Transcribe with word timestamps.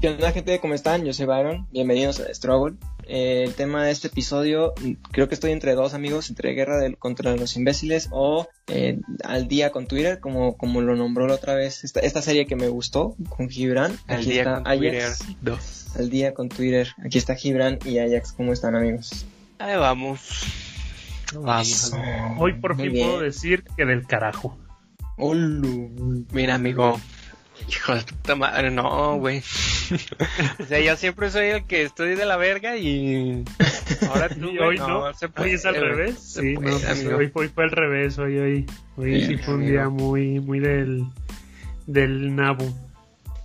¿Qué 0.00 0.08
onda 0.08 0.30
gente? 0.30 0.60
¿Cómo 0.60 0.74
están? 0.74 1.04
Yo 1.04 1.12
soy 1.12 1.26
Byron, 1.26 1.66
bienvenidos 1.72 2.20
a 2.20 2.32
Struggle. 2.32 2.76
Eh, 3.08 3.42
el 3.44 3.54
tema 3.54 3.84
de 3.84 3.90
este 3.90 4.06
episodio, 4.06 4.72
creo 5.10 5.26
que 5.28 5.34
estoy 5.34 5.50
entre 5.50 5.74
dos 5.74 5.92
amigos, 5.92 6.30
entre 6.30 6.52
Guerra 6.52 6.78
del, 6.78 6.96
contra 6.98 7.34
los 7.34 7.56
imbéciles 7.56 8.08
o 8.12 8.46
eh, 8.68 9.00
Al 9.24 9.48
día 9.48 9.72
con 9.72 9.88
Twitter, 9.88 10.20
como, 10.20 10.56
como 10.56 10.82
lo 10.82 10.94
nombró 10.94 11.26
la 11.26 11.34
otra 11.34 11.54
vez, 11.54 11.82
esta, 11.82 11.98
esta 11.98 12.22
serie 12.22 12.46
que 12.46 12.54
me 12.54 12.68
gustó 12.68 13.16
con 13.28 13.48
Gibran. 13.48 13.98
Al 14.06 14.18
Aquí 14.18 14.30
día 14.30 14.42
está 14.42 14.54
con 14.54 14.66
Ajax. 14.68 14.78
Twitter 14.78 15.36
2. 15.40 15.96
Al 15.96 16.10
día 16.10 16.34
con 16.34 16.48
Twitter. 16.48 16.88
Aquí 17.04 17.18
está 17.18 17.34
Gibran 17.34 17.80
y 17.84 17.98
Ajax. 17.98 18.32
¿Cómo 18.32 18.52
están 18.52 18.76
amigos? 18.76 19.26
Ahí 19.58 19.76
vamos. 19.76 20.44
Vamos. 21.34 21.92
Hoy 22.38 22.52
por 22.54 22.76
Muy 22.76 22.84
fin 22.84 22.92
bien. 22.92 23.08
puedo 23.08 23.20
decir 23.22 23.64
que 23.76 23.84
del 23.84 24.06
carajo. 24.06 24.56
Olu. 25.16 26.24
Mira, 26.30 26.54
amigo. 26.54 27.00
Hijo 27.66 27.94
de 27.94 28.02
puta 28.02 28.34
madre, 28.34 28.70
no, 28.70 29.16
güey. 29.18 29.42
o 30.58 30.64
sea, 30.66 30.80
yo 30.80 30.96
siempre 30.96 31.30
soy 31.30 31.46
el 31.48 31.64
que 31.66 31.82
estoy 31.82 32.14
de 32.14 32.24
la 32.26 32.36
verga 32.36 32.76
y. 32.76 33.44
Ahora 34.08 34.28
tú, 34.28 34.48
Y 34.52 34.56
güey, 34.56 34.60
hoy 34.60 34.78
no, 34.78 35.12
se 35.14 35.28
puede, 35.28 35.50
hoy 35.50 35.54
es 35.56 35.64
al 35.66 35.74
revés. 35.76 36.18
Sí, 36.18 36.54
puede, 36.54 36.70
no, 36.70 36.78
pues 36.78 37.04
hoy, 37.06 37.30
hoy 37.34 37.48
fue 37.48 37.64
al 37.64 37.70
revés, 37.70 38.18
hoy, 38.18 38.38
hoy, 38.38 38.66
hoy 38.96 39.10
Bien, 39.10 39.26
sí 39.26 39.36
fue 39.38 39.54
un 39.54 39.60
amigo. 39.62 39.72
día 39.72 39.88
muy, 39.88 40.40
muy 40.40 40.60
del, 40.60 41.04
del 41.86 42.34
nabo. 42.36 42.64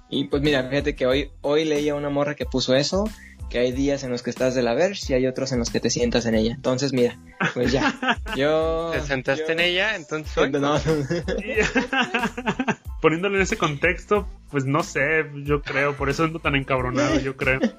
Y 0.10 0.26
pues 0.26 0.42
mira, 0.44 0.64
fíjate 0.70 0.96
que 0.96 1.06
hoy, 1.08 1.32
hoy 1.42 1.66
leía 1.66 1.96
una 1.96 2.10
morra 2.10 2.36
que 2.36 2.46
puso 2.46 2.76
eso, 2.76 3.10
que 3.50 3.58
hay 3.60 3.72
días 3.72 4.04
en 4.04 4.12
los 4.12 4.22
que 4.24 4.30
estás 4.30 4.54
de 4.56 4.62
la 4.62 4.74
verge 4.74 5.02
y 5.10 5.14
hay 5.16 5.28
otros 5.28 5.52
en 5.52 5.60
los 5.60 5.70
que 5.70 5.80
te 5.80 5.90
sientas 5.90 6.26
en 6.28 6.36
ella. 6.36 6.54
Entonces 6.54 6.94
mira, 6.94 7.18
pues 7.54 7.72
ya. 7.72 8.20
Yo... 8.38 8.92
¿Te 8.94 9.02
sentaste 9.02 9.46
yo- 9.48 9.52
en 9.54 9.60
ella? 9.60 9.96
Entonces 9.96 10.38
hoy. 10.38 10.52
No, 10.52 10.60
no. 10.60 10.80
Poniéndolo 13.04 13.36
en 13.36 13.42
ese 13.42 13.58
contexto, 13.58 14.26
pues 14.50 14.64
no 14.64 14.82
sé, 14.82 15.26
yo 15.44 15.62
creo, 15.62 15.94
por 15.94 16.10
eso 16.10 16.24
ando 16.24 16.40
tan 16.40 16.56
encabronado, 16.56 17.20
yo 17.20 17.36
creo. 17.36 17.60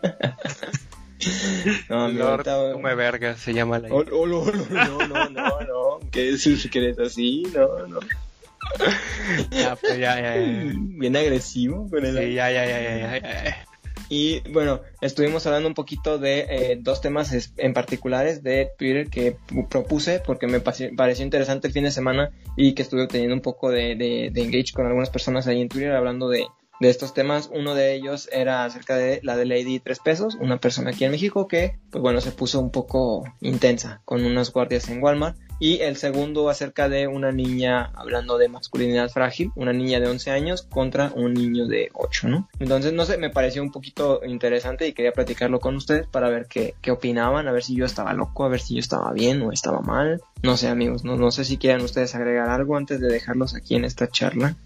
No, 1.89 2.05
ahorita- 2.27 2.73
come 2.75 2.95
verga, 2.95 3.35
se 3.39 3.55
llama 3.55 3.79
la. 3.79 3.89
Oh, 3.89 4.05
oh, 4.13 4.27
no, 4.27 4.45
no, 4.45 5.07
no, 5.09 5.31
no, 5.31 5.61
no. 5.63 6.01
¿Qué 6.11 6.33
decir 6.33 6.69
que 6.69 6.79
eres 6.81 6.99
así? 6.99 7.45
No, 7.55 7.87
no. 7.87 8.01
Ya, 9.51 9.77
pues 9.77 9.97
ya, 9.99 10.21
ya, 10.21 10.37
ya. 10.37 10.73
Bien 10.77 11.17
agresivo 11.17 11.89
con 11.89 12.05
el 12.05 12.19
Sí, 12.19 12.35
ya, 12.35 12.51
ya, 12.51 12.67
ya, 12.67 12.83
ya, 12.83 12.97
ya, 12.99 13.19
ya. 13.45 13.67
Y 14.09 14.41
bueno, 14.53 14.81
estuvimos 15.01 15.47
hablando 15.47 15.69
un 15.69 15.75
poquito 15.75 16.19
de 16.19 16.41
eh, 16.49 16.79
dos 16.81 17.01
temas 17.01 17.53
en 17.57 17.73
particulares 17.73 18.43
de 18.43 18.71
Twitter 18.79 19.09
que 19.09 19.37
pu- 19.37 19.69
propuse 19.69 20.21
porque 20.21 20.47
me 20.47 20.61
pareció 20.61 21.25
interesante 21.25 21.67
el 21.69 21.73
fin 21.73 21.85
de 21.85 21.91
semana 21.91 22.31
y 22.57 22.75
que 22.75 22.83
estuve 22.83 23.03
obteniendo 23.05 23.35
un 23.35 23.41
poco 23.41 23.71
de, 23.71 23.97
de, 23.97 24.31
engage 24.43 24.73
con 24.75 24.87
algunas 24.87 25.11
personas 25.11 25.47
ahí 25.47 25.61
en 25.61 25.69
Twitter 25.69 25.93
hablando 25.93 26.29
de, 26.29 26.45
de 26.81 26.91
estos 26.91 27.15
temas. 27.15 27.49
Uno 27.53 27.75
de 27.75 27.95
ellos 27.95 28.29
era 28.31 28.65
acerca 28.65 28.97
de 28.97 29.21
la 29.23 29.37
de 29.37 29.47
Lady 29.47 29.81
3 29.81 29.99
pesos, 30.01 30.35
una 30.41 30.59
persona 30.59 30.91
aquí 30.91 31.05
en 31.05 31.11
México 31.13 31.49
que, 31.49 31.79
pues 31.91 32.03
bueno, 32.03 32.21
se 32.21 32.31
puso 32.31 32.61
un 32.61 32.71
poco 32.71 33.25
intensa 33.41 34.03
con 34.05 34.25
unas 34.25 34.53
guardias 34.53 34.89
en 34.91 35.03
Walmart. 35.03 35.37
Y 35.61 35.81
el 35.81 35.97
segundo 35.97 36.49
acerca 36.49 36.89
de 36.89 37.07
una 37.07 37.31
niña 37.33 37.91
hablando 37.95 38.39
de 38.39 38.49
masculinidad 38.49 39.09
frágil, 39.09 39.53
una 39.55 39.73
niña 39.73 40.01
de 40.01 40.09
11 40.09 40.31
años 40.31 40.63
contra 40.63 41.13
un 41.15 41.35
niño 41.35 41.67
de 41.67 41.91
8, 41.95 42.29
¿no? 42.29 42.49
Entonces, 42.59 42.93
no 42.93 43.05
sé, 43.05 43.19
me 43.19 43.31
pareció 43.31 43.63
un 43.63 43.71
poquito 43.71 44.21
interesante 44.25 44.89
y 44.89 44.93
quería 44.93 45.13
platicarlo 45.13 45.61
con 45.61 45.77
ustedes 45.77 46.07
para 46.07 46.29
ver 46.29 46.47
qué, 46.49 46.75
qué 46.83 46.91
opinaban, 46.91 47.47
a 47.47 47.53
ver 47.53 47.63
si 47.63 47.77
yo 47.77 47.85
estaba 47.85 48.13
loco, 48.15 48.45
a 48.45 48.49
ver 48.49 48.61
si 48.61 48.75
yo 48.75 48.81
estaba 48.81 49.13
bien 49.13 49.43
o 49.43 49.53
estaba 49.53 49.81
mal. 49.81 50.21
No 50.43 50.57
sé, 50.57 50.69
amigos, 50.69 51.05
no, 51.05 51.17
no 51.17 51.31
sé 51.31 51.45
si 51.45 51.57
quieran 51.57 51.83
ustedes 51.83 52.15
agregar 52.15 52.51
algo 52.51 52.77
antes 52.77 53.01
de 53.01 53.09
dejarlos 53.09 53.55
aquí 53.55 53.77
en 53.77 53.85
esta 53.85 54.09
charla. 54.09 54.57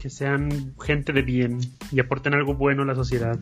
Que 0.00 0.10
sean 0.10 0.74
gente 0.82 1.12
de 1.12 1.22
bien 1.22 1.60
y 1.90 2.00
aporten 2.00 2.34
algo 2.34 2.54
bueno 2.54 2.82
a 2.82 2.86
la 2.86 2.94
sociedad. 2.94 3.38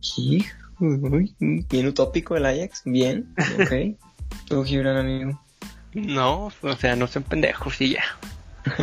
Sí, 0.00 0.44
uy, 0.80 1.36
bien 1.38 1.86
utópico 1.86 2.36
el 2.36 2.46
Ajax, 2.46 2.82
bien, 2.84 3.34
ok. 3.60 3.98
Tú, 4.48 4.64
Gibran, 4.64 4.96
amigo. 4.96 5.38
No, 5.94 6.50
o 6.62 6.76
sea, 6.76 6.96
no 6.96 7.06
son 7.06 7.22
pendejos 7.22 7.80
y 7.80 7.90
ya. 7.94 8.04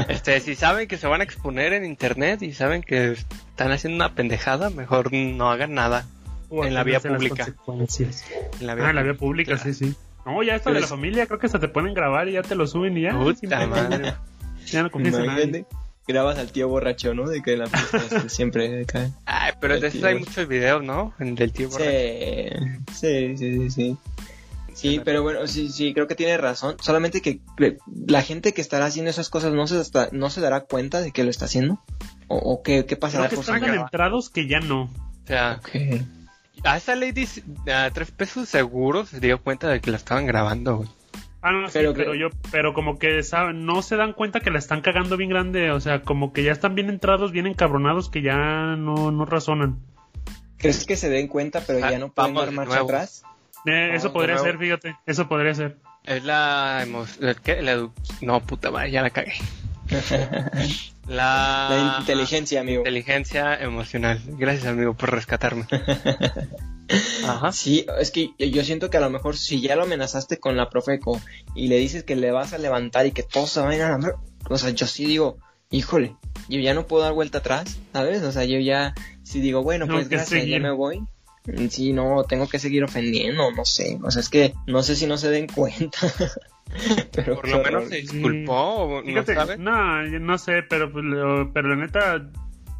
Este, 0.09 0.39
si 0.41 0.55
saben 0.55 0.87
que 0.87 0.97
se 0.97 1.07
van 1.07 1.21
a 1.21 1.23
exponer 1.23 1.71
en 1.73 1.85
internet 1.85 2.41
y 2.41 2.51
saben 2.53 2.81
que 2.83 3.11
están 3.13 3.71
haciendo 3.71 3.95
una 3.95 4.13
pendejada, 4.13 4.69
mejor 4.69 5.13
no 5.13 5.49
hagan 5.49 5.73
nada 5.73 6.05
O 6.49 6.65
En 6.65 6.73
la 6.73 6.83
vía 6.83 6.99
pública. 6.99 7.45
en 7.67 8.67
la 8.67 8.73
Ah, 8.73 8.89
en 8.89 8.95
la 8.95 9.03
vía 9.03 9.13
pública, 9.13 9.57
sí, 9.57 9.73
sí. 9.73 9.95
No, 10.25 10.43
ya 10.43 10.55
esto 10.55 10.69
de 10.73 10.79
la 10.79 10.85
es- 10.85 10.89
familia, 10.89 11.25
creo 11.27 11.39
que 11.39 11.45
hasta 11.45 11.59
te 11.59 11.67
pueden 11.69 11.93
grabar 11.93 12.27
y 12.27 12.33
ya 12.33 12.41
te 12.41 12.55
lo 12.55 12.67
suben 12.67 12.97
y 12.97 13.01
ya. 13.01 13.17
Puta 13.17 13.65
madre. 13.67 14.15
ya. 14.65 14.83
No 14.83 14.91
confías 14.91 15.15
en 15.15 15.25
nadie. 15.27 15.43
Imagínate, 15.45 15.75
grabas 16.07 16.37
al 16.39 16.51
tío 16.51 16.67
borracho, 16.67 17.13
¿no? 17.13 17.27
De 17.29 17.41
que 17.41 17.55
la 17.55 17.67
fiesta 17.67 18.27
siempre 18.29 18.85
cae. 18.85 19.11
Ay, 19.25 19.53
pero 19.61 19.79
de 19.79 19.87
eso 19.87 20.05
hay 20.05 20.19
muchos 20.19 20.47
videos, 20.47 20.83
¿no? 20.83 21.13
En 21.19 21.35
del 21.35 21.53
tío 21.53 21.69
borracho. 21.69 21.91
Sí, 22.93 23.37
sí, 23.37 23.37
sí, 23.37 23.69
sí, 23.69 23.97
sí. 24.79 25.01
Pero 25.03 25.23
bueno, 25.23 25.45
sí, 25.47 25.69
sí, 25.69 25.93
creo 25.93 26.07
que 26.07 26.15
tiene 26.15 26.37
razón. 26.37 26.75
Solamente 26.81 27.21
que 27.21 27.41
la 28.07 28.21
gente 28.21 28.53
que 28.53 28.61
estará 28.61 28.85
haciendo 28.85 29.11
esas 29.11 29.29
cosas 29.29 29.53
no 29.53 29.67
se, 29.67 29.77
hasta- 29.77 30.09
no 30.11 30.29
se 30.29 30.41
dará 30.41 30.61
cuenta 30.61 31.01
de 31.01 31.11
que 31.11 31.23
lo 31.23 31.29
está 31.29 31.45
haciendo. 31.45 31.81
¿O, 32.27 32.37
o 32.37 32.61
qué, 32.63 32.85
qué 32.85 32.95
pasará 32.95 33.27
Creo 33.27 33.39
que 33.39 33.41
están 33.41 33.61
tan 33.61 33.75
entrados 33.79 34.29
que 34.29 34.47
ya 34.47 34.59
no. 34.59 34.83
O 34.83 35.27
sea, 35.27 35.59
a 36.63 36.77
esa 36.77 36.95
lady 36.95 37.25
a 37.71 37.89
tres 37.91 38.11
pesos 38.11 38.49
seguro 38.49 39.05
se 39.05 39.19
dio 39.19 39.41
cuenta 39.41 39.67
de 39.69 39.79
que 39.81 39.91
la 39.91 39.97
estaban 39.97 40.25
grabando, 40.25 40.77
güey. 40.77 40.89
Ah, 41.41 41.51
no, 41.53 41.67
sí, 41.69 41.73
Pero 41.79 41.93
pero, 41.93 42.11
que- 42.11 42.19
yo, 42.19 42.27
pero 42.51 42.73
como 42.73 42.97
que 42.99 43.23
saben, 43.23 43.65
no 43.65 43.81
se 43.81 43.95
dan 43.95 44.11
cuenta 44.13 44.41
que 44.41 44.51
la 44.51 44.59
están 44.59 44.81
cagando 44.81 45.15
bien 45.15 45.29
grande, 45.29 45.71
o 45.71 45.79
sea, 45.79 46.01
como 46.01 46.33
que 46.33 46.43
ya 46.43 46.51
están 46.51 46.75
bien 46.75 46.89
entrados, 46.89 47.31
bien 47.31 47.47
encabronados, 47.47 48.09
que 48.09 48.21
ya 48.21 48.75
no, 48.75 49.09
no 49.11 49.23
razonan. 49.25 49.79
¿Crees 50.57 50.85
que 50.85 50.97
se 50.97 51.09
den 51.09 51.29
cuenta, 51.29 51.61
pero 51.65 51.79
Ah, 51.85 51.91
ya 51.91 51.99
no 51.99 52.11
pueden 52.11 52.35
dar 52.35 52.51
marcha 52.51 52.81
atrás? 52.81 53.23
Eh, 53.65 53.87
No, 53.89 53.95
eso 53.95 54.13
podría 54.13 54.37
ser, 54.37 54.57
fíjate, 54.57 54.95
eso 55.05 55.27
podría 55.27 55.53
ser. 55.53 55.77
Es 56.05 56.23
la. 56.23 56.85
La 57.19 57.33
edu- 57.33 57.91
No, 58.21 58.39
puta 58.41 58.71
madre, 58.71 58.91
ya 58.91 59.01
la 59.01 59.09
cagué. 59.09 59.33
La, 61.07 61.67
La 61.71 61.95
inteligencia, 62.01 62.61
amigo. 62.61 62.81
inteligencia 62.81 63.55
emocional. 63.55 64.21
Gracias, 64.37 64.67
amigo, 64.67 64.93
por 64.93 65.11
rescatarme. 65.11 65.65
Ajá. 67.25 67.51
Sí, 67.51 67.85
es 67.99 68.11
que 68.11 68.29
yo 68.37 68.63
siento 68.63 68.89
que 68.89 68.97
a 68.97 69.01
lo 69.01 69.09
mejor 69.09 69.35
si 69.37 69.61
ya 69.61 69.75
lo 69.75 69.83
amenazaste 69.83 70.37
con 70.37 70.55
la 70.57 70.69
Profeco 70.69 71.19
y 71.55 71.67
le 71.67 71.77
dices 71.77 72.03
que 72.03 72.15
le 72.15 72.31
vas 72.31 72.53
a 72.53 72.57
levantar 72.57 73.05
y 73.07 73.11
que 73.11 73.23
todos 73.23 73.51
se 73.51 73.61
vayan 73.61 73.91
a 73.91 73.97
la 74.07 74.15
o 74.49 74.57
sea, 74.57 74.69
yo 74.71 74.87
sí 74.87 75.05
digo, 75.05 75.37
híjole, 75.69 76.15
yo 76.47 76.59
ya 76.59 76.73
no 76.73 76.87
puedo 76.87 77.03
dar 77.03 77.13
vuelta 77.13 77.39
atrás, 77.39 77.77
¿sabes? 77.93 78.23
O 78.23 78.31
sea, 78.31 78.45
yo 78.45 78.57
ya, 78.59 78.95
si 79.23 79.39
digo, 79.41 79.61
bueno, 79.63 79.85
pues 79.87 80.09
gracias, 80.09 80.29
seguir. 80.41 80.55
ya 80.55 80.59
me 80.59 80.71
voy. 80.71 81.03
Sí, 81.69 81.93
no, 81.93 82.23
tengo 82.23 82.47
que 82.47 82.59
seguir 82.59 82.83
ofendiendo, 82.83 83.51
no 83.51 83.65
sé, 83.65 83.97
o 84.03 84.11
sea, 84.11 84.19
es 84.21 84.29
que 84.29 84.53
no 84.67 84.83
sé 84.83 84.95
si 84.95 85.05
no 85.07 85.17
se 85.17 85.29
den 85.29 85.47
cuenta. 85.47 85.99
Pero 87.11 87.35
Por 87.35 87.49
lo 87.49 87.63
menos 87.63 87.89
se 87.89 87.95
disculpó, 87.97 88.53
¿o 88.53 89.01
¿no 89.01 89.23
no, 89.57 90.03
no 90.19 90.37
sé, 90.37 90.61
pero, 90.69 90.91
pues, 90.91 91.03
lo- 91.03 91.51
pero 91.51 91.69
la 91.69 91.75
neta, 91.77 92.29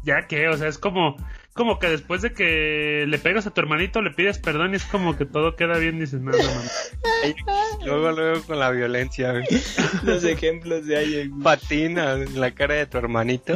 ya 0.04 0.28
que, 0.28 0.48
o 0.48 0.56
sea, 0.56 0.68
es 0.68 0.78
como, 0.78 1.16
como 1.54 1.80
que 1.80 1.88
después 1.88 2.22
de 2.22 2.32
que 2.32 3.04
le 3.08 3.18
pegas 3.18 3.48
a 3.48 3.50
tu 3.50 3.60
hermanito, 3.60 4.00
le 4.00 4.12
pides 4.12 4.38
perdón 4.38 4.74
y 4.74 4.76
es 4.76 4.84
como 4.84 5.16
que 5.16 5.26
todo 5.26 5.56
queda 5.56 5.76
bien, 5.78 5.98
dices, 5.98 6.20
no, 6.20 6.30
no, 6.30 6.38
Luego, 7.84 8.12
luego 8.12 8.42
con 8.44 8.58
la 8.60 8.70
violencia, 8.70 9.32
güey. 9.32 9.44
los 10.04 10.22
ejemplos 10.24 10.86
de 10.86 10.96
ahí. 10.96 11.30
Patina 11.42 12.12
en 12.12 12.40
la 12.40 12.52
cara 12.52 12.74
de 12.74 12.86
tu 12.86 12.98
hermanito. 12.98 13.54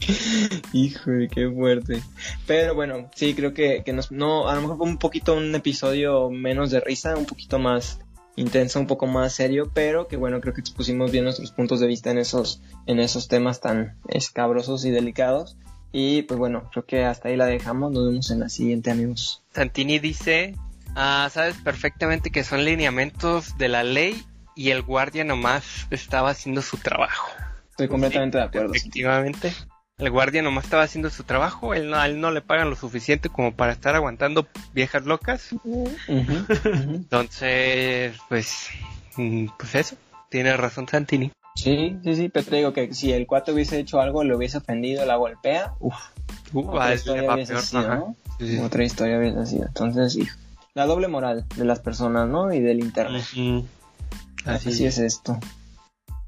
Híjole, 0.72 1.28
qué 1.28 1.48
fuerte. 1.48 2.02
Pero 2.46 2.74
bueno, 2.74 3.10
sí, 3.14 3.34
creo 3.34 3.54
que, 3.54 3.82
que 3.84 3.92
nos, 3.92 4.12
no, 4.12 4.48
a 4.48 4.54
lo 4.54 4.60
mejor 4.62 4.76
fue 4.76 4.86
un 4.86 4.98
poquito 4.98 5.34
un 5.34 5.54
episodio 5.54 6.30
menos 6.30 6.70
de 6.70 6.80
risa, 6.80 7.16
un 7.16 7.26
poquito 7.26 7.58
más 7.58 7.98
intenso, 8.36 8.78
un 8.78 8.86
poco 8.86 9.06
más 9.06 9.32
serio, 9.32 9.70
pero 9.72 10.06
que 10.08 10.16
bueno, 10.16 10.40
creo 10.40 10.54
que 10.54 10.60
expusimos 10.60 11.10
bien 11.10 11.24
nuestros 11.24 11.50
puntos 11.50 11.80
de 11.80 11.86
vista 11.86 12.10
en 12.10 12.18
esos, 12.18 12.62
en 12.86 13.00
esos 13.00 13.28
temas 13.28 13.60
tan 13.60 13.96
escabrosos 14.08 14.84
y 14.84 14.90
delicados. 14.90 15.56
Y 15.92 16.22
pues 16.22 16.38
bueno, 16.38 16.68
creo 16.70 16.84
que 16.84 17.04
hasta 17.04 17.28
ahí 17.28 17.36
la 17.36 17.46
dejamos. 17.46 17.92
Nos 17.92 18.06
vemos 18.06 18.30
en 18.30 18.40
la 18.40 18.48
siguiente, 18.50 18.90
amigos. 18.90 19.42
Santini 19.52 19.98
dice, 19.98 20.54
ah, 20.94 21.28
sabes 21.32 21.56
perfectamente 21.56 22.30
que 22.30 22.44
son 22.44 22.64
lineamientos 22.64 23.56
de 23.56 23.68
la 23.68 23.82
ley 23.82 24.22
y 24.54 24.70
el 24.70 24.82
guardia 24.82 25.24
nomás 25.24 25.86
estaba 25.90 26.30
haciendo 26.30 26.60
su 26.60 26.76
trabajo. 26.76 27.30
Estoy 27.70 27.88
completamente 27.88 28.38
de 28.38 28.44
acuerdo. 28.44 28.74
Efectivamente. 28.74 29.52
El 29.98 30.10
guardia 30.10 30.42
nomás 30.42 30.64
estaba 30.64 30.82
haciendo 30.82 31.08
su 31.08 31.24
trabajo, 31.24 31.72
él 31.72 31.88
no, 31.88 31.96
a 31.96 32.06
él 32.06 32.20
no 32.20 32.30
le 32.30 32.42
pagan 32.42 32.68
lo 32.68 32.76
suficiente 32.76 33.30
como 33.30 33.54
para 33.54 33.72
estar 33.72 33.94
aguantando 33.94 34.46
viejas 34.74 35.06
locas. 35.06 35.54
Entonces, 36.06 38.14
pues, 38.28 38.68
mm, 39.16 39.46
pues 39.58 39.74
eso, 39.74 39.96
tiene 40.28 40.54
razón 40.56 40.86
Santini. 40.86 41.32
Sí, 41.54 41.96
sí, 42.04 42.14
sí, 42.14 42.28
pero 42.28 42.44
te 42.44 42.56
digo 42.56 42.72
que 42.74 42.92
si 42.92 43.12
el 43.12 43.26
cuate 43.26 43.52
hubiese 43.52 43.78
hecho 43.78 44.00
algo, 44.00 44.22
le 44.22 44.36
hubiese 44.36 44.58
ofendido, 44.58 45.06
la 45.06 45.16
golpea, 45.16 45.72
uff, 45.80 45.96
Uh, 46.52 46.68
otra 46.68 46.94
historia 46.94 47.34
hubiese 47.34 47.52
peor, 47.52 47.64
sido. 47.64 47.94
¿no? 47.94 48.16
Sí, 48.38 48.48
sí. 48.48 48.58
Otra 48.58 48.84
historia 48.84 49.18
hubiese 49.18 49.46
sido. 49.46 49.66
Entonces, 49.66 50.16
hijo, 50.16 50.36
la 50.74 50.86
doble 50.86 51.08
moral 51.08 51.44
de 51.56 51.64
las 51.64 51.80
personas, 51.80 52.28
¿no? 52.28 52.52
Y 52.52 52.60
del 52.60 52.80
internet. 52.80 53.22
Así, 53.22 53.64
Así 54.44 54.84
es 54.84 54.98
esto. 54.98 55.38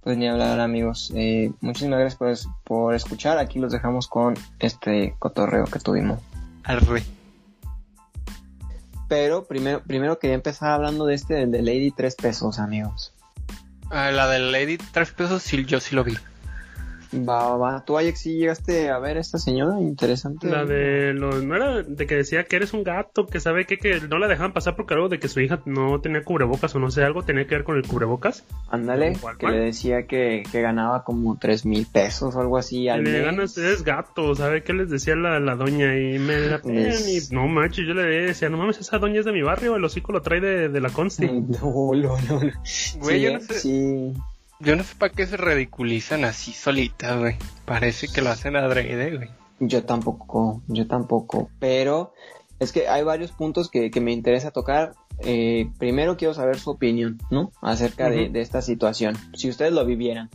Pues 0.09 0.17
ni 0.17 0.27
hablar 0.27 0.59
amigos. 0.59 1.13
Eh, 1.15 1.53
muchísimas 1.61 1.99
gracias 1.99 2.17
por, 2.17 2.55
por 2.65 2.95
escuchar. 2.95 3.37
Aquí 3.37 3.59
los 3.59 3.71
dejamos 3.71 4.09
con 4.09 4.39
este 4.59 5.15
cotorreo 5.19 5.67
que 5.67 5.81
tuvimos. 5.81 6.19
Arre. 6.65 7.03
Pero 9.07 9.45
primero, 9.45 9.83
primero 9.83 10.19
quería 10.19 10.37
empezar 10.37 10.71
hablando 10.71 11.05
de 11.05 11.15
este, 11.15 11.35
del 11.35 11.51
de 11.51 11.61
Lady 11.61 11.91
3 11.91 12.15
pesos, 12.15 12.59
amigos. 12.59 13.13
Ah, 13.91 14.11
la 14.11 14.27
del 14.29 14.51
Lady 14.51 14.79
3 14.79 15.13
pesos, 15.13 15.43
sí, 15.43 15.67
yo 15.67 15.79
sí 15.79 15.95
lo 15.95 16.05
vi. 16.05 16.17
Va, 17.15 17.49
va, 17.51 17.57
va. 17.57 17.85
¿Tú, 17.85 17.97
Ajax, 17.99 18.21
sí 18.21 18.35
llegaste 18.39 18.91
a 18.91 18.99
ver 18.99 19.17
a 19.17 19.21
esta 19.21 19.39
señora? 19.39 19.81
Interesante. 19.81 20.49
La 20.49 20.65
de 20.65 21.13
los, 21.15 21.43
no 21.43 21.57
era 21.57 21.83
de 21.83 22.07
que 22.07 22.15
decía 22.17 22.45
que 22.45 22.57
eres 22.57 22.73
un 22.73 22.85
gato, 22.85 23.27
que 23.27 23.41
sabe 23.41 23.67
que, 23.67 23.79
que 23.79 24.01
no 24.01 24.19
la 24.19 24.29
dejaban 24.29 24.53
pasar 24.53 24.77
porque 24.77 24.95
algo 24.95 25.09
de 25.09 25.19
que 25.19 25.29
su 25.29 25.41
hija 25.41 25.61
no 25.65 26.01
tenía 26.01 26.23
cubrebocas 26.23 26.75
o 26.75 26.79
no 26.79 26.91
sé, 26.91 27.03
algo 27.05 27.23
tenía 27.23 27.47
que 27.47 27.55
ver 27.55 27.65
con 27.65 27.77
el 27.77 27.87
cubrebocas. 27.87 28.45
Ándale, 28.71 29.17
¿Cuál, 29.21 29.39
que 29.39 29.49
le 29.49 29.59
decía 29.61 30.07
que, 30.07 30.43
que 30.51 30.61
ganaba 30.61 31.05
como 31.05 31.39
tres 31.39 31.65
mil 31.65 31.87
pesos 31.87 32.35
o 32.37 32.41
algo 32.41 32.59
así 32.59 32.89
al 32.89 33.05
le 33.05 33.23
ganas, 33.23 33.57
eres 33.59 33.83
gato, 33.85 34.35
¿sabe 34.35 34.63
qué 34.63 34.73
les 34.73 34.91
decía 34.91 35.15
la, 35.17 35.41
la 35.41 35.55
doña? 35.57 35.97
Y 35.97 36.19
me 36.19 36.39
la 36.39 36.61
Les- 36.65 37.31
y 37.31 37.35
no 37.35 37.49
manches, 37.49 37.87
yo 37.87 37.95
le 37.95 38.03
decía, 38.05 38.49
no 38.49 38.59
mames, 38.59 38.79
esa 38.79 38.99
doña 38.99 39.21
es 39.21 39.25
de 39.25 39.33
mi 39.33 39.43
barrio, 39.43 39.77
el 39.77 39.85
hocico 39.85 40.13
lo 40.13 40.23
trae 40.23 40.41
de, 40.41 40.69
de 40.69 40.81
la 40.81 40.91
Consti. 40.91 41.27
No, 41.49 41.93
no, 41.95 41.95
no. 41.95 42.17
no. 42.19 42.41
Güey, 42.41 42.53
sí, 43.19 43.21
yo 43.23 43.29
eh, 43.31 43.33
no 43.35 43.41
sé. 43.41 43.55
sí. 43.61 44.13
Yo 44.61 44.75
no 44.77 44.83
sé 44.83 44.95
para 44.97 45.13
qué 45.13 45.27
se 45.27 45.37
ridiculizan 45.37 46.25
así 46.25 46.53
solitas, 46.53 47.19
güey. 47.19 47.37
Parece 47.65 48.09
que 48.09 48.23
lo 48.23 48.31
hacen 48.31 48.57
adrede, 48.57 49.17
güey. 49.17 49.31
Yo 49.61 49.85
tampoco, 49.85 50.63
yo 50.69 50.87
tampoco. 50.87 51.51
Pero 51.61 52.13
es 52.59 52.73
que 52.73 52.89
hay 52.89 53.03
varios 53.05 53.33
puntos 53.33 53.71
que, 53.71 53.91
que 53.91 54.01
me 54.01 54.13
interesa 54.13 54.51
tocar. 54.51 54.95
Eh, 55.21 55.71
primero 55.79 56.17
quiero 56.17 56.35
saber 56.35 56.59
su 56.59 56.71
opinión, 56.71 57.19
¿no? 57.31 57.53
Acerca 57.61 58.11
de, 58.11 58.29
de 58.29 58.41
esta 58.41 58.63
situación. 58.63 59.17
Si 59.35 59.49
ustedes 59.49 59.73
lo 59.73 59.85
vivieran, 59.85 60.31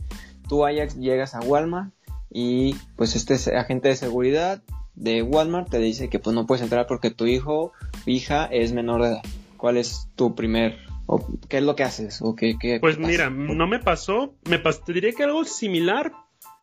tú 0.48 0.64
Ajax 0.66 0.96
llegas 0.96 1.34
a 1.34 1.40
Walmart 1.40 1.92
y 2.30 2.74
pues 2.96 3.16
este 3.16 3.34
es- 3.34 3.48
agente 3.48 3.88
de 3.88 3.96
seguridad 3.96 4.62
de 4.94 5.22
Walmart 5.22 5.70
te 5.70 5.78
dice 5.78 6.08
que 6.08 6.18
pues 6.18 6.34
no 6.34 6.46
puedes 6.46 6.62
entrar 6.62 6.86
porque 6.86 7.10
tu 7.10 7.26
hijo, 7.26 7.72
hija 8.06 8.44
es 8.46 8.72
menor 8.72 9.02
de 9.02 9.08
edad. 9.08 9.22
¿Cuál 9.56 9.76
es 9.78 10.08
tu 10.14 10.34
primer, 10.34 10.78
o 11.06 11.26
qué 11.48 11.58
es 11.58 11.62
lo 11.62 11.76
que 11.76 11.84
haces? 11.84 12.20
O 12.22 12.34
qué, 12.34 12.56
qué 12.60 12.78
Pues 12.80 12.98
mira, 12.98 13.30
no 13.30 13.66
me 13.66 13.78
pasó, 13.78 14.34
me 14.48 14.62
pas- 14.62 14.82
te 14.84 14.92
diría 14.92 15.12
que 15.12 15.24
algo 15.24 15.44
similar. 15.44 16.12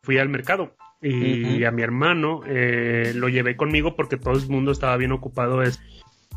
Fui 0.04 0.18
al 0.18 0.30
mercado 0.30 0.76
y 1.02 1.64
a 1.64 1.72
mi 1.72 1.82
hermano 1.84 2.42
eh, 2.48 3.12
lo 3.16 3.30
llevé 3.30 3.56
conmigo 3.56 3.96
porque 3.96 4.18
todo 4.18 4.34
el 4.34 4.48
mundo 4.50 4.72
estaba 4.72 4.98
bien 4.98 5.12
ocupado. 5.12 5.62
Es... 5.62 5.80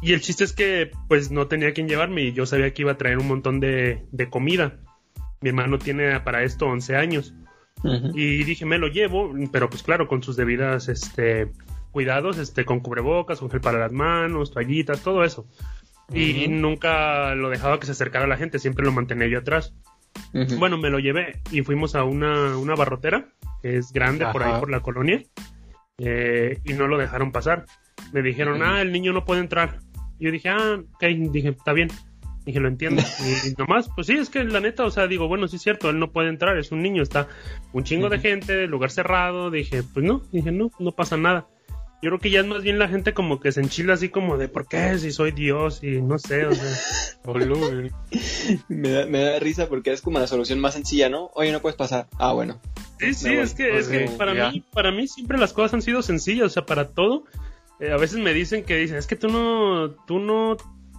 Y 0.03 0.13
el 0.13 0.21
chiste 0.21 0.45
es 0.45 0.53
que 0.53 0.91
pues 1.09 1.31
no 1.31 1.47
tenía 1.47 1.73
quien 1.73 1.89
llevarme 1.89 2.23
y 2.25 2.33
yo 2.33 2.45
sabía 2.45 2.73
que 2.75 2.83
iba 2.83 2.93
a 2.93 2.99
traer 2.99 3.19
un 3.19 3.29
montón 3.29 3.61
de, 3.61 4.05
de 4.13 4.29
comida. 4.29 4.77
Mi 5.41 5.49
hermano 5.51 5.79
tiene 5.79 6.21
para 6.21 6.43
esto 6.43 6.67
11 6.67 6.97
años. 6.97 7.35
Y 8.15 8.45
dije, 8.45 8.65
me 8.65 8.79
lo 8.79 8.89
llevo, 8.89 9.33
pero 9.53 9.69
pues 9.69 9.83
claro, 9.83 10.09
con 10.09 10.23
sus 10.23 10.37
debidas 10.37 10.89
este, 10.89 11.53
cuidados, 11.91 12.39
este, 12.39 12.65
con 12.65 12.81
cubrebocas, 12.81 13.41
con 13.41 13.51
gel 13.51 13.61
para 13.61 13.79
las 13.79 13.93
manos, 13.93 14.51
toallitas, 14.53 15.03
todo 15.03 15.23
eso. 15.23 15.47
Y 16.13 16.49
nunca 16.49 17.35
lo 17.35 17.49
dejaba 17.49 17.81
que 17.81 17.87
se 17.87 17.93
acercara 17.93 18.27
a 18.27 18.29
la 18.29 18.37
gente, 18.37 18.59
siempre 18.59 18.85
lo 18.85 18.93
mantenía 18.93 19.27
yo 19.29 19.39
atrás. 19.39 19.75
Bueno, 20.59 20.79
me 20.79 20.91
lo 20.91 20.99
llevé 20.99 21.41
y 21.51 21.63
fuimos 21.63 21.95
a 21.95 22.05
una, 22.05 22.57
una 22.57 22.75
barrotera, 22.75 23.29
que 23.63 23.79
es 23.79 23.93
grande 23.93 24.27
por 24.33 24.43
ahí 24.43 24.61
por 24.61 24.71
la 24.71 24.81
colonia, 24.81 25.23
eh, 25.99 26.61
y 26.65 26.73
no 26.73 26.87
lo 26.87 26.99
dejaron 26.99 27.33
pasar. 27.33 27.65
Me 28.13 28.23
dijeron, 28.23 28.61
Ujú. 28.61 28.65
ah, 28.65 28.83
el 28.83 28.93
niño 28.93 29.13
no 29.13 29.25
puede 29.25 29.41
entrar. 29.41 29.79
Y 30.19 30.27
yo 30.27 30.31
dije, 30.31 30.49
ah, 30.49 30.81
ok, 30.95 31.05
dije, 31.31 31.49
está 31.49 31.73
bien. 31.73 31.89
Dije, 32.45 32.61
lo 32.61 32.69
entiendo. 32.69 33.03
Y 33.47 33.55
nomás, 33.59 33.89
pues 33.95 34.07
sí, 34.07 34.15
es 34.15 34.29
que 34.29 34.45
la 34.45 34.61
neta, 34.61 34.85
o 34.85 34.91
sea, 34.91 35.07
digo, 35.07 35.29
bueno, 35.29 35.49
sí 35.49 35.57
es 35.57 35.63
cierto, 35.63 35.91
él 35.91 35.99
no 35.99 36.13
puede 36.13 36.29
entrar, 36.29 36.59
es 36.59 36.73
un 36.73 36.83
niño, 36.83 37.03
está 37.03 37.29
un 37.73 37.85
chingo 37.85 38.09
de 38.09 38.19
gente, 38.19 38.67
lugar 38.67 38.91
cerrado. 38.91 39.51
Dije, 39.51 39.83
pues 39.83 40.05
no, 40.05 40.23
dije, 40.31 40.53
no, 40.53 40.71
no 40.79 40.93
pasa 40.93 41.17
nada. 41.17 41.47
Yo 42.05 42.11
creo 42.11 42.21
que 42.21 42.31
ya 42.31 42.41
es 42.41 42.47
más 42.47 42.63
bien 42.63 42.79
la 42.79 42.87
gente 42.87 43.15
como 43.15 43.41
que 43.41 43.51
se 43.51 43.63
enchila 43.63 43.95
así 43.95 44.11
como 44.11 44.37
de, 44.37 44.49
¿por 44.49 44.69
qué? 44.69 44.99
Si 44.99 45.11
soy 45.11 45.33
Dios 45.33 45.83
y 45.83 46.03
no 46.03 46.19
sé, 46.19 46.45
o 46.45 46.53
sea. 46.53 46.71
Boludo. 47.25 47.89
Me 48.69 48.91
da, 48.91 49.07
me 49.07 49.21
da 49.25 49.39
risa 49.39 49.69
porque 49.71 49.91
es 49.91 50.03
como 50.03 50.19
la 50.19 50.27
solución 50.27 50.61
más 50.61 50.75
sencilla, 50.75 51.09
¿no? 51.09 51.31
Oye, 51.35 51.51
no 51.51 51.63
puedes 51.63 51.77
pasar. 51.77 52.07
Ah, 52.19 52.35
bueno. 52.35 52.61
Sí, 53.01 53.15
sí, 53.15 53.33
es 53.33 53.55
que, 53.55 53.69
Pues 53.71 53.87
es 53.87 53.89
que 53.89 54.09
sí, 54.09 54.15
para 54.19 54.35
ya. 54.35 54.51
mí, 54.51 54.63
para 54.73 54.93
mí 54.93 55.09
siempre 55.09 55.39
las 55.39 55.55
cosas 55.55 55.73
han 55.73 55.81
sido 55.83 56.03
sencillas, 56.03 56.47
o 56.47 56.51
sea, 56.51 56.67
para 56.67 56.89
todo. 56.91 57.25
eh, 57.81 57.91
a 57.91 57.97
veces 57.97 58.19
me 58.19 58.35
dicen 58.35 58.65
que 58.65 58.77
dicen, 58.77 58.99
es 58.99 59.07
que 59.07 59.17
tú 59.17 59.29
no, 59.29 59.91
tú 60.07 60.19
no, 60.19 60.59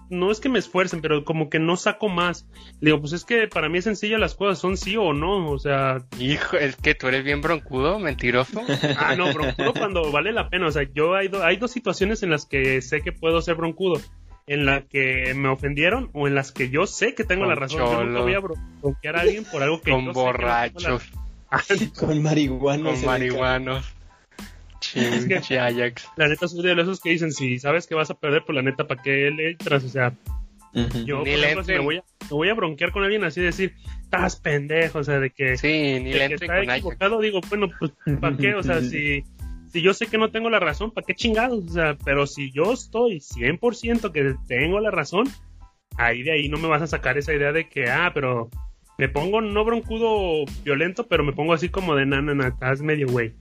no 0.09 0.31
es 0.31 0.39
que 0.39 0.49
me 0.49 0.59
esfuercen, 0.59 1.01
pero 1.01 1.23
como 1.25 1.49
que 1.49 1.59
no 1.59 1.77
saco 1.77 2.09
más. 2.09 2.47
Le 2.81 2.89
digo, 2.91 2.99
pues 3.01 3.13
es 3.13 3.25
que 3.25 3.47
para 3.47 3.69
mí 3.69 3.77
es 3.79 3.83
sencilla 3.85 4.17
las 4.17 4.35
cosas, 4.35 4.59
son 4.59 4.77
sí 4.77 4.95
o 4.97 5.13
no, 5.13 5.49
o 5.49 5.57
sea, 5.59 5.97
Hijo, 6.19 6.57
es 6.57 6.75
que 6.75 6.95
tú 6.95 7.07
eres 7.07 7.23
bien 7.23 7.41
broncudo, 7.41 7.99
mentiroso. 7.99 8.61
ah, 8.97 9.15
no, 9.15 9.33
broncudo 9.33 9.73
cuando 9.73 10.11
vale 10.11 10.31
la 10.31 10.49
pena, 10.49 10.67
o 10.67 10.71
sea, 10.71 10.83
yo 10.93 11.15
hay, 11.15 11.27
do- 11.27 11.43
hay 11.43 11.57
dos 11.57 11.71
situaciones 11.71 12.23
en 12.23 12.29
las 12.29 12.45
que 12.45 12.81
sé 12.81 13.01
que 13.01 13.11
puedo 13.11 13.41
ser 13.41 13.55
broncudo. 13.55 13.99
En 14.47 14.67
la 14.67 14.81
que 14.81 15.33
me 15.35 15.47
ofendieron 15.49 16.11
o 16.13 16.27
en 16.27 16.35
las 16.35 16.51
que 16.51 16.69
yo 16.69 16.85
sé 16.85 17.15
que 17.15 17.23
tengo 17.23 17.41
Con 17.45 17.49
la 17.49 17.55
razón. 17.55 17.79
Yo 17.79 17.85
nunca 18.03 18.03
cholo. 18.05 18.21
voy 18.21 18.33
a 18.35 18.39
bro- 18.39 18.55
bronquear 18.79 19.15
a 19.15 19.21
alguien 19.21 19.43
por 19.43 19.63
algo 19.63 19.81
que 19.81 19.89
yo 19.89 19.95
Con 19.95 20.03
sé 20.05 20.11
que 20.11 20.13
no 20.13 20.13
tengo 20.13 20.23
la- 20.23 20.31
borrachos, 20.31 21.11
Con 21.99 22.21
marihuana. 22.21 22.89
con 22.91 22.97
se 22.97 23.05
Ajax. 25.57 26.07
La 26.17 26.27
neta 26.27 26.47
soy 26.47 26.63
de 26.63 26.81
esos 26.81 26.99
que 26.99 27.11
dicen, 27.11 27.31
si 27.31 27.59
sabes 27.59 27.87
que 27.87 27.95
vas 27.95 28.09
a 28.09 28.19
perder, 28.19 28.43
pues 28.45 28.55
la 28.55 28.61
neta, 28.61 28.87
¿para 28.87 29.01
qué 29.01 29.31
le 29.31 29.51
entras? 29.51 29.83
O 29.83 29.89
sea, 29.89 30.13
yo, 31.05 31.23
Ni 31.23 31.31
por 31.31 31.39
le 31.39 31.43
ejemplo, 31.45 31.63
si 31.63 31.71
me 31.71 31.79
voy, 31.79 31.97
a, 31.97 32.03
me 32.21 32.29
voy 32.29 32.49
a 32.49 32.53
bronquear 32.53 32.91
con 32.91 33.03
alguien 33.03 33.23
así, 33.23 33.41
decir, 33.41 33.75
estás 34.01 34.35
pendejo, 34.35 34.99
o 34.99 35.03
sea, 35.03 35.19
de 35.19 35.29
que, 35.29 35.57
Sí, 35.57 35.67
ni 36.01 36.11
de 36.11 36.19
le 36.19 36.27
que 36.27 36.33
está 36.35 36.47
con 36.47 36.55
Ajax. 36.55 36.77
equivocado, 36.79 37.21
digo, 37.21 37.39
bueno, 37.49 37.67
pues, 37.79 37.91
¿para 38.19 38.35
qué? 38.35 38.55
O 38.55 38.63
sea, 38.63 38.81
si, 38.81 39.23
si 39.71 39.81
yo 39.81 39.93
sé 39.93 40.07
que 40.07 40.17
no 40.17 40.31
tengo 40.31 40.49
la 40.49 40.59
razón, 40.59 40.91
¿para 40.91 41.05
qué 41.05 41.15
chingados? 41.15 41.63
O 41.65 41.69
sea, 41.69 41.97
pero 42.03 42.27
si 42.27 42.51
yo 42.51 42.73
estoy 42.73 43.19
100% 43.19 44.11
que 44.11 44.35
tengo 44.47 44.79
la 44.81 44.91
razón, 44.91 45.27
ahí 45.97 46.23
de 46.23 46.33
ahí 46.33 46.49
no 46.49 46.57
me 46.57 46.67
vas 46.67 46.81
a 46.81 46.87
sacar 46.87 47.17
esa 47.17 47.33
idea 47.33 47.51
de 47.53 47.69
que, 47.69 47.89
ah, 47.89 48.11
pero 48.13 48.49
me 48.97 49.09
pongo 49.09 49.41
no 49.41 49.63
broncudo 49.63 50.45
violento, 50.63 51.07
pero 51.07 51.23
me 51.23 51.33
pongo 51.33 51.53
así 51.53 51.69
como 51.69 51.95
de, 51.95 52.05
na, 52.05 52.21
na, 52.21 52.33
na, 52.35 52.47
estás 52.49 52.81
medio 52.81 53.07
güey. 53.07 53.33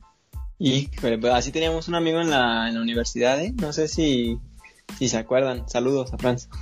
Y 0.59 0.89
pues, 1.01 1.25
así 1.33 1.53
teníamos 1.53 1.89
un 1.89 1.95
amigo 1.95 2.21
en 2.21 2.31
la, 2.31 2.69
en 2.69 2.75
la 2.75 2.81
universidad, 2.81 3.41
¿eh? 3.41 3.53
No 3.61 3.73
sé 3.73 3.89
si, 3.89 4.39
si 4.99 5.09
se 5.09 5.19
acuerdan. 5.19 5.69
Saludos 5.69 6.13
a 6.13 6.19
Franz. 6.19 6.49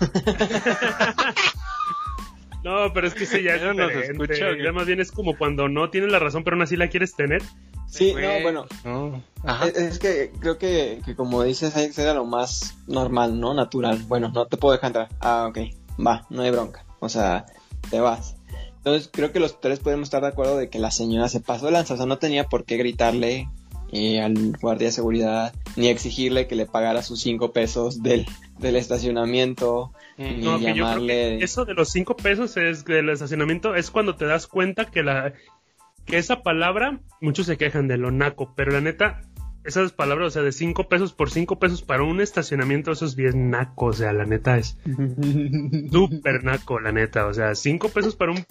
No, 2.64 2.92
pero 2.94 3.08
es 3.08 3.14
que 3.14 3.26
sí, 3.26 3.42
ya 3.42 3.56
Ya 3.56 3.72
nos 3.72 3.90
escucha. 3.92 4.56
Ya 4.62 4.72
más 4.72 4.86
bien 4.86 5.00
es 5.00 5.10
como 5.10 5.36
cuando 5.36 5.68
no 5.68 5.90
tienes 5.90 6.12
la 6.12 6.18
razón, 6.18 6.44
pero 6.44 6.54
aún 6.54 6.62
así 6.62 6.76
la 6.76 6.88
quieres 6.88 7.14
tener. 7.14 7.42
Sí, 7.88 8.14
no, 8.14 8.40
bueno. 8.40 8.66
no. 8.84 9.22
Ajá. 9.44 9.66
Es, 9.66 9.76
es 9.76 9.98
que 9.98 10.30
creo 10.38 10.58
que, 10.58 11.02
que 11.04 11.14
como 11.14 11.42
dices, 11.42 11.76
Ajax 11.76 11.98
era 11.98 12.14
lo 12.14 12.24
más 12.24 12.76
normal, 12.86 13.38
¿no? 13.40 13.52
Natural. 13.52 13.98
Bueno, 14.06 14.30
no 14.32 14.46
te 14.46 14.56
puedo 14.56 14.72
dejar 14.72 14.88
entrar. 14.88 15.08
Ah, 15.20 15.46
ok. 15.48 15.58
Va, 16.04 16.24
no 16.30 16.42
hay 16.42 16.50
bronca. 16.50 16.84
O 17.00 17.08
sea, 17.08 17.46
te 17.90 18.00
vas. 18.00 18.36
Entonces 18.76 19.10
creo 19.12 19.32
que 19.32 19.40
los 19.40 19.60
tres 19.60 19.80
podemos 19.80 20.06
estar 20.06 20.22
de 20.22 20.28
acuerdo 20.28 20.56
de 20.56 20.70
que 20.70 20.78
la 20.78 20.90
señora 20.90 21.28
se 21.28 21.40
pasó 21.40 21.66
de 21.66 21.72
lanza. 21.72 21.94
O 21.94 21.96
sea, 21.96 22.06
no 22.06 22.18
tenía 22.18 22.44
por 22.44 22.64
qué 22.64 22.76
gritarle 22.76 23.48
eh, 23.92 24.20
al 24.20 24.56
guardia 24.60 24.88
de 24.88 24.92
seguridad 24.92 25.54
ni 25.76 25.88
exigirle 25.88 26.46
que 26.46 26.56
le 26.56 26.66
pagara 26.66 27.02
sus 27.02 27.20
cinco 27.20 27.52
pesos 27.52 28.02
del, 28.02 28.26
del 28.58 28.76
estacionamiento. 28.76 29.92
Mm. 30.16 30.22
Y 30.22 30.42
No, 30.42 30.58
que 30.58 30.64
yo 30.64 30.72
creo 30.72 30.74
llamarle... 30.74 31.38
que 31.38 31.44
eso 31.44 31.64
de 31.64 31.74
los 31.74 31.90
cinco 31.90 32.16
pesos 32.16 32.56
es 32.56 32.84
del 32.84 33.10
estacionamiento 33.10 33.74
es 33.74 33.90
cuando 33.90 34.16
te 34.16 34.24
das 34.24 34.46
cuenta 34.46 34.86
que 34.86 35.02
la 35.02 35.34
que 36.06 36.18
esa 36.18 36.42
palabra 36.42 37.00
muchos 37.20 37.46
se 37.46 37.56
quejan 37.56 37.86
de 37.86 37.96
lo 37.96 38.10
naco, 38.10 38.52
pero 38.56 38.72
la 38.72 38.80
neta 38.80 39.20
esas 39.64 39.92
palabras, 39.92 40.28
o 40.28 40.30
sea, 40.30 40.42
de 40.42 40.52
cinco 40.52 40.88
pesos 40.88 41.12
por 41.12 41.30
cinco 41.30 41.58
pesos 41.58 41.82
para 41.82 42.02
un 42.02 42.20
estacionamiento, 42.20 42.90
eso 42.90 43.06
es 43.06 43.14
bien 43.14 43.50
naco, 43.50 43.86
o 43.86 43.92
sea, 43.92 44.12
la 44.12 44.24
neta 44.24 44.58
es 44.58 44.76
súper 45.92 46.42
naco, 46.42 46.80
la 46.80 46.92
neta, 46.92 47.26
o 47.26 47.34
sea, 47.34 47.54
cinco 47.54 47.88
pesos 47.88 48.16
para 48.16 48.32
un 48.32 48.44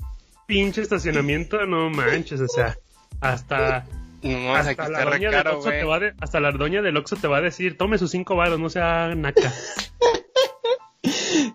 pinche 0.48 0.82
estacionamiento, 0.82 1.66
no 1.66 1.90
manches, 1.90 2.40
o 2.40 2.48
sea, 2.48 2.78
hasta 3.20 3.86
No, 4.24 4.56
aquí 4.56 4.70
hasta 4.70 4.90
la, 4.90 5.04
doña 5.06 5.30
del 5.32 5.44
caro, 5.44 5.58
Oxxo 5.58 5.70
te 5.72 5.84
va 5.84 6.00
de- 6.00 6.14
hasta 6.20 6.40
la 6.40 6.52
doña 6.52 6.82
del 6.82 6.98
Oxxo 6.98 7.16
te 7.16 7.28
va 7.28 7.38
a 7.38 7.42
decir, 7.42 7.78
tome 7.78 7.98
sus 7.98 8.12
cinco 8.12 8.36
varos, 8.36 8.60
no 8.60 8.70
sea 8.70 9.14
naca. 9.16 9.52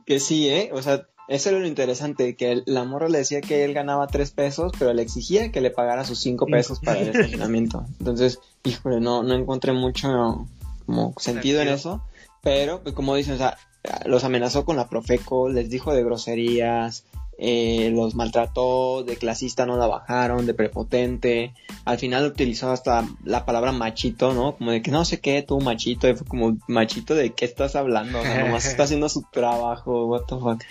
Que 0.07 0.21
sí, 0.21 0.49
¿eh? 0.49 0.71
O 0.73 0.83
sea, 0.83 1.07
eso 1.29 1.51
era 1.51 1.59
lo 1.59 1.67
interesante, 1.67 2.37
que 2.37 2.53
el- 2.53 2.63
la 2.67 2.85
morra 2.85 3.09
le 3.09 3.19
decía 3.19 3.41
que 3.41 3.65
él 3.65 3.75
ganaba 3.75 4.07
tres 4.07 4.31
pesos, 4.31 4.73
pero 4.79 4.93
le 4.95 5.03
exigía 5.03 5.51
que 5.53 5.61
le 5.61 5.71
pagara 5.71 6.05
sus 6.05 6.21
cinco 6.21 6.47
pesos 6.47 6.81
para 6.81 7.01
el 7.01 7.09
estacionamiento. 7.15 7.85
Entonces, 7.99 8.39
híjole, 8.65 9.01
no, 9.01 9.23
no 9.23 9.35
encontré 9.35 9.73
mucho 9.73 10.47
como 10.87 11.15
sentido 11.19 11.61
en 11.63 11.69
eso, 11.69 12.05
pero 12.43 12.83
pues, 12.83 12.95
como 12.95 13.15
dicen, 13.17 13.35
o 13.35 13.39
sea, 13.39 13.59
los 14.05 14.23
amenazó 14.25 14.65
con 14.65 14.77
la 14.77 14.89
Profeco, 14.89 15.49
les 15.49 15.69
dijo 15.71 15.93
de 15.93 16.05
groserías, 16.05 17.05
eh, 17.39 17.91
los 17.95 18.15
maltrató, 18.15 19.03
de 19.05 19.17
clasista 19.17 19.67
no 19.67 19.77
la 19.77 19.87
bajaron, 19.87 20.47
de 20.47 20.55
prepotente, 20.55 21.53
al 21.85 21.99
final 21.99 22.25
utilizó 22.27 22.71
hasta 22.71 23.07
la 23.25 23.45
palabra 23.45 23.73
machito, 23.73 24.33
¿no? 24.33 24.57
Como 24.57 24.71
de 24.71 24.81
que 24.83 24.91
no 24.91 25.05
sé 25.05 25.21
qué, 25.21 25.43
tú 25.43 25.61
machito, 25.61 26.09
y 26.09 26.15
fue 26.15 26.27
como 26.27 26.57
machito 26.67 27.15
de 27.15 27.33
qué 27.35 27.45
estás 27.45 27.77
hablando, 27.77 28.21
o 28.21 28.23
sea, 28.23 28.45
nomás 28.47 28.65
está 28.71 28.85
haciendo 28.85 29.09
su 29.09 29.23
trabajo, 29.33 30.07
what 30.07 30.23
the 30.29 30.37
fuck. 30.37 30.63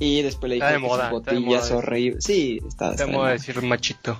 Y 0.00 0.22
después 0.22 0.50
le 0.50 0.56
dijo 0.56 0.66
que 0.80 0.80
sus 1.10 1.10
botillas 1.10 1.70
horribles, 1.76 2.24
sí, 2.24 2.60
está, 2.66 2.90
está 2.92 3.06
de 3.06 3.32
decir 3.32 3.62
machito. 3.62 4.18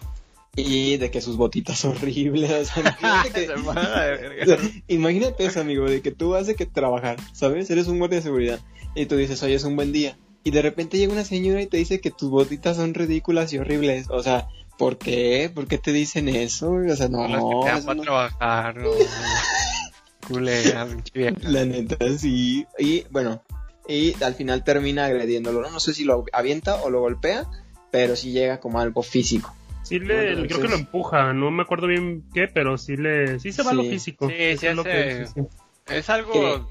y 0.57 0.97
de 0.97 1.11
que 1.11 1.21
sus 1.21 1.37
botitas 1.37 1.85
horribles. 1.85 2.50
O 2.50 2.64
sea, 2.64 2.97
imagínate, 3.00 3.47
que- 3.47 3.52
o 4.43 4.47
sea, 4.47 4.59
imagínate 4.88 5.45
eso, 5.47 5.61
amigo, 5.61 5.85
de 5.88 6.00
que 6.02 6.11
tú 6.11 6.31
vas 6.31 6.47
de 6.47 6.55
que 6.55 6.67
trabajar, 6.67 7.17
¿sabes? 7.33 7.71
Eres 7.71 7.87
un 7.88 7.99
guardia 7.99 8.19
de 8.19 8.23
seguridad 8.23 8.61
y 8.95 9.07
tú 9.07 9.17
dices, 9.17 9.43
oye, 9.43 9.55
es 9.55 9.64
un 9.64 9.76
buen 9.76 9.93
día. 9.93 10.17
Y 10.49 10.50
de 10.50 10.62
repente 10.62 10.97
llega 10.97 11.12
una 11.12 11.26
señora 11.26 11.61
y 11.61 11.67
te 11.67 11.76
dice 11.76 12.00
que 12.00 12.11
tus 12.11 12.31
botitas 12.31 12.78
son 12.78 12.95
ridículas 12.95 13.52
y 13.52 13.59
horribles. 13.59 14.07
O 14.09 14.23
sea, 14.23 14.49
¿por 14.78 14.97
qué? 14.97 15.50
¿Por 15.55 15.67
qué 15.67 15.76
te 15.76 15.93
dicen 15.93 16.26
eso? 16.26 16.71
O 16.73 16.97
sea, 16.97 17.09
no, 17.09 17.28
las 17.28 17.43
que 17.45 17.50
te 17.61 17.67
dan 17.69 17.76
eso 17.76 17.87
para 17.87 17.95
no- 17.97 18.02
trabajar, 18.02 18.76
no. 18.78 18.88
Culera, 20.26 20.87
pinche 20.87 21.12
vieja. 21.14 21.37
La 21.43 21.67
neta, 21.67 21.97
sí. 22.17 22.67
Y 22.78 23.05
bueno, 23.11 23.43
y 23.87 24.14
al 24.25 24.35
final 24.37 24.64
termina 24.64 25.05
agrediéndolo. 25.05 25.61
No, 25.61 25.71
No 25.71 25.81
sé 25.81 25.93
si 25.93 26.05
lo 26.05 26.25
avienta 26.33 26.76
o 26.76 26.88
lo 26.88 27.00
golpea, 27.00 27.45
pero 27.90 28.17
sí 28.17 28.33
llega 28.33 28.59
como 28.59 28.81
algo 28.81 29.02
físico. 29.02 29.55
Sí 29.83 29.99
le, 29.99 30.31
Entonces- 30.31 30.49
creo 30.57 30.62
que 30.62 30.69
lo 30.69 30.76
empuja, 30.76 31.35
no 31.35 31.50
me 31.50 31.62
acuerdo 31.62 31.88
bien 31.88 32.25
qué, 32.33 32.49
pero 32.49 32.78
sí 32.78 32.97
le, 32.97 33.38
sí 33.38 33.52
se 33.52 33.62
va 33.62 33.75
lo 33.75 33.83
físico. 33.85 34.28
Sí, 34.31 34.35
es 34.38 34.62
lo 34.75 34.83
que- 34.83 35.26
sí, 35.26 35.33
sí. 35.35 35.47
Es 35.95 36.09
algo 36.09 36.67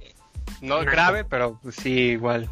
no 0.62 0.80
grave, 0.80 1.26
pero 1.26 1.60
pues 1.62 1.76
sí, 1.76 1.92
igual. 1.92 2.50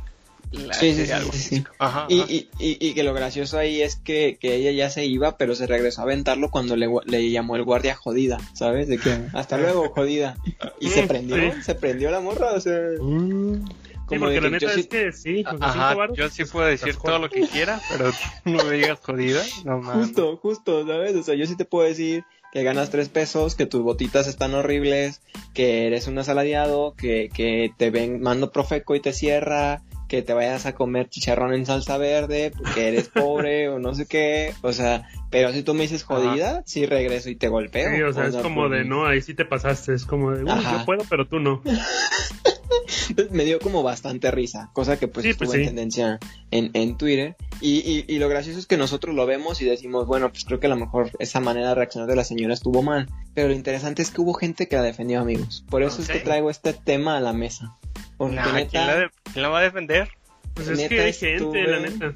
La- 0.51 0.73
Sí, 0.73 0.91
sí, 0.93 1.01
sí, 1.01 1.05
sí, 1.07 1.11
algo 1.11 1.31
sí, 1.31 1.37
sí. 1.39 1.49
físico. 1.49 1.71
Ajá, 1.79 2.05
Y, 2.09 2.19
ajá. 2.21 2.31
y, 2.31 2.49
y, 2.59 2.77
y 2.89 2.93
que 2.93 3.03
lo 3.03 3.13
gracioso 3.13 3.57
ahí 3.57 3.81
es 3.81 3.95
que, 3.97 4.37
que 4.39 4.55
ella 4.55 4.71
ya 4.71 4.89
se 4.89 5.05
iba, 5.05 5.37
pero 5.37 5.55
se 5.55 5.67
regresó 5.67 6.01
a 6.01 6.03
aventarlo 6.05 6.49
cuando 6.49 6.75
le, 6.75 6.87
le 7.05 7.29
llamó 7.31 7.55
el 7.55 7.63
guardia 7.63 7.95
jodida, 7.95 8.37
¿sabes? 8.53 8.87
De 8.87 8.97
que 8.97 9.17
hasta 9.33 9.57
luego, 9.57 9.89
jodida. 9.95 10.37
Y 10.79 10.89
se 10.89 11.03
prendió, 11.07 11.51
sí. 11.53 11.61
se 11.61 11.75
prendió 11.75 12.11
la 12.11 12.19
morra, 12.21 12.53
o 12.53 12.59
sea. 12.59 12.79
Sí, 12.97 14.07
como 14.07 14.19
porque 14.25 14.35
de 14.35 14.41
la 14.41 14.49
neta 14.51 14.69
sí- 14.71 14.81
es 14.81 14.87
que 14.87 15.11
sí, 15.11 15.43
con 15.43 15.63
Ajá, 15.63 15.95
yo 16.15 16.29
sí 16.29 16.45
puedo 16.45 16.67
decir 16.67 16.95
todo 16.95 17.17
lo 17.17 17.29
que 17.29 17.41
quiera, 17.47 17.81
pero 17.89 18.11
no 18.45 18.63
me 18.63 18.71
digas 18.77 18.99
jodida. 19.01 19.41
No. 19.63 19.81
Justo, 19.81 20.37
justo, 20.37 20.85
¿sabes? 20.85 21.15
O 21.15 21.23
sea, 21.23 21.33
yo 21.35 21.47
sí 21.47 21.55
te 21.57 21.65
puedo 21.65 21.87
decir 21.87 22.23
que 22.51 22.63
ganas 22.63 22.91
tres 22.91 23.09
pesos, 23.09 23.55
que 23.55 23.65
tus 23.65 23.81
botitas 23.81 24.27
están 24.27 24.53
horribles, 24.53 25.21
que 25.55 25.87
eres 25.87 26.07
un 26.07 26.17
asalariado, 26.19 26.93
que, 26.95 27.29
que 27.33 27.71
te 27.77 27.89
ven, 27.89 28.21
mando 28.21 28.51
profeco 28.51 28.95
y 28.95 29.01
te 29.01 29.11
cierra, 29.11 29.81
que 30.07 30.21
te 30.21 30.33
vayas 30.33 30.65
a 30.65 30.75
comer 30.75 31.09
chicharrón 31.09 31.53
en 31.53 31.65
salsa 31.65 31.97
verde, 31.97 32.51
porque 32.57 32.87
eres 32.87 33.09
pobre 33.09 33.69
o 33.69 33.79
no 33.79 33.93
sé 33.95 34.05
qué, 34.05 34.53
o 34.61 34.73
sea, 34.73 35.07
pero 35.31 35.51
si 35.53 35.63
tú 35.63 35.73
me 35.73 35.81
dices 35.81 36.03
jodida, 36.03 36.63
sí 36.65 36.85
regreso 36.85 37.29
y 37.29 37.35
te 37.35 37.47
golpeo. 37.47 37.95
sí, 37.95 38.01
o 38.01 38.13
sea, 38.13 38.27
es 38.27 38.35
como 38.37 38.67
pues, 38.67 38.79
de, 38.79 38.85
no, 38.85 39.05
ahí 39.05 39.21
sí 39.21 39.33
te 39.33 39.45
pasaste, 39.45 39.93
es 39.93 40.05
como 40.05 40.31
de, 40.31 40.45
yo 40.45 40.85
puedo, 40.85 41.03
pero 41.09 41.27
tú 41.27 41.39
no. 41.39 41.61
me 43.31 43.45
dio 43.45 43.59
como 43.59 43.83
bastante 43.83 44.31
risa, 44.31 44.69
cosa 44.73 44.97
que 44.97 45.07
pues 45.07 45.23
Sí, 45.23 45.29
estuvo 45.31 45.47
pues, 45.47 45.59
en 45.59 45.63
sí. 45.63 45.67
tendencia 45.69 46.19
en, 46.51 46.71
en 46.73 46.97
Twitter. 46.97 47.35
Y, 47.61 47.77
y, 47.79 48.05
y 48.07 48.19
lo 48.19 48.29
gracioso 48.29 48.59
es 48.59 48.67
que 48.67 48.77
nosotros 48.77 49.15
lo 49.15 49.25
vemos 49.25 49.61
y 49.61 49.65
decimos, 49.65 50.07
bueno, 50.07 50.29
pues 50.29 50.45
creo 50.45 50.59
que 50.59 50.67
a 50.67 50.69
lo 50.69 50.75
mejor 50.75 51.11
esa 51.19 51.39
manera 51.39 51.69
de 51.69 51.75
reaccionar 51.75 52.09
de 52.09 52.15
la 52.15 52.23
señora 52.23 52.53
estuvo 52.53 52.81
mal. 52.81 53.09
Pero 53.33 53.47
lo 53.47 53.53
interesante 53.53 54.01
es 54.01 54.11
que 54.11 54.21
hubo 54.21 54.33
gente 54.33 54.67
que 54.67 54.75
la 54.75 54.81
defendió, 54.81 55.19
amigos. 55.19 55.65
Por 55.69 55.83
eso 55.83 56.01
es 56.01 56.09
que 56.09 56.19
traigo 56.19 56.49
este 56.49 56.73
tema 56.73 57.17
a 57.17 57.21
la 57.21 57.33
mesa. 57.33 57.77
Porque 58.17 58.35
Nah, 58.35 58.65
¿quién, 58.69 58.87
la 58.87 58.95
de- 58.95 59.09
quién 59.31 59.43
la 59.43 59.49
va 59.49 59.59
a 59.59 59.63
defender? 59.63 60.09
Pues 60.53 60.67
es 60.69 60.77
Neta, 60.77 60.89
que 60.89 61.01
hay 61.01 61.13
gente, 61.13 61.35
estuve- 61.35 61.67
la 61.67 61.79
neta. 61.79 62.15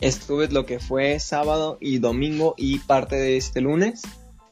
estuve 0.00 0.48
lo 0.48 0.66
que 0.66 0.78
fue 0.78 1.18
sábado 1.20 1.78
y 1.80 1.98
domingo 1.98 2.54
y 2.56 2.78
parte 2.78 3.16
de 3.16 3.36
este 3.36 3.60
lunes 3.60 4.02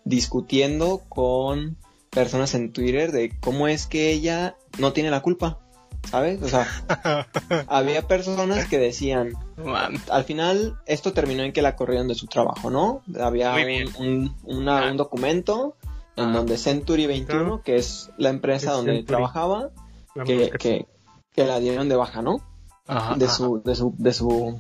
discutiendo 0.05 1.03
con 1.09 1.77
personas 2.11 2.55
en 2.55 2.73
Twitter 2.73 3.13
de 3.13 3.33
cómo 3.41 3.69
es 3.69 3.87
que 3.87 4.11
ella 4.11 4.57
no 4.79 4.93
tiene 4.93 5.11
la 5.11 5.21
culpa. 5.21 5.59
¿Sabes? 6.11 6.41
O 6.43 6.49
sea, 6.49 6.67
había 7.69 8.07
personas 8.07 8.67
que 8.67 8.79
decían, 8.79 9.33
al 10.11 10.25
final 10.25 10.79
esto 10.87 11.13
terminó 11.13 11.43
en 11.43 11.53
que 11.53 11.61
la 11.61 11.77
corrieron 11.77 12.09
de 12.09 12.15
su 12.15 12.27
trabajo, 12.29 12.71
¿no? 12.71 13.03
Había 13.21 13.53
un, 13.55 13.67
bien. 13.67 13.89
un- 13.99 14.37
una- 14.45 14.87
Ah. 14.87 14.91
un 14.91 14.97
documento 14.97 15.77
en 16.17 16.27
Ah. 16.31 16.33
donde 16.33 16.57
Century 16.57 17.07
21, 17.07 17.41
Claro. 17.45 17.63
que 17.63 17.77
es 17.77 18.11
la 18.17 18.31
empresa 18.31 18.71
Es 18.71 18.77
donde 18.77 18.93
Century. 18.93 19.07
trabajaba, 19.07 19.71
que, 20.25 20.87
que 21.35 21.45
la 21.45 21.61
dieron 21.61 21.89
de 21.89 21.97
baja, 21.97 22.23
¿no? 22.23 22.41
Ajá, 22.87 23.17
de 23.17 23.27
ajá. 23.27 23.35
su, 23.35 23.63
de 23.63 23.75
su, 23.75 23.95
de 23.99 24.13
su, 24.13 24.59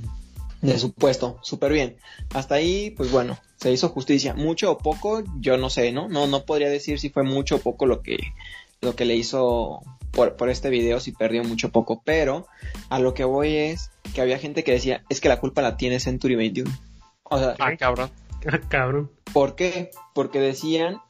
de 0.60 0.78
su 0.78 0.92
puesto. 0.92 1.38
Súper 1.42 1.72
bien. 1.72 1.96
Hasta 2.34 2.56
ahí, 2.56 2.90
pues 2.90 3.10
bueno, 3.10 3.38
se 3.56 3.72
hizo 3.72 3.88
justicia. 3.88 4.34
Mucho 4.34 4.72
o 4.72 4.78
poco, 4.78 5.22
yo 5.40 5.56
no 5.56 5.70
sé, 5.70 5.92
¿no? 5.92 6.08
No, 6.08 6.26
no 6.26 6.44
podría 6.44 6.68
decir 6.68 7.00
si 7.00 7.10
fue 7.10 7.22
mucho 7.24 7.56
o 7.56 7.60
poco 7.60 7.86
lo 7.86 8.02
que, 8.02 8.18
lo 8.80 8.94
que 8.94 9.04
le 9.04 9.16
hizo 9.16 9.80
por, 10.12 10.36
por 10.36 10.50
este 10.50 10.70
video, 10.70 11.00
si 11.00 11.12
perdió 11.12 11.42
mucho 11.42 11.68
o 11.68 11.70
poco. 11.72 12.02
Pero 12.04 12.46
a 12.90 12.98
lo 12.98 13.14
que 13.14 13.24
voy 13.24 13.56
es 13.56 13.90
que 14.14 14.20
había 14.20 14.38
gente 14.38 14.62
que 14.62 14.72
decía, 14.72 15.04
es 15.08 15.20
que 15.20 15.28
la 15.28 15.40
culpa 15.40 15.62
la 15.62 15.76
tiene 15.76 15.98
Century 15.98 16.36
21. 16.36 16.70
O 17.24 17.38
sea, 17.38 17.56
Ah, 17.58 17.76
cabrón. 17.76 18.10
Ah, 18.46 18.60
cabrón. 18.68 19.10
¿Por 19.32 19.54
qué? 19.54 19.90
Porque 20.14 20.38
decían 20.38 21.00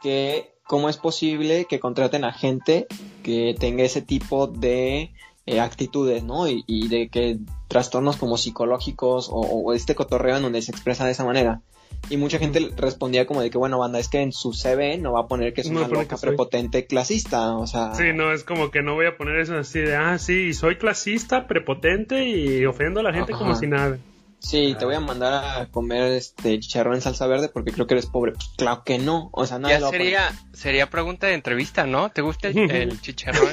que 0.00 0.54
cómo 0.70 0.88
es 0.88 0.98
posible 0.98 1.64
que 1.68 1.80
contraten 1.80 2.22
a 2.22 2.32
gente 2.32 2.86
que 3.24 3.56
tenga 3.58 3.82
ese 3.82 4.02
tipo 4.02 4.46
de 4.46 5.10
eh, 5.44 5.58
actitudes, 5.58 6.22
¿no? 6.22 6.46
Y, 6.46 6.62
y 6.68 6.86
de 6.86 7.08
que 7.08 7.38
trastornos 7.66 8.16
como 8.16 8.38
psicológicos 8.38 9.30
o, 9.30 9.40
o 9.40 9.72
este 9.72 9.96
cotorreo 9.96 10.36
en 10.36 10.44
donde 10.44 10.62
se 10.62 10.70
expresa 10.70 11.04
de 11.04 11.10
esa 11.10 11.24
manera. 11.24 11.60
Y 12.08 12.18
mucha 12.18 12.38
gente 12.38 12.70
respondía 12.76 13.26
como 13.26 13.40
de 13.40 13.50
que, 13.50 13.58
bueno, 13.58 13.80
banda, 13.80 13.98
es 13.98 14.08
que 14.08 14.20
en 14.20 14.30
su 14.30 14.52
CV 14.52 14.96
no 14.98 15.14
va 15.14 15.22
a 15.22 15.26
poner 15.26 15.54
que 15.54 15.62
es 15.62 15.70
No 15.72 15.80
una 15.80 15.88
loca 15.88 16.16
prepotente 16.16 16.86
clasista, 16.86 17.56
o 17.56 17.66
sea... 17.66 17.96
Sí, 17.96 18.12
no, 18.14 18.32
es 18.32 18.44
como 18.44 18.70
que 18.70 18.80
no 18.80 18.94
voy 18.94 19.06
a 19.06 19.16
poner 19.16 19.40
eso 19.40 19.56
así 19.56 19.80
de, 19.80 19.96
ah, 19.96 20.18
sí, 20.20 20.54
soy 20.54 20.76
clasista, 20.76 21.48
prepotente 21.48 22.28
y 22.28 22.64
ofendo 22.64 23.00
a 23.00 23.02
la 23.02 23.12
gente 23.12 23.32
Ajá. 23.32 23.40
como 23.40 23.56
si 23.56 23.66
nada. 23.66 23.98
Sí, 24.42 24.74
te 24.78 24.86
voy 24.86 24.94
a 24.94 25.00
mandar 25.00 25.60
a 25.60 25.66
comer 25.66 26.12
este 26.12 26.58
chicharrón 26.58 26.94
en 26.94 27.02
salsa 27.02 27.26
verde 27.26 27.48
porque 27.50 27.72
creo 27.72 27.86
que 27.86 27.92
eres 27.94 28.06
pobre. 28.06 28.32
Pues 28.32 28.50
claro 28.56 28.82
que 28.84 28.98
no, 28.98 29.28
o 29.32 29.46
sea, 29.46 29.58
nadie 29.58 29.78
Ya 29.78 29.88
sería, 29.90 30.32
sería 30.54 30.88
pregunta 30.90 31.26
de 31.26 31.34
entrevista, 31.34 31.84
¿no? 31.86 32.10
¿Te 32.10 32.22
gusta 32.22 32.48
el, 32.48 32.58
el 32.70 33.00
chicharrón? 33.00 33.50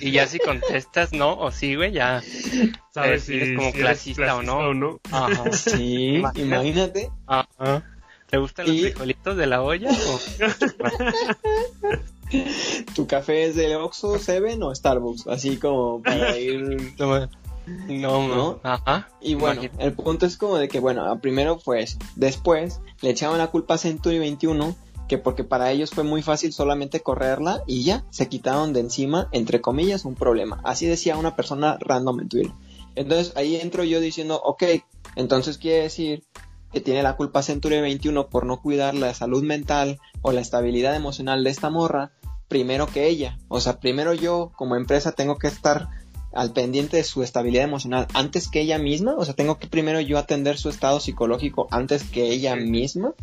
y 0.00 0.10
ya 0.10 0.26
si 0.26 0.38
contestas 0.40 1.12
no 1.12 1.38
o 1.38 1.52
sí, 1.52 1.76
güey, 1.76 1.92
ya. 1.92 2.20
¿Sabes 2.92 3.22
Eh, 3.22 3.26
si 3.26 3.34
eres 3.36 3.56
como 3.56 3.72
clasista 3.72 4.36
o 4.36 4.42
no. 4.42 5.00
Ajá. 5.10 5.44
Sí, 5.52 6.16
Imagínate. 6.16 6.40
imagínate. 6.42 7.10
Ajá. 7.26 7.84
¿Te 8.28 8.38
gustan 8.38 8.66
los 8.66 8.80
frijolitos 8.80 9.36
de 9.36 9.46
la 9.46 9.62
olla? 9.62 9.90
o- 9.90 10.20
¿Tu 12.94 13.06
café 13.06 13.44
es 13.44 13.56
de 13.56 13.76
Oxxo, 13.76 14.18
Seven 14.18 14.62
o 14.62 14.74
Starbucks? 14.74 15.26
Así 15.26 15.58
como 15.58 16.02
para 16.02 16.36
ir... 16.38 16.94
No, 17.66 18.26
no. 18.28 18.60
Ajá. 18.62 19.08
Y 19.20 19.34
bueno, 19.34 19.62
Imagínate. 19.62 19.84
el 19.84 19.92
punto 19.92 20.26
es 20.26 20.36
como 20.36 20.56
de 20.56 20.68
que, 20.68 20.80
bueno, 20.80 21.18
primero 21.20 21.58
fue 21.58 21.82
eso. 21.82 21.98
Después 22.16 22.80
le 23.00 23.10
echaban 23.10 23.38
la 23.38 23.48
culpa 23.48 23.74
a 23.74 23.78
Century 23.78 24.18
21, 24.18 24.74
que 25.08 25.18
porque 25.18 25.44
para 25.44 25.70
ellos 25.70 25.90
fue 25.90 26.04
muy 26.04 26.22
fácil 26.22 26.52
solamente 26.52 27.00
correrla 27.00 27.62
y 27.66 27.84
ya, 27.84 28.04
se 28.10 28.28
quitaron 28.28 28.72
de 28.72 28.80
encima, 28.80 29.28
entre 29.32 29.60
comillas, 29.60 30.04
un 30.04 30.14
problema. 30.14 30.60
Así 30.64 30.86
decía 30.86 31.16
una 31.16 31.36
persona 31.36 31.76
random 31.80 32.20
en 32.20 32.28
Twitter. 32.28 32.52
Entonces 32.94 33.32
ahí 33.36 33.56
entro 33.56 33.84
yo 33.84 34.00
diciendo, 34.00 34.40
ok, 34.42 34.64
entonces 35.16 35.58
quiere 35.58 35.82
decir 35.82 36.24
que 36.72 36.80
tiene 36.80 37.02
la 37.02 37.16
culpa 37.16 37.42
Century 37.42 37.80
21 37.80 38.28
por 38.28 38.46
no 38.46 38.60
cuidar 38.60 38.94
la 38.94 39.12
salud 39.14 39.42
mental 39.42 39.98
o 40.22 40.32
la 40.32 40.40
estabilidad 40.40 40.94
emocional 40.94 41.44
de 41.44 41.50
esta 41.50 41.70
morra 41.70 42.12
primero 42.48 42.86
que 42.86 43.08
ella. 43.08 43.38
O 43.48 43.60
sea, 43.60 43.80
primero 43.80 44.12
yo 44.12 44.52
como 44.56 44.76
empresa 44.76 45.12
tengo 45.12 45.38
que 45.38 45.46
estar 45.46 45.88
al 46.32 46.52
pendiente 46.52 46.96
de 46.96 47.04
su 47.04 47.22
estabilidad 47.22 47.64
emocional 47.64 48.06
antes 48.14 48.48
que 48.48 48.60
ella 48.60 48.78
misma. 48.78 49.14
O 49.16 49.24
sea, 49.24 49.34
tengo 49.34 49.58
que 49.58 49.68
primero 49.68 50.00
yo 50.00 50.18
atender 50.18 50.58
su 50.58 50.68
estado 50.68 51.00
psicológico 51.00 51.68
antes 51.70 52.04
que 52.04 52.30
ella 52.30 52.56
misma. 52.56 53.14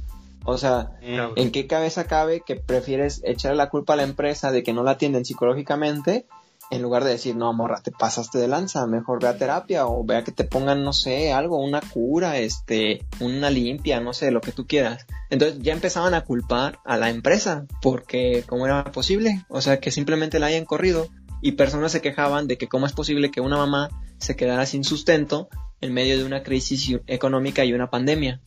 O 0.46 0.58
sea. 0.58 0.92
¿en 1.02 1.52
qué 1.52 1.68
cabeza 1.68 2.06
cabe 2.06 2.42
que 2.46 2.56
prefieres 2.56 3.22
echar 3.24 3.56
la 3.56 3.70
culpa 3.70 3.94
a 3.94 3.98
la 3.98 4.04
empresa 4.04 4.52
de 4.52 4.64
que 4.64 4.74
no 4.74 4.84
la 4.84 4.92
atienden 4.92 5.26
psicológicamente 5.26 6.26
en 6.72 6.82
lugar 6.82 7.04
de 7.04 7.12
decir, 7.12 7.36
no, 7.36 7.52
morra, 7.52 7.82
te 7.82 7.92
pasaste 7.92 8.38
de 8.38 8.48
lanza, 8.48 8.86
mejor 8.86 9.22
ve 9.22 9.28
a 9.28 9.38
terapia 9.38 9.88
o 9.88 10.04
vea 10.04 10.24
que 10.24 10.32
te 10.32 10.44
pongan, 10.44 10.84
no 10.84 10.94
sé, 10.94 11.34
algo, 11.34 11.64
una 11.64 11.82
cura, 11.82 12.38
este, 12.38 13.06
una 13.20 13.50
limpia, 13.50 14.00
no 14.00 14.14
sé, 14.14 14.30
lo 14.30 14.42
que 14.42 14.52
tú 14.52 14.68
quieras. 14.68 15.08
Entonces 15.30 15.60
ya 15.62 15.74
empezaban 15.74 16.14
a 16.14 16.24
culpar 16.24 16.80
a 16.86 16.98
la 16.98 17.10
empresa 17.10 17.66
porque 17.82 18.44
cómo 18.48 18.66
era 18.66 18.84
posible, 18.92 19.44
o 19.50 19.62
sea, 19.62 19.80
que 19.80 19.92
simplemente 19.92 20.40
la 20.40 20.48
hayan 20.48 20.66
corrido 20.66 21.08
y 21.42 21.54
personas 21.54 21.92
se 21.92 22.02
quejaban 22.02 22.48
de 22.48 22.58
que 22.58 22.68
cómo 22.68 22.86
es 22.86 22.94
posible 22.94 23.32
que 23.32 23.42
una 23.42 23.58
mamá 23.58 23.90
se 24.18 24.36
quedara 24.36 24.66
sin 24.66 24.84
sustento 24.84 25.50
en 25.82 25.94
medio 25.94 26.18
de 26.18 26.26
una 26.26 26.44
crisis 26.44 27.00
económica 27.08 27.64
y 27.66 27.74
una 27.74 27.90
pandemia. 27.90 28.42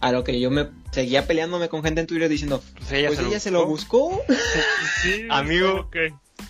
A 0.00 0.12
lo 0.12 0.22
que 0.22 0.38
yo 0.38 0.50
me 0.50 0.68
seguía 0.92 1.26
peleándome 1.26 1.68
con 1.68 1.82
gente 1.82 2.00
en 2.02 2.06
Twitter 2.06 2.28
diciendo, 2.28 2.62
Pues 2.76 2.92
ella, 2.92 3.08
pues 3.08 3.18
se, 3.18 3.24
ella 3.26 3.34
lo 3.34 3.40
se 3.40 3.50
lo 3.50 3.66
buscó. 3.66 4.20
Sí, 5.02 5.26
Amigo. 5.30 5.80
ok. 5.80 5.96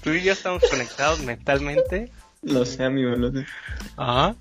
Tú 0.02 0.10
y 0.10 0.22
yo 0.22 0.32
estamos 0.32 0.62
conectados 0.68 1.20
mentalmente. 1.20 2.10
Lo 2.42 2.64
sé, 2.64 2.84
amigo, 2.84 3.10
lo 3.10 3.32
sé. 3.32 3.46
Ajá. 3.96 4.34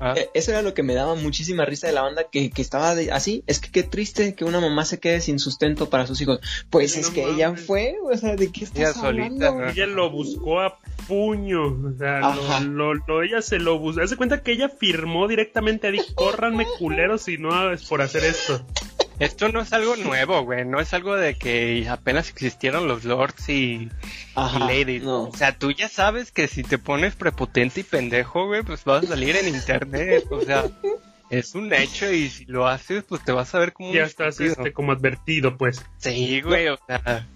Ah. 0.00 0.14
E, 0.16 0.30
eso 0.34 0.50
era 0.50 0.62
lo 0.62 0.74
que 0.74 0.82
me 0.82 0.94
daba 0.94 1.14
muchísima 1.14 1.64
risa 1.64 1.86
de 1.86 1.92
la 1.92 2.02
banda, 2.02 2.24
que, 2.30 2.50
estaba 2.56 2.90
así. 3.12 3.44
Es 3.46 3.58
que 3.58 3.70
qué 3.70 3.82
triste 3.82 4.34
que 4.34 4.44
una 4.44 4.60
mamá 4.60 4.84
se 4.84 5.00
quede 5.00 5.20
sin 5.20 5.38
sustento 5.38 5.88
para 5.90 6.06
sus 6.06 6.20
hijos. 6.20 6.40
Pues 6.70 6.96
es 6.96 7.10
que 7.10 7.24
ella 7.24 7.54
fue, 7.54 7.96
o 8.02 8.16
sea, 8.16 8.36
¿de 8.36 8.50
qué 8.50 8.64
estás 8.64 8.96
hablando? 8.98 9.66
Ella 9.68 9.86
lo 9.86 10.10
buscó 10.10 10.60
a 10.60 10.78
puño, 11.08 11.64
o 11.64 11.94
sea, 11.98 12.60
lo, 12.60 13.22
ella 13.22 13.42
se 13.42 13.58
lo 13.58 13.78
buscó. 13.78 14.02
Hace 14.02 14.16
cuenta 14.16 14.42
que 14.42 14.52
ella 14.52 14.68
firmó 14.68 15.28
directamente 15.28 15.88
a 15.88 15.92
córranme 16.14 16.66
culeros 16.78 17.22
si 17.22 17.38
no 17.38 17.72
es 17.72 17.84
por 17.84 18.02
hacer 18.02 18.24
esto. 18.24 18.64
Esto 19.22 19.48
no 19.50 19.60
es 19.60 19.72
algo 19.72 19.94
nuevo, 19.94 20.42
güey. 20.42 20.64
No 20.64 20.80
es 20.80 20.92
algo 20.94 21.14
de 21.14 21.34
que 21.36 21.86
apenas 21.88 22.28
existieron 22.28 22.88
los 22.88 23.04
lords 23.04 23.48
y, 23.48 23.88
ladies. 24.34 25.04
O 25.06 25.30
sea, 25.32 25.56
tú 25.56 25.70
ya 25.70 25.88
sabes 25.88 26.32
que 26.32 26.48
si 26.48 26.64
te 26.64 26.76
pones 26.76 27.14
prepotente 27.14 27.82
y 27.82 27.84
pendejo, 27.84 28.48
güey, 28.48 28.64
pues 28.64 28.82
vas 28.82 29.04
a 29.04 29.06
salir 29.06 29.36
en 29.36 29.46
internet. 29.46 30.24
O 30.28 30.40
sea, 30.40 30.64
es 31.30 31.54
un 31.54 31.72
hecho 31.72 32.10
y 32.10 32.30
si 32.30 32.46
lo 32.46 32.66
haces, 32.66 33.04
pues 33.04 33.24
te 33.24 33.30
vas 33.30 33.54
a 33.54 33.60
ver 33.60 33.72
como. 33.72 33.92
Ya 33.92 34.02
estás 34.02 34.40
este, 34.40 34.72
como 34.72 34.90
advertido, 34.90 35.56
pues. 35.56 35.80
Sí, 35.98 36.40
güey, 36.40 36.66
o 36.66 36.78
sea. 36.88 37.28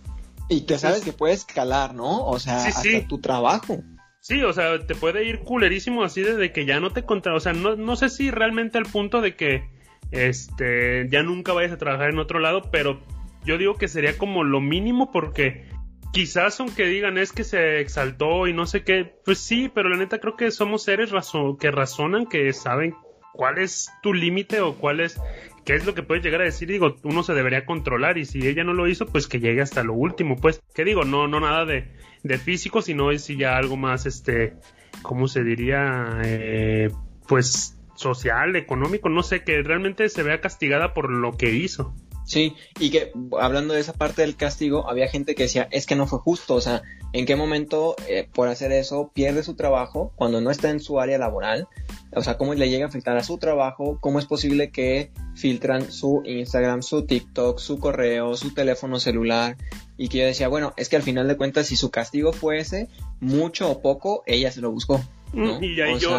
Y 0.49 0.62
que 0.62 0.78
sabes 0.78 1.05
que 1.05 1.12
puedes 1.12 1.47
escalar, 1.47 1.95
¿no? 1.95 2.26
O 2.26 2.40
sea, 2.40 2.66
hasta 2.66 3.07
tu 3.07 3.21
trabajo. 3.21 3.78
Sí, 4.19 4.43
o 4.43 4.52
sea, 4.52 4.85
te 4.85 4.97
puede 4.97 5.25
ir 5.25 5.38
culerísimo 5.45 6.02
así 6.02 6.23
desde 6.23 6.50
que 6.50 6.66
ya 6.66 6.81
no 6.81 6.93
te 6.93 7.05
contra. 7.05 7.37
O 7.37 7.38
sea, 7.38 7.52
no, 7.52 7.76
no 7.76 7.95
sé 7.95 8.09
si 8.09 8.33
realmente 8.33 8.76
al 8.76 8.87
punto 8.87 9.21
de 9.21 9.37
que 9.37 9.75
este, 10.10 11.08
ya 11.10 11.22
nunca 11.22 11.52
vayas 11.52 11.72
a 11.72 11.78
trabajar 11.78 12.10
en 12.10 12.18
otro 12.18 12.38
lado, 12.38 12.62
pero 12.70 13.00
yo 13.44 13.58
digo 13.58 13.75
que 13.75 13.88
sería 13.88 14.18
como 14.18 14.44
lo 14.44 14.60
mínimo 14.60 15.10
porque 15.12 15.68
quizás 16.12 16.58
aunque 16.60 16.86
digan 16.86 17.18
es 17.18 17.32
que 17.32 17.44
se 17.44 17.80
exaltó 17.80 18.46
y 18.46 18.52
no 18.52 18.66
sé 18.66 18.82
qué, 18.82 19.16
pues 19.25 19.38
sí, 19.38 19.70
pero 19.72 19.88
la 19.88 19.96
neta 19.96 20.18
creo 20.18 20.36
que 20.36 20.50
somos 20.50 20.82
seres 20.82 21.12
que 21.58 21.70
razonan, 21.70 22.26
que 22.26 22.52
saben 22.52 22.94
cuál 23.32 23.58
es 23.58 23.90
tu 24.02 24.14
límite 24.14 24.60
o 24.60 24.75
cuál 24.76 25.00
es 25.00 25.20
qué 25.66 25.75
es 25.75 25.84
lo 25.84 25.94
que 25.94 26.02
puedes 26.02 26.25
llegar 26.25 26.40
a 26.40 26.44
decir, 26.44 26.68
digo, 26.68 26.96
uno 27.02 27.25
se 27.25 27.34
debería 27.34 27.66
controlar 27.66 28.18
y 28.18 28.25
si 28.25 28.46
ella 28.46 28.62
no 28.62 28.72
lo 28.72 28.86
hizo, 28.86 29.06
pues 29.06 29.26
que 29.26 29.40
llegue 29.40 29.60
hasta 29.60 29.82
lo 29.82 29.94
último, 29.94 30.36
pues, 30.36 30.62
que 30.75 30.84
digo, 30.84 31.04
no, 31.04 31.26
no 31.26 31.40
nada 31.40 31.64
de, 31.64 31.88
de 32.22 32.38
físico, 32.38 32.82
sino 32.82 33.10
es 33.10 33.26
ya 33.26 33.56
algo 33.56 33.76
más, 33.76 34.06
este, 34.06 34.54
¿cómo 35.02 35.26
se 35.26 35.42
diría? 35.42 36.20
Eh, 36.25 36.90
pues 37.26 37.75
social, 37.97 38.57
económico, 38.57 39.09
no 39.09 39.23
sé, 39.23 39.43
que 39.43 39.62
realmente 39.62 40.09
se 40.09 40.23
vea 40.23 40.41
castigada 40.41 40.95
por 40.95 41.11
lo 41.11 41.37
que 41.37 41.50
hizo. 41.50 41.95
Sí, 42.26 42.57
y 42.81 42.91
que 42.91 43.12
hablando 43.38 43.73
de 43.73 43.81
esa 43.81 43.93
parte 43.93 44.23
del 44.23 44.35
castigo, 44.35 44.91
había 44.91 45.07
gente 45.07 45.37
que 45.37 45.45
decía, 45.45 45.69
es 45.71 45.87
que 45.87 45.95
no 45.95 46.09
fue 46.09 46.19
justo, 46.19 46.55
o 46.55 46.61
sea, 46.61 46.83
¿en 47.12 47.25
qué 47.25 47.37
momento 47.37 47.95
eh, 48.09 48.29
por 48.35 48.49
hacer 48.49 48.73
eso 48.73 49.12
pierde 49.15 49.45
su 49.45 49.55
trabajo 49.55 50.12
cuando 50.17 50.41
no 50.41 50.50
está 50.50 50.71
en 50.71 50.81
su 50.81 50.99
área 50.99 51.19
laboral? 51.19 51.69
O 52.12 52.23
sea, 52.23 52.37
¿cómo 52.37 52.55
le 52.55 52.69
llega 52.69 52.87
a 52.87 52.91
filtrar 52.91 53.17
a 53.17 53.23
su 53.23 53.38
trabajo? 53.38 53.99
¿Cómo 54.00 54.19
es 54.19 54.26
posible 54.26 54.71
que 54.71 55.12
filtran 55.37 55.93
su 55.93 56.23
Instagram, 56.25 56.83
su 56.83 57.07
TikTok, 57.07 57.61
su 57.61 57.79
correo, 57.79 58.37
su 58.37 58.53
teléfono 58.53 58.99
celular? 58.99 59.57
Y 59.97 60.09
que 60.09 60.19
yo 60.19 60.25
decía, 60.25 60.49
bueno, 60.49 60.75
es 60.76 60.88
que 60.88 60.97
al 60.97 61.03
final 61.03 61.29
de 61.29 61.37
cuentas, 61.37 61.69
si 61.69 61.76
su 61.76 61.93
castigo 61.93 62.33
fue 62.33 62.59
ese, 62.59 62.88
mucho 63.21 63.71
o 63.71 63.81
poco, 63.81 64.25
ella 64.26 64.50
se 64.50 64.61
lo 64.61 64.73
buscó. 64.73 65.00
Mm, 65.33 65.62
y 65.62 65.81
ahí 65.81 65.99
yo, 66.00 66.11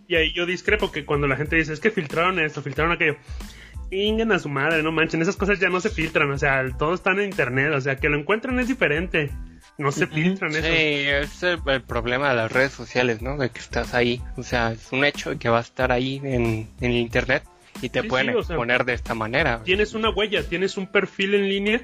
ahí 0.09 0.33
yo 0.33 0.45
discrepo 0.45 0.91
que 0.91 1.05
cuando 1.05 1.27
la 1.27 1.37
gente 1.37 1.55
dice, 1.55 1.73
es 1.73 1.79
que 1.79 1.91
filtraron 1.91 2.39
esto, 2.39 2.61
filtraron 2.61 2.91
aquello. 2.91 3.17
Ingen 3.89 4.31
a 4.31 4.39
su 4.39 4.49
madre, 4.49 4.83
no 4.83 4.91
manchen, 4.91 5.21
esas 5.21 5.35
cosas 5.35 5.59
ya 5.59 5.69
no 5.69 5.81
se 5.81 5.89
filtran, 5.89 6.31
o 6.31 6.37
sea, 6.37 6.65
todo 6.77 6.93
está 6.93 7.11
en 7.11 7.23
internet, 7.23 7.73
o 7.73 7.81
sea, 7.81 7.97
que 7.97 8.09
lo 8.09 8.17
encuentran 8.17 8.59
es 8.59 8.67
diferente. 8.67 9.31
No 9.77 9.91
se 9.91 10.05
filtran 10.05 10.51
eso. 10.51 10.67
Sí, 10.67 10.73
es 10.73 11.43
el, 11.43 11.81
problema 11.81 12.29
de 12.29 12.35
las 12.35 12.51
redes 12.51 12.71
sociales, 12.71 13.21
¿no? 13.21 13.37
De 13.37 13.49
que 13.49 13.59
estás 13.59 13.93
ahí. 13.93 14.21
O 14.37 14.43
sea, 14.43 14.73
es 14.73 14.91
un 14.91 15.03
hecho 15.05 15.31
de 15.31 15.37
que 15.37 15.49
va 15.49 15.57
a 15.57 15.61
estar 15.61 15.91
ahí 15.91 16.21
en, 16.23 16.69
en 16.79 16.91
internet 16.91 17.43
y 17.81 17.89
te 17.89 18.03
pueden 18.03 18.29
exponer 18.29 18.85
de 18.85 18.93
esta 18.93 19.15
manera. 19.15 19.63
Tienes 19.63 19.93
una 19.93 20.09
huella, 20.09 20.47
tienes 20.47 20.77
un 20.77 20.87
perfil 20.87 21.35
en 21.35 21.49
línea, 21.49 21.81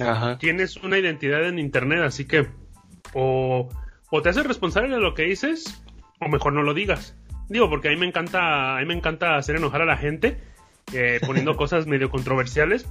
Ajá. 0.00 0.38
tienes 0.38 0.76
una 0.76 0.98
identidad 0.98 1.46
en 1.46 1.58
internet, 1.58 2.00
así 2.02 2.24
que 2.24 2.46
o, 3.14 3.68
o 4.10 4.22
te 4.22 4.28
haces 4.28 4.46
responsable 4.46 4.94
de 4.94 5.00
lo 5.00 5.14
que 5.14 5.24
dices, 5.24 5.82
o 6.20 6.28
mejor 6.28 6.52
no 6.52 6.62
lo 6.62 6.74
digas. 6.74 7.16
Digo, 7.48 7.68
porque 7.70 7.88
a 7.88 7.90
mí 7.90 7.96
me 7.96 8.06
encanta, 8.06 8.76
a 8.76 8.80
mí 8.80 8.86
me 8.86 8.94
encanta 8.94 9.36
hacer 9.36 9.56
enojar 9.56 9.82
a 9.82 9.86
la 9.86 9.96
gente, 9.96 10.38
eh, 10.92 11.20
poniendo 11.24 11.56
cosas 11.56 11.86
medio 11.86 12.10
controversiales. 12.10 12.86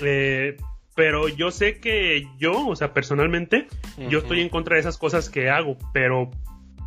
Eh, 0.00 0.56
pero 0.94 1.28
yo 1.28 1.50
sé 1.50 1.80
que 1.80 2.28
yo, 2.38 2.66
o 2.66 2.76
sea, 2.76 2.92
personalmente, 2.92 3.66
yo 4.10 4.18
estoy 4.18 4.40
en 4.40 4.50
contra 4.50 4.74
de 4.74 4.80
esas 4.80 4.98
cosas 4.98 5.30
que 5.30 5.48
hago, 5.48 5.78
pero 5.94 6.30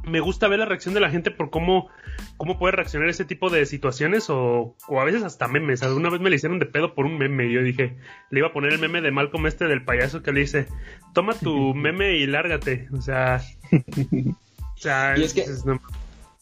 me 0.06 0.20
gusta 0.20 0.48
ver 0.48 0.60
la 0.60 0.66
reacción 0.66 0.94
de 0.94 1.00
la 1.00 1.10
gente 1.10 1.32
por 1.32 1.50
cómo, 1.50 1.90
cómo 2.38 2.60
puede 2.60 2.74
reaccionar 2.74 3.10
ese 3.10 3.26
tipo 3.26 3.50
de 3.50 3.66
situaciones 3.66 4.30
o, 4.30 4.76
o 4.88 5.02
a 5.02 5.06
veces 5.06 5.24
hasta 5.24 5.48
memes. 5.48 5.84
Alguna 5.84 6.10
vez 6.10 6.22
me 6.22 6.30
le 6.30 6.36
hicieron 6.36 6.60
de 6.60 6.66
pedo 6.66 6.94
por 6.94 7.06
un 7.06 7.18
meme 7.18 7.48
y 7.48 7.54
yo 7.54 7.64
dije, 7.64 7.98
le 8.30 8.40
iba 8.40 8.50
a 8.50 8.54
poner 8.54 8.74
el 8.74 8.80
meme 8.80 9.02
de 9.02 9.12
Malcolm 9.12 9.48
este 9.48 9.66
del 9.66 9.84
payaso 9.84 10.22
que 10.22 10.32
le 10.32 10.42
dice, 10.42 10.68
toma 11.14 11.34
tu 11.34 11.74
meme 11.76 12.18
y 12.18 12.28
lárgate. 12.28 12.88
O 12.94 13.02
sea, 13.02 13.42
o 13.72 14.78
sea, 14.78 15.18
y 15.18 15.24
es 15.24 15.34
que 15.34 15.46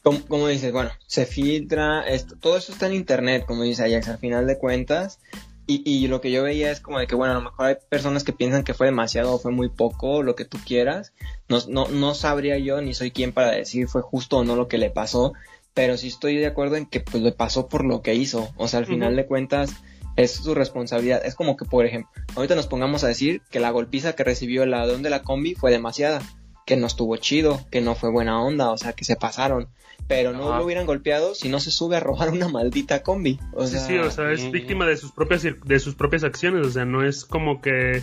como, 0.03 0.47
dices, 0.47 0.71
bueno, 0.71 0.91
se 1.07 1.25
filtra, 1.25 2.01
esto, 2.01 2.35
todo 2.37 2.57
eso 2.57 2.73
está 2.73 2.87
en 2.87 2.93
internet, 2.93 3.45
como 3.47 3.63
dice 3.63 3.83
Ajax, 3.83 4.09
al 4.09 4.17
final 4.17 4.45
de 4.45 4.57
cuentas. 4.57 5.19
Y, 5.65 5.81
y, 5.89 6.07
lo 6.09 6.19
que 6.19 6.29
yo 6.29 6.43
veía 6.43 6.71
es 6.71 6.81
como 6.81 6.99
de 6.99 7.07
que, 7.07 7.15
bueno, 7.15 7.31
a 7.31 7.37
lo 7.37 7.41
mejor 7.41 7.65
hay 7.65 7.75
personas 7.87 8.25
que 8.25 8.33
piensan 8.33 8.65
que 8.65 8.73
fue 8.73 8.87
demasiado 8.87 9.33
o 9.33 9.39
fue 9.39 9.51
muy 9.51 9.69
poco, 9.69 10.21
lo 10.21 10.35
que 10.35 10.43
tú 10.43 10.57
quieras. 10.65 11.13
No, 11.47 11.59
no, 11.69 11.87
no 11.87 12.15
sabría 12.15 12.57
yo, 12.57 12.81
ni 12.81 12.93
soy 12.93 13.11
quien 13.11 13.31
para 13.31 13.51
decir 13.51 13.87
fue 13.87 14.01
justo 14.01 14.39
o 14.39 14.43
no 14.43 14.57
lo 14.57 14.67
que 14.67 14.77
le 14.77 14.89
pasó, 14.89 15.31
pero 15.73 15.95
sí 15.95 16.09
estoy 16.09 16.35
de 16.35 16.47
acuerdo 16.47 16.75
en 16.75 16.85
que 16.85 16.99
pues 16.99 17.23
le 17.23 17.31
pasó 17.31 17.69
por 17.69 17.85
lo 17.85 18.01
que 18.01 18.13
hizo. 18.13 18.49
O 18.57 18.67
sea, 18.67 18.79
al 18.79 18.85
final 18.85 19.15
de 19.15 19.25
cuentas 19.25 19.71
es 20.17 20.31
su 20.31 20.53
responsabilidad. 20.53 21.25
Es 21.25 21.35
como 21.35 21.55
que, 21.55 21.63
por 21.63 21.85
ejemplo, 21.85 22.11
ahorita 22.35 22.55
nos 22.55 22.67
pongamos 22.67 23.05
a 23.05 23.07
decir 23.07 23.41
que 23.49 23.61
la 23.61 23.71
golpiza 23.71 24.13
que 24.13 24.25
recibió 24.25 24.63
el 24.63 24.71
ladrón 24.71 25.01
de 25.01 25.09
la 25.09 25.23
combi 25.23 25.55
fue 25.55 25.71
demasiada, 25.71 26.21
que 26.65 26.77
no 26.77 26.87
estuvo 26.87 27.15
chido, 27.17 27.59
que 27.71 27.81
no 27.81 27.95
fue 27.95 28.09
buena 28.09 28.41
onda, 28.41 28.71
o 28.71 28.77
sea, 28.77 28.93
que 28.93 29.05
se 29.05 29.15
pasaron. 29.15 29.69
Pero 30.07 30.33
no 30.33 30.57
lo 30.57 30.65
hubieran 30.65 30.85
golpeado 30.85 31.33
si 31.33 31.47
no 31.47 31.59
se 31.59 31.71
sube 31.71 31.95
a 31.95 32.01
robar 32.01 32.29
una 32.29 32.49
maldita 32.49 33.03
combi. 33.03 33.39
O 33.53 33.67
sea, 33.67 33.79
sí, 33.79 33.93
sí, 33.93 33.97
o 33.97 34.11
sea, 34.11 34.31
es 34.31 34.51
víctima 34.51 34.85
de 34.85 34.97
sus 34.97 35.11
propias 35.11 35.43
de 35.43 35.79
sus 35.79 35.95
propias 35.95 36.23
acciones, 36.23 36.67
o 36.67 36.71
sea, 36.71 36.85
no 36.85 37.05
es 37.05 37.23
como 37.25 37.61
que 37.61 38.01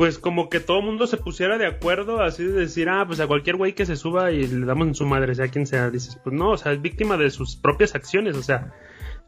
pues 0.00 0.18
como 0.18 0.48
que 0.48 0.60
todo 0.60 0.78
el 0.78 0.86
mundo 0.86 1.06
se 1.06 1.18
pusiera 1.18 1.58
de 1.58 1.66
acuerdo, 1.66 2.22
así 2.22 2.42
de 2.42 2.52
decir, 2.52 2.88
ah, 2.88 3.04
pues 3.06 3.20
a 3.20 3.26
cualquier 3.26 3.56
güey 3.56 3.74
que 3.74 3.84
se 3.84 3.96
suba 3.96 4.32
y 4.32 4.46
le 4.46 4.64
damos 4.64 4.88
en 4.88 4.94
su 4.94 5.04
madre, 5.04 5.34
sea 5.34 5.48
quien 5.48 5.66
sea, 5.66 5.90
dices, 5.90 6.18
pues 6.24 6.34
no, 6.34 6.52
o 6.52 6.56
sea, 6.56 6.72
es 6.72 6.80
víctima 6.80 7.18
de 7.18 7.28
sus 7.28 7.56
propias 7.56 7.94
acciones, 7.94 8.34
o 8.34 8.42
sea, 8.42 8.72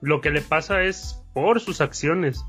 lo 0.01 0.23
que 0.23 0.31
le 0.31 0.41
pasa 0.41 0.83
es 0.83 1.23
por 1.35 1.61
sus 1.61 1.83
acciones 1.83 2.43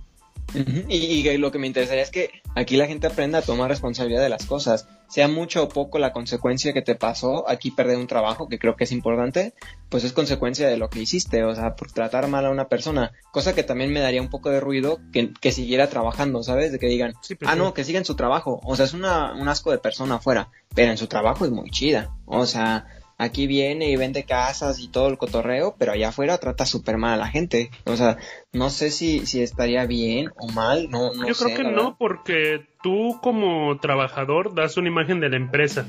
y, 0.89 1.38
lo 1.38 1.52
que 1.52 1.60
me 1.60 1.68
interesaría 1.68 2.04
es 2.04 2.12
que 2.12 2.30
aquí 2.56 2.78
la 2.78 2.88
gente 2.88 3.08
aprenda 3.08 3.39
a 3.39 3.42
tomar 3.42 3.70
responsabilidad 3.70 4.22
de 4.22 4.30
las 4.30 4.46
cosas. 4.46 4.88
Sea 5.08 5.28
mucho 5.28 5.63
o 5.63 5.70
poco 5.70 6.00
la 6.00 6.12
consecuencia 6.12 6.74
que 6.74 6.82
te 6.82 6.96
pasó, 6.96 7.48
aquí 7.48 7.72
perder 7.72 7.98
un 7.98 8.08
trabajo, 8.08 8.48
que 8.48 8.58
creo 8.58 8.76
que 8.76 8.86
es 8.86 8.92
importante, 8.92 9.54
pues 9.89 10.04
es 10.04 10.13
consecuencia 10.13 10.68
de 10.68 10.78
lo 10.78 10.89
que 10.89 11.02
hiciste, 11.02 11.44
o 11.44 11.54
sea, 11.54 11.76
por 11.76 11.92
tratar 11.92 12.28
mal 12.28 12.46
a 12.46 12.50
una 12.50 12.68
persona. 12.68 13.12
Cosa 13.32 13.54
que 13.54 13.63
también 13.63 13.92
me 13.92 14.00
daría 14.00 14.22
un 14.22 14.30
poco 14.30 14.50
de 14.50 14.60
ruido 14.60 15.00
que, 15.12 15.52
siguiera 15.52 15.89
trabajando, 15.89 16.42
¿sabes? 16.42 16.72
De 16.72 16.80
que 16.80 16.88
digan, 16.88 17.13
ah, 17.46 17.56
no, 17.56 17.74
que 17.74 17.84
siga 17.84 18.00
en 18.00 18.06
su 18.06 18.16
trabajo. 18.16 18.60
O 18.63 18.76
sea, 18.76 18.86
es 18.86 18.94
una, 18.94 19.34
un 19.34 19.48
asco 19.48 19.72
de 19.72 19.78
persona 19.78 20.16
afuera, 20.16 20.50
pero 20.74 20.92
en 20.92 20.98
su 20.98 21.08
trabajo 21.08 21.46
es 21.46 21.52
muy 21.52 21.70
chida. 21.70 22.16
O 22.26 22.46
sea, 22.46 22.88
aquí 23.17 23.47
viene 23.47 23.89
y 23.89 23.95
vende 23.95 24.23
casas 24.23 24.80
y 24.80 24.88
todo 24.88 25.08
el 25.08 25.17
cotorreo, 25.17 25.76
pero 25.78 25.91
allá 25.91 26.10
afuera 26.10 26.38
trata 26.38 26.65
súper 26.65 26.97
mal 26.97 27.13
a 27.13 27.17
la 27.17 27.28
gente. 27.28 27.71
O 27.86 27.95
sea, 27.95 28.17
no 28.52 28.69
sé 28.69 28.91
si, 28.91 29.26
si 29.26 29.41
estaría 29.41 29.86
bien 29.86 30.32
o 30.38 30.49
mal, 30.49 30.89
no, 30.89 31.13
no 31.13 31.28
Yo 31.28 31.34
creo 31.36 31.58
que 31.58 31.63
no, 31.63 31.97
porque 31.97 32.65
tú 32.82 33.19
como 33.21 33.78
trabajador 33.80 34.54
das 34.54 34.78
una 34.78 34.89
imagen 34.89 35.19
de 35.19 35.30
la 35.30 35.38
empresa. 35.38 35.86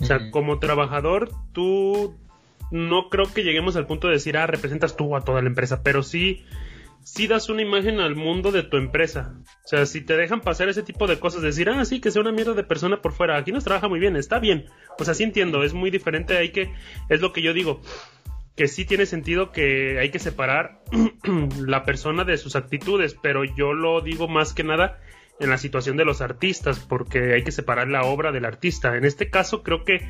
O 0.00 0.04
sea, 0.04 0.30
como 0.30 0.58
trabajador, 0.58 1.30
tú 1.52 2.14
no 2.70 3.08
creo 3.08 3.32
que 3.32 3.44
lleguemos 3.44 3.76
al 3.76 3.86
punto 3.86 4.08
de 4.08 4.14
decir, 4.14 4.36
ah, 4.36 4.46
representas 4.46 4.96
tú 4.96 5.16
a 5.16 5.22
toda 5.22 5.40
la 5.40 5.48
empresa, 5.48 5.82
pero 5.82 6.02
sí 6.02 6.44
si 7.06 7.28
das 7.28 7.48
una 7.48 7.62
imagen 7.62 8.00
al 8.00 8.16
mundo 8.16 8.50
de 8.50 8.64
tu 8.64 8.76
empresa. 8.76 9.36
O 9.64 9.68
sea, 9.68 9.86
si 9.86 10.00
te 10.00 10.16
dejan 10.16 10.40
pasar 10.40 10.68
ese 10.68 10.82
tipo 10.82 11.06
de 11.06 11.20
cosas, 11.20 11.40
decir, 11.40 11.70
ah, 11.70 11.84
sí, 11.84 12.00
que 12.00 12.10
sea 12.10 12.20
una 12.20 12.32
mierda 12.32 12.54
de 12.54 12.64
persona 12.64 13.00
por 13.00 13.12
fuera, 13.12 13.36
aquí 13.36 13.52
nos 13.52 13.62
trabaja 13.62 13.86
muy 13.86 14.00
bien, 14.00 14.16
está 14.16 14.40
bien. 14.40 14.66
O 14.98 15.04
sea, 15.04 15.14
sí 15.14 15.22
entiendo, 15.22 15.62
es 15.62 15.72
muy 15.72 15.92
diferente, 15.92 16.36
hay 16.36 16.50
que, 16.50 16.74
es 17.08 17.20
lo 17.20 17.32
que 17.32 17.42
yo 17.42 17.52
digo, 17.52 17.80
que 18.56 18.66
sí 18.66 18.84
tiene 18.84 19.06
sentido 19.06 19.52
que 19.52 20.00
hay 20.00 20.10
que 20.10 20.18
separar 20.18 20.82
la 21.64 21.84
persona 21.84 22.24
de 22.24 22.38
sus 22.38 22.56
actitudes, 22.56 23.16
pero 23.22 23.44
yo 23.44 23.72
lo 23.72 24.00
digo 24.00 24.26
más 24.26 24.52
que 24.52 24.64
nada 24.64 24.98
en 25.38 25.48
la 25.48 25.58
situación 25.58 25.96
de 25.96 26.04
los 26.04 26.20
artistas, 26.20 26.80
porque 26.80 27.34
hay 27.34 27.44
que 27.44 27.52
separar 27.52 27.86
la 27.86 28.02
obra 28.02 28.32
del 28.32 28.44
artista. 28.44 28.96
En 28.96 29.04
este 29.04 29.30
caso, 29.30 29.62
creo 29.62 29.84
que 29.84 30.00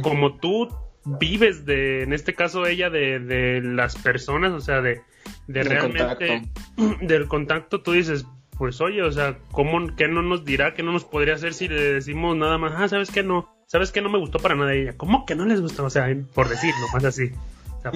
como 0.00 0.38
tú 0.38 0.68
vives 1.06 1.64
de, 1.64 2.02
en 2.02 2.12
este 2.12 2.34
caso 2.34 2.66
ella, 2.66 2.90
de, 2.90 3.18
de 3.18 3.62
las 3.62 3.96
personas, 3.96 4.52
o 4.52 4.60
sea, 4.60 4.80
de, 4.80 5.00
de 5.46 5.62
realmente 5.62 6.42
del 7.00 7.28
contacto, 7.28 7.80
tú 7.80 7.92
dices, 7.92 8.26
pues 8.58 8.80
oye, 8.80 9.02
o 9.02 9.12
sea, 9.12 9.38
¿cómo, 9.52 9.94
¿qué 9.96 10.08
no 10.08 10.22
nos 10.22 10.44
dirá? 10.44 10.74
¿Qué 10.74 10.82
no 10.82 10.92
nos 10.92 11.04
podría 11.04 11.34
hacer 11.34 11.54
si 11.54 11.68
le 11.68 11.94
decimos 11.94 12.36
nada 12.36 12.58
más? 12.58 12.72
Ah, 12.76 12.88
¿sabes 12.88 13.10
qué 13.10 13.22
no? 13.22 13.54
¿Sabes 13.66 13.90
qué 13.90 14.00
no 14.00 14.10
me 14.10 14.18
gustó 14.18 14.38
para 14.38 14.54
nada 14.54 14.74
ella? 14.74 14.96
¿Cómo 14.96 15.26
que 15.26 15.34
no 15.34 15.44
les 15.44 15.60
gustó? 15.60 15.84
O 15.84 15.90
sea, 15.90 16.06
por 16.34 16.48
decirlo, 16.48 16.86
más 16.92 17.04
así. 17.04 17.32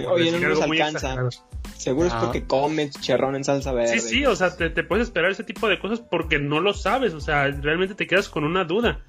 Oye, 0.09 0.31
no 0.33 0.49
nos 0.49 0.61
alcanza. 0.61 1.17
Seguro 1.77 2.09
es 2.09 2.15
porque 2.15 2.45
comes 2.45 2.91
cherrón 3.01 3.37
en 3.37 3.45
salsa 3.45 3.73
verde. 3.73 3.99
Sí, 3.99 4.01
sí, 4.01 4.27
o 4.27 4.37
sea, 4.37 4.55
te, 4.57 4.71
te, 4.71 4.85
puedes 4.85 5.09
esperar 5.09 5.31
ese 5.31 5.45
tipo 5.45 5.69
de 5.69 5.79
cosas 5.79 6.01
porque 6.01 6.39
no 6.39 6.61
lo 6.61 6.75
sabes, 6.75 7.15
o 7.15 7.21
sea, 7.21 7.47
realmente 7.49 7.95
te 7.95 8.07
quedas 8.07 8.29
con 8.29 8.45
una 8.45 8.65
duda. 8.65 9.01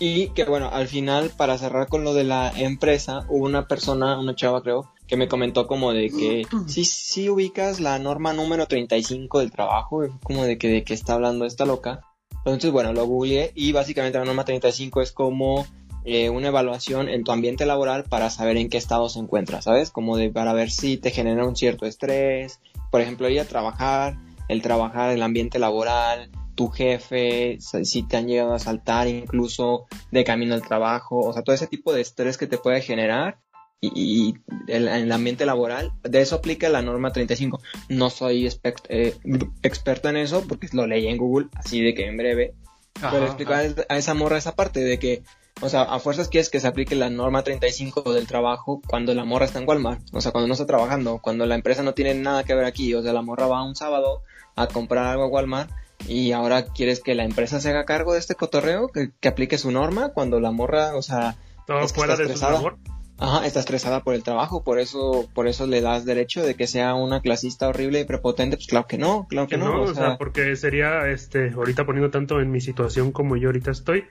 Y 0.00 0.28
que 0.30 0.44
bueno, 0.44 0.70
al 0.72 0.88
final, 0.88 1.30
para 1.36 1.58
cerrar 1.58 1.88
con 1.88 2.04
lo 2.04 2.14
de 2.14 2.24
la 2.24 2.52
empresa, 2.56 3.24
hubo 3.28 3.44
una 3.44 3.68
persona, 3.68 4.18
una 4.18 4.34
chava 4.34 4.62
creo, 4.62 4.92
que 5.06 5.16
me 5.16 5.28
comentó 5.28 5.66
como 5.66 5.92
de 5.92 6.10
que 6.10 6.46
sí, 6.66 6.84
sí 6.84 7.28
ubicas 7.28 7.80
la 7.80 7.98
norma 7.98 8.32
número 8.32 8.66
35 8.66 9.40
del 9.40 9.50
trabajo, 9.50 10.02
como 10.22 10.44
de 10.44 10.58
que 10.58 10.68
de 10.68 10.84
que 10.84 10.94
está 10.94 11.14
hablando 11.14 11.44
esta 11.44 11.66
loca. 11.66 12.00
Entonces, 12.38 12.70
bueno, 12.72 12.92
lo 12.92 13.06
googleé 13.06 13.52
y 13.54 13.72
básicamente 13.72 14.18
la 14.18 14.24
norma 14.24 14.44
35 14.44 15.00
es 15.00 15.12
como 15.12 15.66
eh, 16.04 16.28
una 16.28 16.48
evaluación 16.48 17.08
en 17.08 17.24
tu 17.24 17.32
ambiente 17.32 17.64
laboral 17.64 18.04
para 18.04 18.28
saber 18.28 18.58
en 18.58 18.68
qué 18.68 18.76
estado 18.76 19.08
se 19.08 19.18
encuentra, 19.18 19.62
¿sabes? 19.62 19.90
Como 19.90 20.18
de 20.18 20.28
para 20.28 20.52
ver 20.52 20.70
si 20.70 20.98
te 20.98 21.10
genera 21.10 21.46
un 21.46 21.56
cierto 21.56 21.86
estrés, 21.86 22.60
por 22.90 23.00
ejemplo, 23.00 23.30
ir 23.30 23.40
a 23.40 23.46
trabajar, 23.46 24.18
el 24.48 24.60
trabajar, 24.60 25.10
el 25.10 25.22
ambiente 25.22 25.58
laboral, 25.58 26.30
tu 26.54 26.68
jefe, 26.68 27.58
si 27.60 28.02
te 28.02 28.16
han 28.16 28.28
llegado 28.28 28.54
a 28.54 28.58
saltar 28.58 29.08
incluso 29.08 29.86
de 30.10 30.24
camino 30.24 30.54
al 30.54 30.62
trabajo, 30.62 31.20
o 31.20 31.32
sea, 31.32 31.42
todo 31.42 31.54
ese 31.54 31.66
tipo 31.66 31.92
de 31.92 32.00
estrés 32.00 32.38
que 32.38 32.46
te 32.46 32.58
puede 32.58 32.80
generar 32.80 33.38
y, 33.80 34.34
el, 34.66 35.12
ambiente 35.12 35.46
laboral, 35.46 35.92
de 36.02 36.20
eso 36.20 36.36
aplica 36.36 36.68
la 36.68 36.82
norma 36.82 37.12
35. 37.12 37.60
No 37.88 38.10
soy 38.10 38.48
eh, 38.88 39.16
experto 39.62 40.08
en 40.08 40.16
eso 40.16 40.44
porque 40.48 40.68
lo 40.72 40.86
leí 40.86 41.06
en 41.08 41.18
Google, 41.18 41.48
así 41.54 41.82
de 41.82 41.94
que 41.94 42.06
en 42.06 42.16
breve, 42.16 42.54
pero 43.00 43.26
explicar 43.26 43.86
a 43.88 43.96
esa 43.96 44.14
morra 44.14 44.38
esa 44.38 44.54
parte 44.54 44.80
de 44.80 44.98
que, 44.98 45.22
o 45.60 45.68
sea, 45.68 45.82
a 45.82 45.98
fuerzas 45.98 46.28
quieres 46.28 46.48
que 46.48 46.60
se 46.60 46.68
aplique 46.68 46.94
la 46.94 47.10
norma 47.10 47.42
35 47.42 48.12
del 48.12 48.26
trabajo 48.26 48.80
cuando 48.86 49.14
la 49.14 49.24
morra 49.24 49.46
está 49.46 49.58
en 49.58 49.68
Walmart, 49.68 50.02
o 50.12 50.20
sea, 50.20 50.32
cuando 50.32 50.48
no 50.48 50.54
está 50.54 50.66
trabajando, 50.66 51.18
cuando 51.18 51.44
la 51.46 51.54
empresa 51.54 51.82
no 51.82 51.94
tiene 51.94 52.14
nada 52.14 52.44
que 52.44 52.54
ver 52.54 52.64
aquí, 52.64 52.94
o 52.94 53.02
sea, 53.02 53.12
la 53.12 53.22
morra 53.22 53.46
va 53.46 53.64
un 53.64 53.76
sábado 53.76 54.22
a 54.56 54.68
comprar 54.68 55.06
algo 55.06 55.24
a 55.24 55.28
Walmart 55.28 55.70
y 56.08 56.32
ahora 56.32 56.66
quieres 56.66 57.00
que 57.00 57.14
la 57.14 57.24
empresa 57.24 57.60
se 57.60 57.70
haga 57.70 57.84
cargo 57.84 58.12
de 58.12 58.18
este 58.18 58.34
cotorreo, 58.34 58.88
que, 58.88 59.28
aplique 59.28 59.58
su 59.58 59.70
norma 59.70 60.10
cuando 60.10 60.40
la 60.40 60.50
morra, 60.50 60.96
o 60.96 61.02
sea, 61.02 61.36
todo 61.66 61.86
fuera 61.88 62.16
de 62.16 62.36
su 62.36 62.42
labor. 62.42 62.76
Ajá, 63.16 63.46
está 63.46 63.60
estresada 63.60 64.02
por 64.02 64.14
el 64.14 64.24
trabajo, 64.24 64.64
por 64.64 64.80
eso, 64.80 65.28
por 65.34 65.46
eso 65.46 65.68
le 65.68 65.80
das 65.80 66.04
derecho 66.04 66.42
de 66.42 66.56
que 66.56 66.66
sea 66.66 66.94
una 66.94 67.20
clasista 67.20 67.68
horrible 67.68 68.00
y 68.00 68.04
prepotente, 68.04 68.56
pues 68.56 68.66
claro 68.66 68.86
que 68.88 68.98
no, 68.98 69.26
claro 69.28 69.46
que, 69.46 69.56
no. 69.56 69.82
o, 69.82 69.94
sea... 69.94 70.18
porque 70.18 70.56
sería, 70.56 71.08
este, 71.08 71.50
ahorita 71.50 71.86
poniendo 71.86 72.10
tanto 72.10 72.40
en 72.40 72.50
mi 72.50 72.60
situación 72.60 73.12
como 73.12 73.36
yo 73.36 73.48
ahorita 73.48 73.70
estoy, 73.70 74.04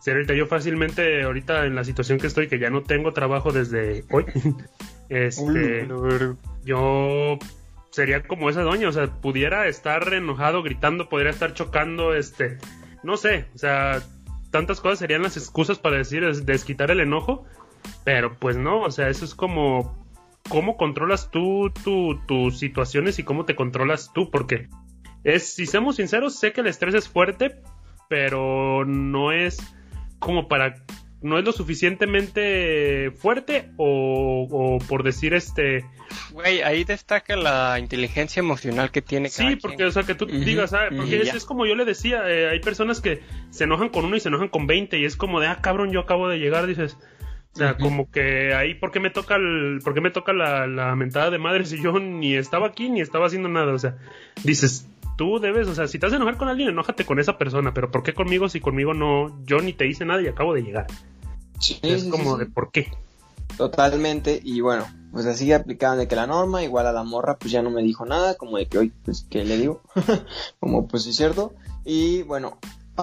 sería 0.00 0.18
ahorita 0.18 0.34
yo 0.34 0.46
fácilmente, 0.46 1.24
ahorita 1.24 1.66
en 1.66 1.74
la 1.74 1.82
situación 1.82 2.20
que 2.20 2.28
estoy, 2.28 2.46
que 2.46 2.60
ya 2.60 2.70
no 2.70 2.84
tengo 2.84 3.12
trabajo 3.12 3.50
desde 3.50 4.04
hoy, 4.12 4.26
este, 5.08 5.88
yo 6.64 7.38
sería 7.96 8.22
como 8.22 8.50
esa 8.50 8.60
doña, 8.60 8.90
o 8.90 8.92
sea, 8.92 9.06
pudiera 9.06 9.66
estar 9.68 10.12
enojado, 10.12 10.62
gritando, 10.62 11.08
podría 11.08 11.30
estar 11.30 11.54
chocando, 11.54 12.14
este, 12.14 12.58
no 13.02 13.16
sé, 13.16 13.46
o 13.54 13.58
sea, 13.58 14.02
tantas 14.50 14.82
cosas 14.82 14.98
serían 14.98 15.22
las 15.22 15.38
excusas 15.38 15.78
para 15.78 15.96
decir, 15.96 16.22
desquitar 16.44 16.90
el 16.90 17.00
enojo, 17.00 17.46
pero 18.04 18.38
pues 18.38 18.58
no, 18.58 18.82
o 18.82 18.90
sea, 18.90 19.08
eso 19.08 19.24
es 19.24 19.34
como 19.34 20.06
cómo 20.50 20.76
controlas 20.76 21.30
tú 21.30 21.72
tus 22.26 22.58
situaciones 22.58 23.18
y 23.18 23.22
cómo 23.22 23.46
te 23.46 23.56
controlas 23.56 24.12
tú, 24.12 24.30
porque 24.30 24.68
es, 25.24 25.54
si 25.54 25.64
seamos 25.64 25.96
sinceros, 25.96 26.38
sé 26.38 26.52
que 26.52 26.60
el 26.60 26.66
estrés 26.66 26.94
es 26.94 27.08
fuerte, 27.08 27.62
pero 28.10 28.84
no 28.84 29.32
es 29.32 29.56
como 30.18 30.48
para 30.48 30.84
no 31.26 31.38
es 31.38 31.44
lo 31.44 31.52
suficientemente 31.52 33.12
fuerte 33.16 33.70
o, 33.76 34.78
por 34.88 35.02
decir 35.02 35.34
este 35.34 35.84
güey 36.30 36.62
ahí 36.62 36.84
destaca 36.84 37.36
la 37.36 37.78
inteligencia 37.78 38.40
emocional 38.40 38.90
que 38.90 39.02
tiene 39.02 39.28
sí 39.28 39.56
porque 39.56 39.84
o 39.84 39.90
sea 39.90 40.04
que 40.04 40.14
tú 40.14 40.26
digas 40.26 40.70
¿sabes? 40.70 40.92
Ah, 40.92 40.96
porque 40.96 41.20
es, 41.20 41.44
como 41.44 41.66
yo 41.66 41.74
le 41.74 41.84
decía 41.84 42.22
eh, 42.28 42.48
hay 42.48 42.60
personas 42.60 43.00
que 43.00 43.20
se 43.50 43.64
enojan 43.64 43.88
con 43.88 44.04
uno 44.04 44.16
y 44.16 44.20
se 44.20 44.28
enojan 44.28 44.48
con 44.48 44.66
20 44.66 44.98
y 44.98 45.04
es 45.04 45.16
como 45.16 45.40
de 45.40 45.48
ah 45.48 45.60
cabrón 45.60 45.90
yo 45.92 46.00
acabo 46.00 46.28
de 46.28 46.38
llegar 46.38 46.66
dices 46.66 46.96
o 47.54 47.58
sea, 47.58 47.78
como 47.78 48.10
que 48.10 48.52
ahí, 48.52 48.74
¿por 48.74 48.90
qué 48.90 49.00
me 49.00 49.08
toca, 49.08 49.36
el, 49.36 49.80
¿por 49.82 49.98
me 49.98 50.10
toca 50.10 50.34
la, 50.34 50.66
la 50.66 50.94
mentada 50.94 51.30
de 51.30 51.38
madre 51.38 51.64
si 51.64 51.82
yo 51.82 51.98
ni 51.98 52.34
estaba 52.34 52.66
aquí 52.66 52.90
ni 52.90 53.00
estaba 53.00 53.28
haciendo 53.28 53.48
nada? 53.48 53.72
O 53.72 53.78
sea, 53.78 53.96
dices, 54.44 54.86
tú 55.16 55.40
debes, 55.40 55.66
o 55.66 55.74
sea, 55.74 55.88
si 55.88 55.98
te 55.98 56.06
vas 56.06 56.12
a 56.12 56.16
enojar 56.16 56.36
con 56.36 56.48
alguien, 56.48 56.68
enójate 56.68 57.04
con 57.04 57.18
esa 57.18 57.38
persona, 57.38 57.72
pero 57.72 57.90
¿por 57.90 58.02
qué 58.02 58.12
conmigo 58.12 58.48
si 58.48 58.60
conmigo 58.60 58.94
no, 58.94 59.42
yo 59.44 59.58
ni 59.60 59.72
te 59.72 59.86
hice 59.86 60.04
nada 60.04 60.22
y 60.22 60.28
acabo 60.28 60.54
de 60.54 60.62
llegar? 60.62 60.86
Sí, 61.60 61.78
es 61.82 62.04
como 62.04 62.36
de 62.36 62.46
por 62.46 62.70
qué. 62.70 62.90
Totalmente, 63.56 64.40
y 64.42 64.60
bueno, 64.60 64.86
pues 65.12 65.24
así 65.26 65.50
aplicaban 65.52 65.98
de 65.98 66.08
que 66.08 66.16
la 66.16 66.26
norma, 66.26 66.62
igual 66.62 66.86
a 66.86 66.92
la 66.92 67.04
morra, 67.04 67.38
pues 67.38 67.50
ya 67.50 67.62
no 67.62 67.70
me 67.70 67.82
dijo 67.82 68.04
nada, 68.04 68.34
como 68.34 68.58
de 68.58 68.66
que 68.66 68.78
hoy, 68.78 68.92
pues, 69.04 69.26
¿qué 69.30 69.44
le 69.44 69.56
digo? 69.56 69.80
como, 70.60 70.86
pues 70.86 71.06
es 71.06 71.16
cierto. 71.16 71.54
Y 71.84 72.22
bueno, 72.22 72.58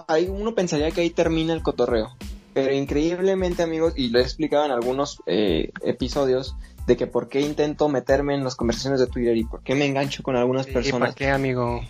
ahí 0.07 0.27
uno 0.29 0.53
pensaría 0.53 0.91
que 0.91 1.01
ahí 1.01 1.09
termina 1.09 1.53
el 1.53 1.63
cotorreo. 1.63 2.15
Pero 2.53 2.71
increíblemente, 2.71 3.63
amigos, 3.63 3.93
y 3.95 4.09
lo 4.09 4.19
he 4.19 4.21
explicado 4.21 4.65
en 4.65 4.71
algunos 4.71 5.23
eh, 5.25 5.71
episodios, 5.81 6.55
de 6.85 6.97
que 6.97 7.07
por 7.07 7.29
qué 7.29 7.41
intento 7.41 7.89
meterme 7.89 8.35
en 8.35 8.43
las 8.43 8.55
conversaciones 8.55 8.99
de 8.99 9.07
Twitter 9.07 9.35
y 9.37 9.45
por 9.45 9.63
qué 9.63 9.73
me 9.73 9.85
engancho 9.85 10.21
con 10.21 10.35
algunas 10.35 10.67
personas. 10.67 11.09
¿Por 11.09 11.17
qué, 11.17 11.29
amigo? 11.29 11.81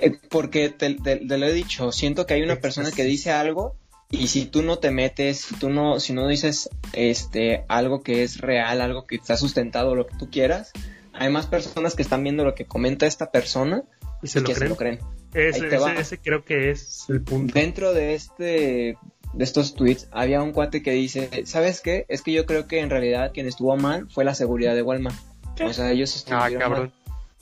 Eh, 0.00 0.18
porque 0.28 0.68
te, 0.68 0.90
lo 1.24 1.46
he 1.46 1.52
dicho, 1.52 1.92
siento 1.92 2.26
que 2.26 2.34
hay 2.34 2.42
una 2.42 2.56
persona 2.56 2.90
que 2.90 3.04
dice 3.04 3.30
algo 3.30 3.76
y 4.10 4.26
si 4.26 4.46
tú 4.46 4.62
no 4.62 4.78
te 4.78 4.90
metes, 4.90 5.40
si 5.40 5.54
tú 5.54 5.70
no, 5.70 6.00
si 6.00 6.12
no 6.12 6.26
dices 6.26 6.68
este 6.92 7.64
algo 7.68 8.02
que 8.02 8.22
es 8.24 8.38
real, 8.40 8.80
algo 8.80 9.06
que 9.06 9.16
está 9.16 9.36
sustentado, 9.36 9.94
lo 9.94 10.06
que 10.06 10.16
tú 10.16 10.30
quieras, 10.30 10.72
hay 11.12 11.30
más 11.30 11.46
personas 11.46 11.94
que 11.94 12.02
están 12.02 12.22
viendo 12.22 12.44
lo 12.44 12.54
que 12.54 12.64
comenta 12.64 13.06
esta 13.06 13.30
persona 13.30 13.84
y 14.22 14.26
se, 14.26 14.40
lo, 14.40 14.46
que 14.46 14.54
creen? 14.54 14.66
se 14.66 14.70
lo 14.70 14.76
creen. 14.76 14.98
Ese, 15.32 16.00
ese, 16.00 16.18
creo 16.18 16.44
que 16.44 16.70
es 16.70 17.06
el 17.08 17.22
punto. 17.22 17.54
Dentro 17.54 17.94
de 17.94 18.14
este 18.14 18.96
de 19.32 19.44
estos 19.44 19.74
tweets 19.74 20.08
había 20.10 20.42
un 20.42 20.52
cuate 20.52 20.82
que 20.82 20.90
dice, 20.90 21.44
¿sabes 21.46 21.80
qué? 21.80 22.04
Es 22.08 22.22
que 22.22 22.32
yo 22.32 22.46
creo 22.46 22.66
que 22.66 22.80
en 22.80 22.90
realidad 22.90 23.30
quien 23.32 23.46
estuvo 23.46 23.76
mal 23.76 24.08
fue 24.10 24.24
la 24.24 24.34
seguridad 24.34 24.74
de 24.74 24.82
Walmart. 24.82 25.16
O 25.62 25.72
sea, 25.72 25.92
ellos 25.92 26.16
estuvieron 26.16 26.62
ah, 26.62 26.68
mal. 26.68 26.92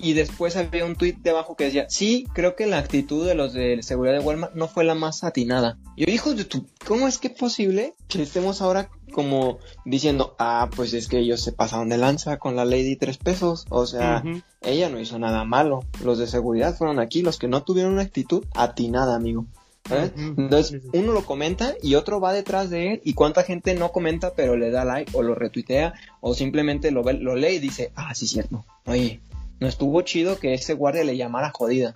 Y 0.00 0.12
después 0.12 0.56
había 0.56 0.84
un 0.84 0.94
tweet 0.94 1.16
debajo 1.20 1.56
que 1.56 1.64
decía, 1.64 1.86
sí, 1.88 2.26
creo 2.32 2.54
que 2.54 2.66
la 2.66 2.78
actitud 2.78 3.26
de 3.26 3.34
los 3.34 3.52
de 3.52 3.82
seguridad 3.82 4.14
de 4.14 4.24
Walmart 4.24 4.54
no 4.54 4.68
fue 4.68 4.84
la 4.84 4.94
más 4.94 5.24
atinada. 5.24 5.76
Y 5.96 6.06
yo, 6.06 6.12
hijo 6.12 6.34
de 6.34 6.44
tu, 6.44 6.66
¿cómo 6.86 7.08
es 7.08 7.18
que 7.18 7.28
es 7.28 7.34
posible 7.34 7.94
que 8.06 8.22
estemos 8.22 8.62
ahora 8.62 8.90
como 9.12 9.58
diciendo, 9.84 10.36
ah, 10.38 10.70
pues 10.74 10.94
es 10.94 11.08
que 11.08 11.18
ellos 11.18 11.42
se 11.42 11.50
pasaron 11.50 11.88
de 11.88 11.98
lanza 11.98 12.38
con 12.38 12.54
la 12.54 12.64
ley 12.64 12.88
de 12.88 12.94
tres 12.94 13.18
pesos? 13.18 13.66
O 13.70 13.86
sea, 13.86 14.22
ella 14.62 14.88
no 14.88 15.00
hizo 15.00 15.18
nada 15.18 15.44
malo. 15.44 15.80
Los 16.04 16.18
de 16.18 16.28
seguridad 16.28 16.76
fueron 16.76 17.00
aquí 17.00 17.22
los 17.22 17.38
que 17.38 17.48
no 17.48 17.64
tuvieron 17.64 17.94
una 17.94 18.02
actitud 18.02 18.44
atinada, 18.54 19.16
amigo. 19.16 19.46
Entonces, 19.90 20.82
uno 20.92 21.12
lo 21.12 21.24
comenta 21.24 21.74
y 21.82 21.94
otro 21.94 22.20
va 22.20 22.32
detrás 22.32 22.70
de 22.70 22.92
él 22.92 23.00
y 23.04 23.14
cuánta 23.14 23.42
gente 23.42 23.74
no 23.74 23.90
comenta 23.90 24.34
pero 24.34 24.56
le 24.56 24.70
da 24.70 24.84
like 24.84 25.16
o 25.16 25.22
lo 25.22 25.34
retuitea 25.34 25.94
o 26.20 26.34
simplemente 26.34 26.90
lo, 26.90 27.02
ve, 27.02 27.14
lo 27.14 27.36
lee 27.36 27.56
y 27.56 27.58
dice, 27.58 27.92
ah, 27.94 28.14
sí, 28.14 28.26
cierto. 28.26 28.64
Oye, 28.86 29.20
no 29.60 29.68
estuvo 29.68 30.00
chido 30.02 30.38
que 30.38 30.54
ese 30.54 30.74
guardia 30.74 31.04
le 31.04 31.16
llamara 31.16 31.50
jodida. 31.50 31.94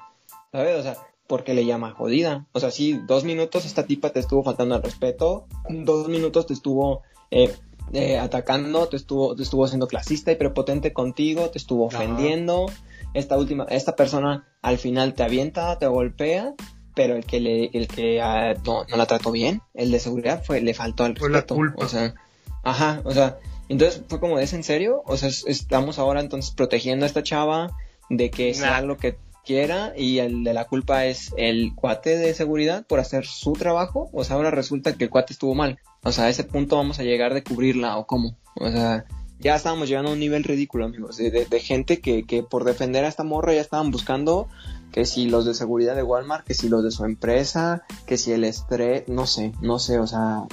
¿Sabes? 0.53 0.79
O 0.79 0.83
sea, 0.83 0.97
porque 1.27 1.55
le 1.55 1.65
llama 1.65 1.93
jodida. 1.93 2.47
O 2.53 2.61
sea, 2.61 2.71
sí, 2.71 3.01
dos 3.07 3.25
minutos 3.25 3.65
esta 3.65 3.87
tipa 3.87 4.11
te 4.11 4.21
estuvo 4.21 4.43
faltando 4.43 4.75
al 4.75 4.83
respeto, 4.83 5.47
dos 5.71 6.09
minutos 6.09 6.47
te 6.47 6.53
estuvo 6.53 7.03
eh, 7.31 7.55
eh, 7.93 8.19
atacando, 8.19 8.89
te 8.89 8.97
estuvo, 8.97 9.35
te 9.35 9.43
estuvo 9.43 9.67
siendo 9.67 9.87
clasista 9.87 10.33
y 10.33 10.37
prepotente 10.37 10.93
contigo, 10.93 11.51
te 11.51 11.59
estuvo 11.59 11.87
ofendiendo. 11.87 12.67
Esta 13.15 13.39
última, 13.39 13.65
esta 13.71 13.97
persona 13.97 14.47
al 14.63 14.79
final 14.79 15.15
te 15.15 15.23
avienta, 15.23 15.79
te 15.79 15.87
golpea, 15.87 16.55
pero 16.95 17.17
el 17.17 17.25
que 17.25 17.41
le, 17.41 17.71
el 17.73 17.89
que 17.89 18.21
ah, 18.21 18.55
no, 18.67 18.85
no, 18.85 18.97
la 18.97 19.07
trató 19.07 19.31
bien, 19.31 19.63
el 19.75 19.91
de 19.91 20.01
seguridad 20.01 20.43
fue, 20.45 20.61
le 20.61 20.75
faltó 20.75 21.05
al 21.05 21.15
respeto. 21.15 21.57
O 21.77 21.89
sea, 21.89 22.15
ajá, 22.63 23.01
o 23.05 23.13
sea, 23.13 23.39
entonces 23.69 24.03
fue 24.09 24.21
como, 24.21 24.39
¿es 24.39 24.53
en 24.53 24.65
serio? 24.65 25.03
O 25.07 25.17
sea, 25.17 25.29
estamos 25.29 25.99
ahora 25.99 26.21
entonces 26.21 26.53
protegiendo 26.53 27.05
a 27.05 27.09
esta 27.09 27.23
chava 27.23 27.71
de 28.11 28.31
que 28.31 28.55
sea 28.55 28.83
lo 28.83 28.97
que 28.97 29.17
quiera 29.45 29.93
y 29.97 30.19
el 30.19 30.45
de 30.45 30.55
la 30.55 30.67
culpa 30.67 31.07
es 31.07 31.33
el 31.37 31.75
cuate 31.75 32.17
de 32.17 32.35
seguridad 32.35 32.87
por 32.87 33.01
hacer 33.01 33.27
su 33.27 33.53
trabajo. 33.55 34.11
O 34.13 34.25
sea, 34.25 34.37
ahora 34.37 34.51
resulta 34.51 34.95
que 34.95 35.05
el 35.05 35.11
cuate 35.11 35.33
estuvo 35.33 35.55
mal. 35.55 35.79
O 36.03 36.13
sea, 36.13 36.25
a 36.25 36.29
ese 36.29 36.45
punto 36.45 36.77
vamos 36.77 36.99
a 36.99 37.05
llegar 37.05 37.35
de 37.35 37.43
cubrirla 37.43 37.97
o 37.97 38.07
cómo. 38.07 38.37
O 38.57 38.71
sea, 38.71 39.05
ya 39.39 39.57
estábamos 39.57 39.89
llegando 39.89 40.11
a 40.11 40.15
un 40.15 40.21
nivel 40.21 40.45
ridículo, 40.45 40.85
amigos, 40.85 41.17
de, 41.17 41.31
de, 41.31 41.61
gente 41.61 42.01
que, 42.01 42.25
que 42.25 42.43
por 42.43 42.65
defender 42.65 43.05
a 43.05 43.09
esta 43.09 43.25
morra 43.25 43.55
ya 43.55 43.61
estaban 43.61 43.91
buscando 43.91 44.49
que 44.93 45.05
si 45.05 45.29
los 45.29 45.45
de 45.45 45.55
seguridad 45.55 45.97
de 45.97 46.03
Walmart, 46.03 46.47
que 46.47 46.55
si 46.55 46.69
los 46.69 46.85
de 46.85 46.91
su 46.91 47.05
empresa, 47.05 47.83
que 48.07 48.19
si 48.19 48.33
el 48.33 48.45
estrés, 48.45 49.09
no 49.09 49.27
sé, 49.27 49.53
no 49.61 49.79
sé, 49.79 49.99
o 49.99 50.07
sea... 50.07 50.45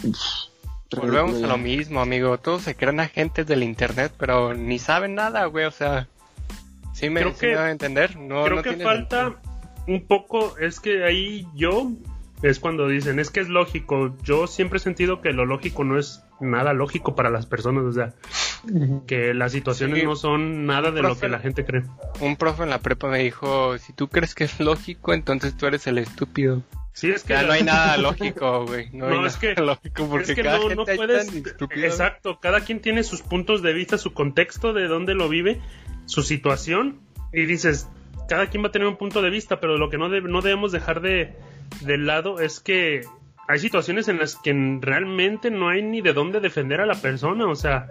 Volvemos 0.96 1.44
a 1.44 1.48
lo 1.48 1.58
mismo, 1.58 2.02
amigo. 2.02 2.38
Todos 2.40 2.64
se 2.64 2.76
creen 2.76 3.00
agentes 3.00 3.46
del 3.46 3.64
internet, 3.64 4.12
pero 4.18 4.54
ni 4.54 4.80
saben 4.80 5.16
nada, 5.16 5.46
güey. 5.46 5.66
O 5.66 5.72
sea, 5.72 6.08
sí 6.94 7.10
me, 7.10 7.22
creo 7.34 7.60
a 7.60 7.72
entender. 7.72 8.18
No, 8.18 8.44
creo 8.44 8.64
que 8.64 8.78
falta 8.78 9.36
un 9.88 10.06
poco. 10.08 10.58
Es 10.58 10.80
que 10.80 11.04
ahí 11.04 11.48
yo 11.56 11.92
es 12.42 12.60
cuando 12.60 12.88
dicen, 12.88 13.20
es 13.20 13.30
que 13.30 13.40
es 13.40 13.50
lógico. 13.50 14.16
Yo 14.24 14.48
siempre 14.48 14.78
he 14.78 14.80
sentido 14.80 15.22
que 15.22 15.32
lo 15.32 15.46
lógico 15.46 15.84
no 15.84 16.00
es 16.00 16.24
nada 16.40 16.74
lógico 16.74 17.16
para 17.16 17.30
las 17.30 17.46
personas. 17.46 17.84
O 17.84 17.92
sea, 17.92 18.14
que 19.06 19.34
las 19.34 19.52
situaciones 19.52 20.04
no 20.04 20.16
son 20.16 20.66
nada 20.66 20.92
de 20.92 21.04
lo 21.04 21.18
que 21.20 21.30
la 21.30 21.40
gente 21.40 21.66
cree. 21.66 21.84
Un 22.20 22.36
profe 22.36 22.64
en 22.64 22.70
la 22.72 22.80
prepa 22.80 23.10
me 23.10 23.20
dijo, 23.20 23.78
si 23.78 23.94
tú 23.94 24.08
crees 24.08 24.34
que 24.34 24.46
es 24.46 24.60
lógico, 24.60 25.14
entonces 25.14 25.56
tú 25.56 25.68
eres 25.68 25.86
el 25.86 26.00
estúpido. 26.00 26.64
Sí, 26.94 27.12
es 27.12 27.24
que 27.24 27.34
ya 27.34 27.44
no 27.44 27.54
hay 27.54 27.64
nada 27.64 27.98
lógico, 28.00 28.66
güey. 28.66 28.90
No, 28.92 29.26
es 29.26 29.38
que 29.38 29.54
lógico 29.56 30.08
porque 30.10 30.36
cada 30.36 30.60
no, 30.76 30.86
puedes. 30.86 31.34
Exacto, 31.76 32.40
cada 32.42 32.62
quien 32.62 32.82
tiene 32.82 33.04
sus 33.04 33.22
puntos 33.22 33.62
de 33.62 33.74
vista, 33.74 33.98
su 33.98 34.14
contexto 34.14 34.74
de 34.74 34.88
dónde 34.88 35.14
lo 35.14 35.30
vive, 35.30 35.62
su 36.06 36.24
situación 36.24 37.00
y 37.32 37.46
dices, 37.46 37.88
cada 38.28 38.48
quien 38.48 38.64
va 38.64 38.68
a 38.68 38.72
tener 38.72 38.88
un 38.88 38.98
punto 38.98 39.22
de 39.22 39.30
vista, 39.30 39.60
pero 39.60 39.78
lo 39.78 39.90
que 39.90 39.98
no, 39.98 40.10
no 40.10 40.42
debemos 40.42 40.72
dejar 40.72 41.02
de, 41.02 41.36
de 41.82 41.98
lado 41.98 42.40
es 42.40 42.60
que 42.60 43.02
hay 43.48 43.60
situaciones 43.60 44.08
en 44.08 44.20
las 44.20 44.36
que 44.36 44.54
realmente 44.80 45.50
no 45.50 45.70
hay 45.70 45.82
ni 45.82 46.02
de 46.02 46.14
dónde 46.14 46.40
defender 46.40 46.82
a 46.82 46.86
la 46.86 46.96
persona, 46.96 47.48
o 47.48 47.56
sea, 47.56 47.88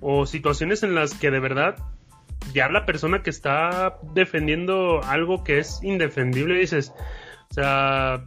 o 0.00 0.26
situaciones 0.26 0.82
en 0.82 0.94
las 0.94 1.14
que 1.14 1.30
de 1.30 1.38
verdad 1.40 1.76
ya 2.52 2.68
la 2.68 2.86
persona 2.86 3.22
que 3.22 3.30
está 3.30 3.98
defendiendo 4.14 5.02
algo 5.04 5.44
que 5.44 5.58
es 5.58 5.80
indefendible 5.82 6.58
dices, 6.58 6.92
sea, 7.56 8.24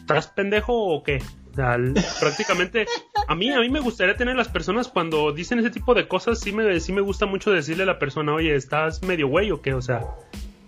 ¿estás 0.00 0.28
pendejo 0.28 0.72
o 0.72 1.02
qué? 1.02 1.18
O 1.50 1.54
sea, 1.54 1.76
prácticamente 2.20 2.86
a 3.28 3.34
mí 3.34 3.50
a 3.50 3.60
mí 3.60 3.68
me 3.68 3.80
gustaría 3.80 4.16
tener 4.16 4.36
las 4.36 4.48
personas 4.48 4.88
cuando 4.88 5.32
dicen 5.32 5.58
ese 5.58 5.70
tipo 5.70 5.94
de 5.94 6.08
cosas 6.08 6.40
sí 6.40 6.52
me 6.52 6.80
sí 6.80 6.92
me 6.92 7.00
gusta 7.00 7.26
mucho 7.26 7.50
decirle 7.50 7.82
a 7.82 7.86
la 7.86 7.98
persona, 7.98 8.34
"Oye, 8.34 8.54
estás 8.54 9.02
medio 9.02 9.28
güey 9.28 9.50
o 9.50 9.60
qué", 9.60 9.74
o 9.74 9.82
sea, 9.82 10.00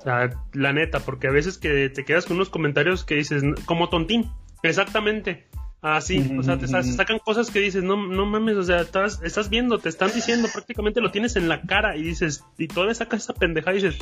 o 0.00 0.02
sea, 0.02 0.30
la 0.52 0.72
neta, 0.72 1.00
porque 1.00 1.28
a 1.28 1.30
veces 1.30 1.58
que 1.58 1.88
te 1.88 2.04
quedas 2.04 2.26
con 2.26 2.36
unos 2.36 2.50
comentarios 2.50 3.04
que 3.04 3.14
dices 3.14 3.42
como 3.64 3.88
tontín. 3.88 4.30
Exactamente. 4.62 5.46
Así, 5.84 6.34
o 6.38 6.42
sea, 6.42 6.56
te, 6.56 6.66
sacan 6.66 7.18
cosas 7.18 7.50
que 7.50 7.60
dices, 7.60 7.82
no, 7.82 8.06
no 8.06 8.24
mames, 8.24 8.56
o 8.56 8.62
sea, 8.62 8.80
estás, 8.80 9.20
estás 9.22 9.50
viendo, 9.50 9.78
te 9.78 9.90
están 9.90 10.10
diciendo, 10.14 10.48
prácticamente 10.50 11.02
lo 11.02 11.10
tienes 11.10 11.36
en 11.36 11.46
la 11.46 11.60
cara 11.60 11.94
y 11.98 12.02
dices, 12.02 12.42
y 12.56 12.68
todavía 12.68 12.94
sacas 12.94 13.24
esa 13.24 13.34
pendejada 13.34 13.76
y 13.76 13.82
dices, 13.82 13.98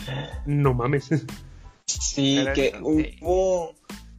no 0.47 0.75
mames. 0.75 1.11
Sí, 2.01 2.45
que 2.55 2.75
hubo, 2.83 3.75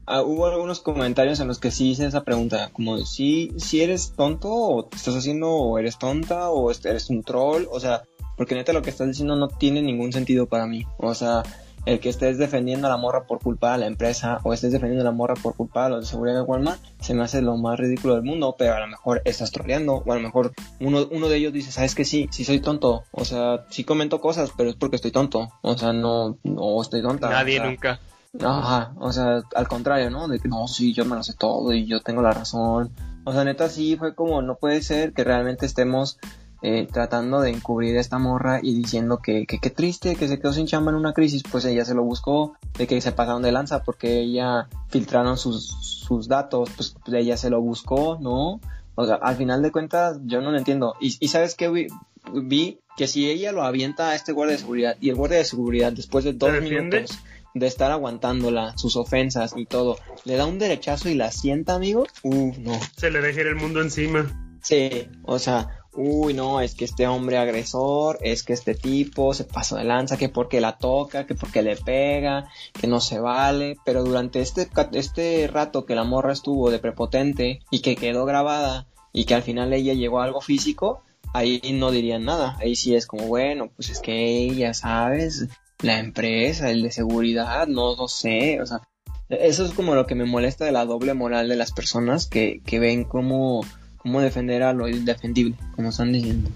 ah, 0.06 0.22
hubo 0.22 0.48
algunos 0.48 0.80
comentarios 0.80 1.40
en 1.40 1.48
los 1.48 1.60
que 1.60 1.72
sí 1.72 1.92
hice 1.92 2.06
esa 2.06 2.24
pregunta, 2.24 2.70
como 2.74 2.98
si, 3.00 3.52
si 3.58 3.82
eres 3.82 4.14
tonto 4.16 4.52
o 4.52 4.86
te 4.86 4.98
estás 4.98 5.16
haciendo 5.16 5.50
o 5.52 5.78
eres 5.80 5.98
tonta 5.98 6.50
o 6.50 6.72
eres 6.72 7.10
un 7.10 7.24
troll, 7.24 7.66
o 7.72 7.80
sea, 7.80 8.04
porque 8.38 8.56
neta 8.56 8.74
lo 8.74 8.82
que 8.82 8.90
estás 8.90 9.08
diciendo 9.08 9.36
no 9.36 9.48
tiene 9.48 9.82
ningún 9.82 10.12
sentido 10.12 10.48
para 10.48 10.66
mí, 10.68 10.86
o 10.98 11.14
sea, 11.14 11.44
el 11.86 12.00
que 12.00 12.10
estés 12.10 12.38
defendiendo 12.38 12.88
a 12.88 12.90
la 12.90 12.98
morra 12.98 13.26
por 13.26 13.40
culpa 13.40 13.74
de 13.74 13.80
la 13.80 13.88
empresa 13.88 14.40
o 14.44 14.54
estés 14.54 14.72
defendiendo 14.72 15.02
a 15.02 15.12
la 15.12 15.16
morra 15.16 15.36
por 15.36 15.56
culpa 15.56 15.86
de 15.86 15.90
los 15.92 16.02
de 16.02 16.06
seguridad 16.08 16.36
de 16.36 16.42
Walmart, 16.42 16.80
se 17.00 17.14
me 17.14 17.24
hace 17.24 17.42
lo 17.42 17.58
más 17.58 17.80
ridículo 17.80 18.16
del 18.16 18.24
mundo, 18.24 18.56
pero 18.58 18.76
a 18.76 18.80
lo 18.80 18.88
mejor 18.88 19.22
estás 19.26 19.52
troleando 19.52 20.04
o 20.06 20.12
a 20.12 20.16
lo 20.16 20.22
mejor 20.22 20.54
uno, 20.80 21.08
uno 21.12 21.28
de 21.28 21.38
ellos 21.38 21.54
dice, 21.54 21.72
sabes 21.72 21.96
que 21.96 22.06
sí, 22.06 22.30
sí 22.32 22.46
soy 22.46 22.60
tonto, 22.60 23.04
o 23.12 23.26
sea, 23.26 23.66
sí 23.70 23.84
comento 23.84 24.22
cosas, 24.22 24.52
pero 24.56 24.70
es 24.70 24.76
porque 24.76 24.96
estoy 24.96 25.12
tonto, 25.12 25.52
o 25.62 25.78
sea, 25.78 25.94
no, 25.94 26.38
no 26.44 26.82
estoy 26.82 27.02
tonta. 27.02 27.30
Nadie 27.30 27.60
nunca. 27.60 28.00
Ajá, 28.42 28.94
o 29.00 29.12
sea, 29.12 29.44
al 29.54 29.68
contrario, 29.68 30.10
¿no? 30.10 30.28
De 30.28 30.40
que 30.40 30.48
no, 30.48 30.68
sí, 30.68 30.94
yo 30.94 31.06
me 31.06 31.16
lo 31.16 31.24
sé 31.24 31.34
todo 31.34 31.72
y 31.72 31.86
yo 31.86 32.02
tengo 32.02 32.22
la 32.22 32.32
razón. 32.32 32.92
O 33.26 33.32
sea, 33.32 33.44
neta, 33.44 33.70
sí 33.70 33.96
fue 33.96 34.16
como, 34.16 34.42
no 34.42 34.56
puede 34.56 34.82
ser 34.82 35.14
que 35.14 35.24
realmente 35.24 35.66
estemos 35.66 36.18
eh, 36.66 36.88
tratando 36.90 37.42
de 37.42 37.50
encubrir 37.50 37.98
a 37.98 38.00
esta 38.00 38.18
morra 38.20 38.62
y 38.64 38.74
diciendo 38.74 39.18
que 39.18 39.46
qué 39.46 39.70
triste, 39.70 40.16
que 40.16 40.30
se 40.30 40.40
quedó 40.40 40.54
sin 40.54 40.66
chamba 40.66 40.92
en 40.92 40.98
una 40.98 41.12
crisis, 41.12 41.44
pues 41.44 41.66
ella 41.66 41.84
se 41.84 41.94
lo 41.94 42.04
buscó, 42.04 42.54
de 42.78 42.88
que 42.88 43.02
se 43.02 43.12
pasaron 43.12 43.42
de 43.42 43.52
lanza 43.52 43.84
porque 43.84 44.22
ella 44.22 44.70
filtraron 44.88 45.38
sus, 45.38 45.68
sus 45.68 46.30
datos, 46.30 46.70
pues, 46.76 46.96
ella 47.12 47.36
se 47.36 47.50
lo 47.50 47.60
buscó, 47.60 48.18
¿no? 48.22 48.62
O 48.96 49.06
sea, 49.06 49.16
al 49.16 49.36
final 49.36 49.62
de 49.62 49.72
cuentas 49.72 50.20
yo 50.24 50.40
no 50.40 50.52
lo 50.52 50.58
entiendo. 50.58 50.96
Y, 51.02 51.18
y 51.20 51.28
sabes 51.28 51.56
que 51.56 51.68
vi, 51.68 51.88
vi, 52.34 52.80
que 52.96 53.08
si 53.08 53.30
ella 53.30 53.52
lo 53.52 53.64
avienta 53.64 54.12
a 54.12 54.16
este 54.16 54.32
guardia 54.32 54.54
de 54.54 54.62
seguridad 54.62 54.96
y 55.02 55.10
el 55.10 55.16
guardia 55.16 55.40
de 55.40 55.46
seguridad 55.46 55.92
después 55.92 56.24
de 56.24 56.32
dos 56.32 56.62
minutos 56.62 57.20
de 57.54 57.68
estar 57.68 57.92
aguantándola, 57.92 58.78
sus 58.78 58.96
ofensas 58.96 59.54
y 59.58 59.66
todo, 59.66 59.98
le 60.24 60.38
da 60.38 60.46
un 60.46 60.60
derechazo 60.60 61.10
y 61.10 61.16
la 61.16 61.30
sienta, 61.32 61.76
amigo, 61.76 62.08
uh, 62.24 62.54
no. 62.58 62.80
Se 62.96 63.12
le 63.12 63.20
deja 63.20 63.42
el 63.42 63.56
mundo 63.56 63.82
encima. 63.82 64.58
Sí, 64.62 65.10
o 65.24 65.40
sea, 65.40 65.83
uy, 65.96 66.34
no, 66.34 66.62
es 66.62 66.76
que 66.76 66.86
este 66.86 67.08
hombre 67.08 67.38
agresor, 67.38 68.18
es 68.22 68.44
que 68.44 68.54
este 68.54 68.76
tipo 68.76 69.34
se 69.34 69.44
pasó 69.44 69.76
de 69.76 69.84
lanza, 69.84 70.18
que 70.18 70.30
porque 70.30 70.62
la 70.62 70.78
toca, 70.78 71.26
que 71.26 71.36
porque 71.36 71.62
le 71.62 71.76
pega, 71.76 72.50
que 72.80 72.88
no 72.88 73.00
se 73.00 73.20
vale, 73.20 73.78
pero 73.86 74.04
durante 74.04 74.42
este, 74.42 74.68
este 74.94 75.48
rato 75.48 75.86
que 75.86 75.96
la 75.96 76.04
morra 76.04 76.34
estuvo 76.34 76.72
de 76.72 76.80
prepotente 76.80 77.60
y 77.70 77.82
que 77.82 77.96
quedó 77.96 78.26
grabada 78.26 78.88
y 79.12 79.26
que 79.26 79.36
al 79.36 79.44
final 79.44 79.74
ella 79.74 79.94
llegó 79.94 80.20
a 80.20 80.26
algo 80.26 80.42
físico, 80.42 81.04
ahí 81.34 81.62
no 81.74 81.92
dirían 81.92 82.26
nada, 82.26 82.58
ahí 82.60 82.76
sí 82.76 82.96
es 82.96 83.06
como, 83.06 83.28
bueno, 83.28 83.70
pues 83.76 83.90
es 83.90 84.00
que 84.00 84.44
ella, 84.44 84.74
¿sabes? 84.74 85.48
La 85.82 86.00
empresa, 86.00 86.70
el 86.70 86.82
de 86.82 86.92
seguridad, 86.92 87.68
no 87.68 87.96
lo 87.96 88.08
sé, 88.08 88.62
o 88.62 88.66
sea, 88.66 88.82
eso 89.30 89.66
es 89.66 89.74
como 89.74 89.96
lo 89.96 90.06
que 90.06 90.16
me 90.16 90.26
molesta 90.26 90.66
de 90.66 90.72
la 90.72 90.86
doble 90.86 91.14
moral 91.14 91.50
de 91.50 91.56
las 91.56 91.72
personas 91.72 92.28
que, 92.28 92.62
que 92.66 92.80
ven 92.80 93.04
como 93.04 93.66
cómo 94.04 94.22
defender 94.22 94.62
a 94.64 94.74
lo 94.74 94.88
indefendible, 94.88 95.56
como 95.76 95.90
están 95.90 96.12
diciendo. 96.12 96.50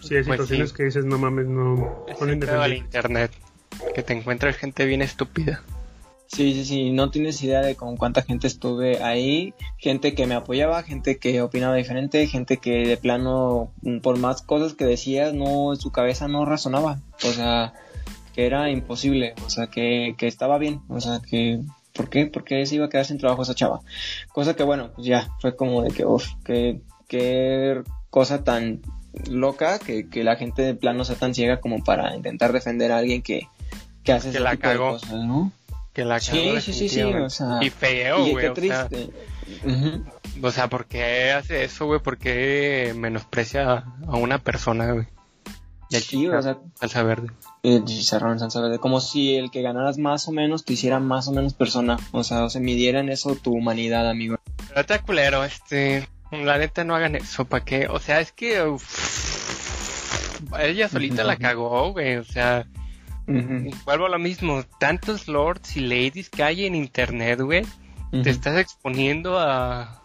Sí, 0.00 0.16
hay 0.16 0.22
pues 0.22 0.40
situaciones 0.40 0.72
que 0.72 0.84
dices, 0.84 1.04
no 1.04 1.18
mames, 1.18 1.46
no. 1.46 2.06
Ponen 2.18 2.48
al 2.48 2.72
internet, 2.72 3.32
que 3.94 4.02
te 4.02 4.14
encuentras 4.14 4.56
gente 4.56 4.86
bien 4.86 5.02
estúpida. 5.02 5.62
Sí, 6.28 6.54
sí, 6.54 6.64
sí, 6.64 6.90
no 6.92 7.10
tienes 7.10 7.42
idea 7.42 7.60
de 7.60 7.74
con 7.74 7.96
cuánta 7.96 8.22
gente 8.22 8.46
estuve 8.46 9.02
ahí, 9.02 9.52
gente 9.78 10.14
que 10.14 10.28
me 10.28 10.36
apoyaba, 10.36 10.84
gente 10.84 11.18
que 11.18 11.42
opinaba 11.42 11.74
diferente, 11.74 12.24
gente 12.28 12.58
que 12.58 12.86
de 12.86 12.96
plano, 12.96 13.72
por 14.00 14.16
más 14.16 14.40
cosas 14.40 14.74
que 14.74 14.84
decías, 14.84 15.34
no, 15.34 15.74
su 15.74 15.90
cabeza 15.90 16.28
no 16.28 16.44
razonaba, 16.44 17.00
o 17.24 17.32
sea, 17.32 17.72
que 18.32 18.46
era 18.46 18.70
imposible, 18.70 19.34
o 19.44 19.50
sea, 19.50 19.66
que, 19.66 20.14
que 20.16 20.28
estaba 20.28 20.58
bien, 20.58 20.80
o 20.88 21.00
sea, 21.00 21.20
que 21.20 21.62
¿Por 21.92 22.08
qué? 22.08 22.26
Porque 22.26 22.64
se 22.66 22.76
iba 22.76 22.86
a 22.86 22.88
quedar 22.88 23.04
sin 23.04 23.18
trabajo 23.18 23.42
esa 23.42 23.54
chava. 23.54 23.80
Cosa 24.32 24.54
que, 24.54 24.62
bueno, 24.62 24.90
pues 24.94 25.06
ya, 25.06 25.28
fue 25.40 25.56
como 25.56 25.82
de 25.82 25.90
que, 25.90 26.04
uff, 26.04 26.28
qué, 26.44 26.80
qué 27.08 27.82
cosa 28.10 28.44
tan 28.44 28.82
loca 29.28 29.78
que, 29.78 30.08
que, 30.08 30.22
la 30.22 30.36
gente 30.36 30.62
de 30.62 30.74
plano 30.74 31.04
sea 31.04 31.16
tan 31.16 31.34
ciega 31.34 31.60
como 31.60 31.82
para 31.82 32.14
intentar 32.14 32.52
defender 32.52 32.92
a 32.92 32.98
alguien 32.98 33.22
que, 33.22 33.48
que 34.04 34.12
hace 34.12 34.30
ese 34.30 34.38
tipo 34.38 34.68
de 34.68 34.76
cosas, 34.76 35.12
¿no? 35.12 35.52
Que 35.92 36.04
la 36.04 36.20
cagó. 36.20 36.60
Sí, 36.60 36.60
sí, 36.60 36.72
sí, 36.72 36.88
sí, 36.88 37.02
o 37.02 37.30
sea. 37.30 37.58
Y 37.60 37.70
feo, 37.70 38.26
güey. 38.26 38.46
Qué 38.46 38.50
triste. 38.50 39.10
O 40.42 40.50
sea, 40.52 40.68
¿por 40.68 40.86
qué 40.86 41.32
hace 41.32 41.64
eso, 41.64 41.86
güey? 41.86 42.00
¿Por 42.00 42.16
qué 42.16 42.94
menosprecia 42.96 43.84
a 44.06 44.16
una 44.16 44.38
persona, 44.38 44.92
güey? 44.92 45.06
sí, 45.90 46.28
o 46.28 46.40
sea, 46.40 46.58
salsa 46.78 47.02
verde. 47.02 47.28
Eh, 47.62 47.82
chicharrón 47.84 48.38
verde. 48.38 48.78
Como 48.78 49.00
si 49.00 49.36
el 49.36 49.50
que 49.50 49.60
ganaras 49.60 49.98
más 49.98 50.26
o 50.28 50.32
menos 50.32 50.64
te 50.64 50.72
hiciera 50.72 50.98
más 50.98 51.28
o 51.28 51.32
menos 51.32 51.54
persona. 51.54 51.98
O 52.12 52.24
sea, 52.24 52.44
o 52.44 52.50
se 52.50 52.60
midiera 52.60 53.00
en 53.00 53.10
eso 53.10 53.36
tu 53.36 53.52
humanidad, 53.52 54.08
amigo. 54.08 54.36
Pero 54.68 54.80
está 54.80 55.00
culero, 55.02 55.44
este. 55.44 56.08
La 56.30 56.58
neta 56.58 56.84
no 56.84 56.94
hagan 56.94 57.16
eso, 57.16 57.44
¿para 57.44 57.64
qué? 57.64 57.86
O 57.88 57.98
sea, 57.98 58.20
es 58.20 58.32
que. 58.32 58.64
ella 60.58 60.88
solita 60.88 61.24
la 61.24 61.36
cagó, 61.36 61.92
güey. 61.92 62.16
O 62.16 62.24
sea. 62.24 62.66
Vuelvo 63.84 64.06
a 64.06 64.10
lo 64.10 64.18
mismo. 64.18 64.64
Tantos 64.78 65.28
lords 65.28 65.76
y 65.76 65.80
ladies 65.80 66.30
que 66.30 66.42
hay 66.42 66.64
en 66.64 66.74
internet, 66.74 67.40
güey. 67.40 67.66
Te 68.10 68.30
estás 68.30 68.56
exponiendo 68.56 69.38
a. 69.38 70.02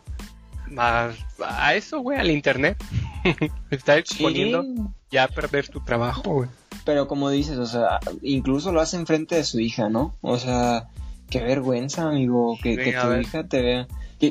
A, 0.78 1.12
a 1.40 1.76
eso, 1.76 2.00
güey, 2.00 2.20
al 2.20 2.32
internet. 2.32 2.84
te 3.70 3.76
estás 3.76 4.00
exponiendo 4.00 4.66
ya 5.10 5.30
perder 5.30 5.70
tu 5.70 5.80
trabajo, 5.80 6.34
güey. 6.34 6.50
Pero 6.86 7.08
como 7.08 7.30
dices, 7.30 7.58
o 7.58 7.66
sea, 7.66 8.00
incluso 8.22 8.72
lo 8.72 8.80
hace 8.80 8.98
enfrente 8.98 9.36
de 9.36 9.44
su 9.44 9.60
hija, 9.60 9.90
¿no? 9.90 10.16
O 10.22 10.38
sea, 10.38 10.88
qué 11.30 11.42
vergüenza, 11.42 12.08
amigo, 12.08 12.58
que, 12.62 12.76
tu 12.76 13.14
hija 13.20 13.44
te 13.48 13.62
vea. 13.62 13.88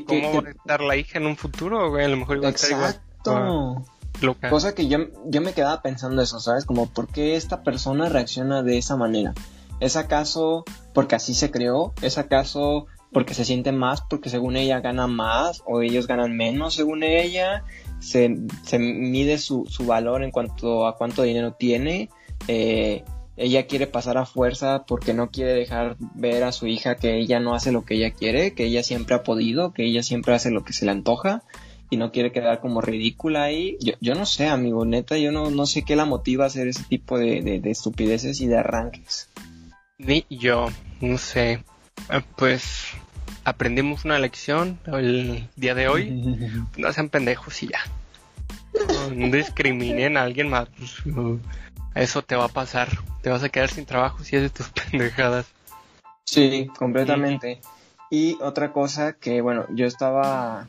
¿Cómo 0.06 0.42
va 0.42 0.48
a 0.48 0.50
estar 0.50 0.80
la 0.80 0.96
hija 0.96 1.18
en 1.18 1.26
un 1.26 1.36
futuro, 1.36 1.90
güey? 1.90 2.04
A 2.04 2.08
lo 2.08 2.16
mejor 2.16 2.36
igual 2.36 2.52
Exacto. 2.52 3.84
Cosa 4.48 4.74
que 4.74 4.86
yo, 4.86 4.98
yo 5.26 5.40
me 5.40 5.52
quedaba 5.52 5.82
pensando 5.82 6.22
eso, 6.22 6.38
¿sabes? 6.38 6.64
Como, 6.64 6.88
¿por 6.88 7.08
qué 7.08 7.34
esta 7.34 7.62
persona 7.62 8.08
reacciona 8.08 8.62
de 8.62 8.78
esa 8.78 8.96
manera? 8.96 9.34
¿Es 9.80 9.96
acaso 9.96 10.64
porque 10.92 11.16
así 11.16 11.34
se 11.34 11.50
creó? 11.50 11.92
¿Es 12.00 12.16
acaso 12.16 12.86
porque 13.12 13.34
se 13.34 13.44
siente 13.44 13.72
más, 13.72 14.02
porque 14.02 14.30
según 14.30 14.56
ella 14.56 14.80
gana 14.80 15.08
más 15.08 15.62
o 15.66 15.82
ellos 15.82 16.06
ganan 16.06 16.36
menos 16.36 16.74
según 16.74 17.02
ella? 17.02 17.64
se, 18.04 18.36
se 18.64 18.78
mide 18.78 19.38
su, 19.38 19.66
su, 19.66 19.86
valor 19.86 20.22
en 20.22 20.30
cuanto 20.30 20.86
a 20.86 20.96
cuánto 20.96 21.22
dinero 21.22 21.54
tiene. 21.54 22.10
Eh, 22.48 23.04
ella 23.36 23.66
quiere 23.66 23.86
pasar 23.86 24.16
a 24.16 24.26
fuerza 24.26 24.84
porque 24.86 25.12
no 25.12 25.30
quiere 25.30 25.54
dejar 25.54 25.96
ver 26.14 26.44
a 26.44 26.52
su 26.52 26.66
hija 26.66 26.96
que 26.96 27.16
ella 27.18 27.40
no 27.40 27.54
hace 27.54 27.72
lo 27.72 27.84
que 27.84 27.94
ella 27.94 28.12
quiere, 28.12 28.54
que 28.54 28.64
ella 28.66 28.82
siempre 28.82 29.16
ha 29.16 29.22
podido, 29.24 29.72
que 29.72 29.84
ella 29.84 30.02
siempre 30.02 30.34
hace 30.34 30.50
lo 30.50 30.64
que 30.64 30.72
se 30.72 30.84
le 30.84 30.92
antoja 30.92 31.42
y 31.90 31.96
no 31.96 32.12
quiere 32.12 32.32
quedar 32.32 32.60
como 32.60 32.80
ridícula 32.80 33.44
ahí. 33.44 33.76
Yo, 33.80 33.94
yo 34.00 34.14
no 34.14 34.26
sé, 34.26 34.48
amigo, 34.48 34.84
neta, 34.84 35.18
yo 35.18 35.32
no, 35.32 35.50
no 35.50 35.66
sé 35.66 35.82
qué 35.82 35.96
la 35.96 36.04
motiva 36.04 36.44
a 36.44 36.46
hacer 36.46 36.68
ese 36.68 36.84
tipo 36.84 37.18
de, 37.18 37.42
de, 37.42 37.70
estupideces 37.70 38.40
y 38.40 38.46
de 38.46 38.58
arranques. 38.58 39.28
Ni 39.98 40.24
yo, 40.30 40.68
no 41.00 41.18
sé. 41.18 41.64
Eh, 42.10 42.20
pues 42.36 42.88
aprendimos 43.44 44.04
una 44.04 44.18
lección 44.18 44.78
el 44.86 45.48
día 45.56 45.74
de 45.74 45.88
hoy. 45.88 46.52
No 46.76 46.92
sean 46.92 47.08
pendejos 47.08 47.62
y 47.62 47.68
ya. 47.68 47.80
discriminen 49.30 50.16
a 50.16 50.22
alguien 50.22 50.48
más, 50.48 50.68
pues, 50.76 50.94
eso 51.94 52.22
te 52.22 52.36
va 52.36 52.46
a 52.46 52.48
pasar. 52.48 52.88
Te 53.22 53.30
vas 53.30 53.42
a 53.42 53.48
quedar 53.48 53.70
sin 53.70 53.86
trabajo 53.86 54.22
si 54.24 54.36
de 54.36 54.50
tus 54.50 54.68
pendejadas. 54.90 55.46
Sí, 56.24 56.68
completamente. 56.78 57.60
Y 58.10 58.38
otra 58.40 58.72
cosa 58.72 59.14
que, 59.14 59.40
bueno, 59.40 59.66
yo 59.70 59.86
estaba 59.86 60.66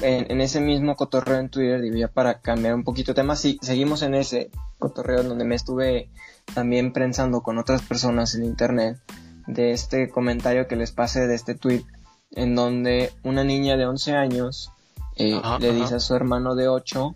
en, 0.00 0.40
ese 0.40 0.60
mismo 0.60 0.96
cotorreo 0.96 1.38
en 1.38 1.48
Twitter, 1.48 1.80
digo 1.80 1.96
ya 1.96 2.08
para 2.08 2.40
cambiar 2.40 2.74
un 2.74 2.84
poquito 2.84 3.12
de 3.12 3.16
tema, 3.16 3.36
sí, 3.36 3.58
seguimos 3.62 4.02
en 4.02 4.14
ese 4.14 4.50
cotorreo 4.78 5.22
donde 5.22 5.44
me 5.44 5.54
estuve 5.54 6.10
también 6.54 6.92
pensando 6.92 7.42
con 7.42 7.58
otras 7.58 7.82
personas 7.82 8.34
en 8.34 8.44
internet 8.44 8.98
de 9.46 9.72
este 9.72 10.08
comentario 10.10 10.66
que 10.66 10.76
les 10.76 10.92
pasé 10.92 11.26
de 11.26 11.34
este 11.34 11.54
tweet 11.54 11.84
en 12.32 12.54
donde 12.54 13.12
una 13.22 13.44
niña 13.44 13.76
de 13.76 13.86
11 13.86 14.14
años 14.14 14.72
eh, 15.16 15.40
le 15.60 15.72
dice 15.72 15.94
a 15.96 16.00
su 16.00 16.14
hermano 16.14 16.54
de 16.54 16.68
8 16.68 17.14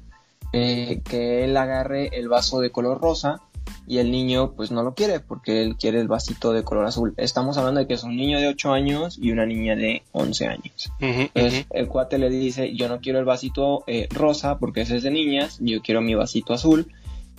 eh, 0.52 1.00
que 1.04 1.44
él 1.44 1.56
agarre 1.56 2.10
el 2.12 2.28
vaso 2.28 2.60
de 2.60 2.70
color 2.70 3.00
rosa 3.00 3.42
y 3.86 3.98
el 3.98 4.10
niño 4.10 4.52
pues 4.52 4.70
no 4.70 4.82
lo 4.82 4.94
quiere 4.94 5.20
porque 5.20 5.62
él 5.62 5.76
quiere 5.76 6.00
el 6.00 6.08
vasito 6.08 6.52
de 6.52 6.62
color 6.62 6.86
azul. 6.86 7.14
Estamos 7.16 7.58
hablando 7.58 7.80
de 7.80 7.86
que 7.86 7.94
es 7.94 8.04
un 8.04 8.16
niño 8.16 8.38
de 8.38 8.48
8 8.48 8.72
años 8.72 9.18
y 9.20 9.32
una 9.32 9.46
niña 9.46 9.74
de 9.76 10.02
11 10.12 10.46
años. 10.46 10.92
Entonces 11.00 11.66
el 11.70 11.88
cuate 11.88 12.18
le 12.18 12.30
dice 12.30 12.74
yo 12.74 12.88
no 12.88 13.00
quiero 13.00 13.18
el 13.18 13.24
vasito 13.24 13.84
eh, 13.86 14.08
rosa 14.10 14.58
porque 14.58 14.82
ese 14.82 14.96
es 14.96 15.02
de 15.02 15.10
niñas, 15.10 15.58
yo 15.60 15.82
quiero 15.82 16.00
mi 16.00 16.14
vasito 16.14 16.52
azul 16.52 16.92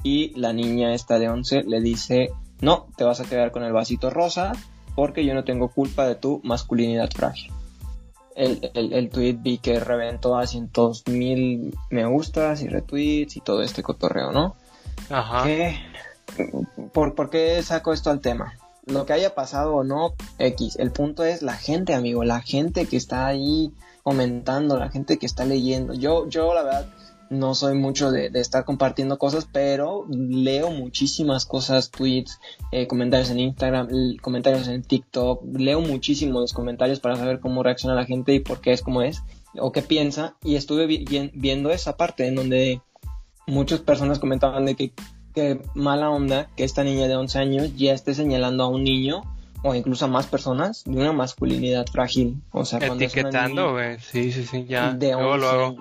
y 0.04 0.38
la 0.38 0.54
niña 0.54 0.94
esta 0.94 1.20
de 1.20 1.30
11 1.30 1.64
le 1.64 1.82
dice 1.82 2.32
no, 2.60 2.88
te 2.96 3.04
vas 3.04 3.20
a 3.20 3.26
quedar 3.26 3.52
con 3.52 3.64
el 3.64 3.74
vasito 3.74 4.10
rosa 4.10 4.54
porque 4.96 5.26
yo 5.26 5.34
no 5.34 5.44
tengo 5.44 5.70
culpa 5.70 6.08
de 6.08 6.16
tu 6.16 6.42
masculinidad 6.44 7.10
frágil. 7.12 7.52
El, 8.36 8.72
el, 8.74 9.10
tweet 9.10 9.38
vi 9.40 9.58
que 9.58 9.80
reventó 9.80 10.38
a 10.38 10.48
cientos 10.48 11.04
mil 11.08 11.78
me 11.90 12.06
gustas 12.06 12.62
y 12.62 12.68
retweets 12.68 13.36
y 13.38 13.42
todo 13.42 13.62
este 13.62 13.84
cotorreo, 13.84 14.32
¿no? 14.32 14.56
Ajá. 15.10 15.46
¿Por, 16.94 17.16
¿Por 17.16 17.30
qué 17.30 17.62
saco 17.62 17.94
esto 17.94 18.10
al 18.10 18.22
tema? 18.22 18.54
Lo 18.86 19.06
que 19.06 19.14
haya 19.14 19.36
pasado 19.36 19.76
o 19.76 19.84
no, 19.84 20.14
X. 20.40 20.78
El 20.78 20.92
punto 20.92 21.24
es 21.24 21.42
la 21.42 21.54
gente, 21.54 21.94
amigo, 21.94 22.24
la 22.24 22.42
gente 22.42 22.86
que 22.88 22.98
está 22.98 23.28
ahí 23.28 23.74
comentando, 24.04 24.78
la 24.78 24.90
gente 24.90 25.18
que 25.18 25.26
está 25.26 25.46
leyendo. 25.46 25.94
Yo, 25.94 26.28
yo 26.28 26.54
la 26.54 26.64
verdad, 26.64 26.88
no 27.32 27.56
soy 27.56 27.76
mucho 27.76 28.12
de, 28.12 28.30
estar 28.36 28.66
compartiendo 28.66 29.18
cosas, 29.18 29.48
pero 29.52 30.06
leo 30.10 30.70
muchísimas 30.70 31.46
cosas, 31.46 31.90
tweets, 31.90 32.40
eh, 32.74 32.88
comentarios 32.88 33.30
en 33.30 33.40
Instagram, 33.40 33.88
comentarios 34.22 34.68
en 34.68 34.84
TikTok, 34.84 35.42
leo 35.58 35.80
muchísimos 35.80 36.42
los 36.42 36.54
comentarios 36.54 37.00
para 37.00 37.16
saber 37.16 37.40
cómo 37.40 37.64
reacciona 37.64 37.96
la 37.96 38.06
gente 38.06 38.34
y 38.34 38.42
por 38.42 38.60
qué 38.60 38.74
es 38.74 38.82
como 38.82 39.02
es 39.02 39.24
o 39.58 39.72
qué 39.72 39.82
piensa. 39.82 40.36
Y 40.44 40.56
estuve 40.56 40.88
viendo 41.34 41.72
esa 41.72 41.96
parte 41.96 42.28
en 42.28 42.36
donde 42.36 42.82
muchas 43.48 43.80
personas 43.80 44.20
comentaban 44.20 44.66
de 44.66 44.76
que, 44.76 44.92
que 45.34 45.62
mala 45.74 46.10
onda 46.10 46.50
que 46.58 46.66
esta 46.66 46.84
niña 46.84 47.08
de 47.08 47.16
11 47.16 47.40
años 47.40 47.76
ya 47.78 47.94
esté 47.94 48.14
señalando 48.14 48.66
a 48.66 48.68
un 48.68 48.84
niño 48.84 49.22
o 49.64 49.74
incluso 49.74 50.04
a 50.04 50.10
más 50.10 50.28
personas 50.28 50.84
de 50.84 50.98
una 50.98 51.14
masculinidad 51.14 51.86
frágil. 51.88 52.42
O 52.52 52.66
sea, 52.66 52.80
etiquetando, 52.80 53.72
güey. 53.72 54.00
Sí, 54.00 54.34
sí, 54.34 54.44
sí, 54.44 54.66
ya. 54.68 54.92
De 54.92 55.16
11 55.16 55.78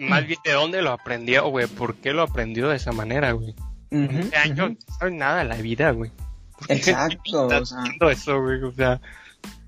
más 0.00 0.26
bien, 0.26 0.40
¿de 0.44 0.52
dónde 0.52 0.82
lo 0.82 0.92
aprendió, 0.92 1.48
güey? 1.48 1.66
¿Por 1.66 1.96
qué 1.96 2.12
lo 2.12 2.22
aprendió 2.22 2.68
de 2.68 2.76
esa 2.76 2.92
manera, 2.92 3.32
güey? 3.32 3.54
Uh 3.92 4.08
años 4.44 4.70
no 4.70 4.76
sabe 4.98 5.10
nada 5.10 5.38
de 5.38 5.44
la 5.44 5.56
vida, 5.56 5.90
güey. 5.90 6.10
Exacto. 6.68 7.46
o 7.46 7.66
sea, 7.66 7.84
eso, 8.10 8.40
güey? 8.40 8.62
O 8.62 8.72
sea... 8.72 9.00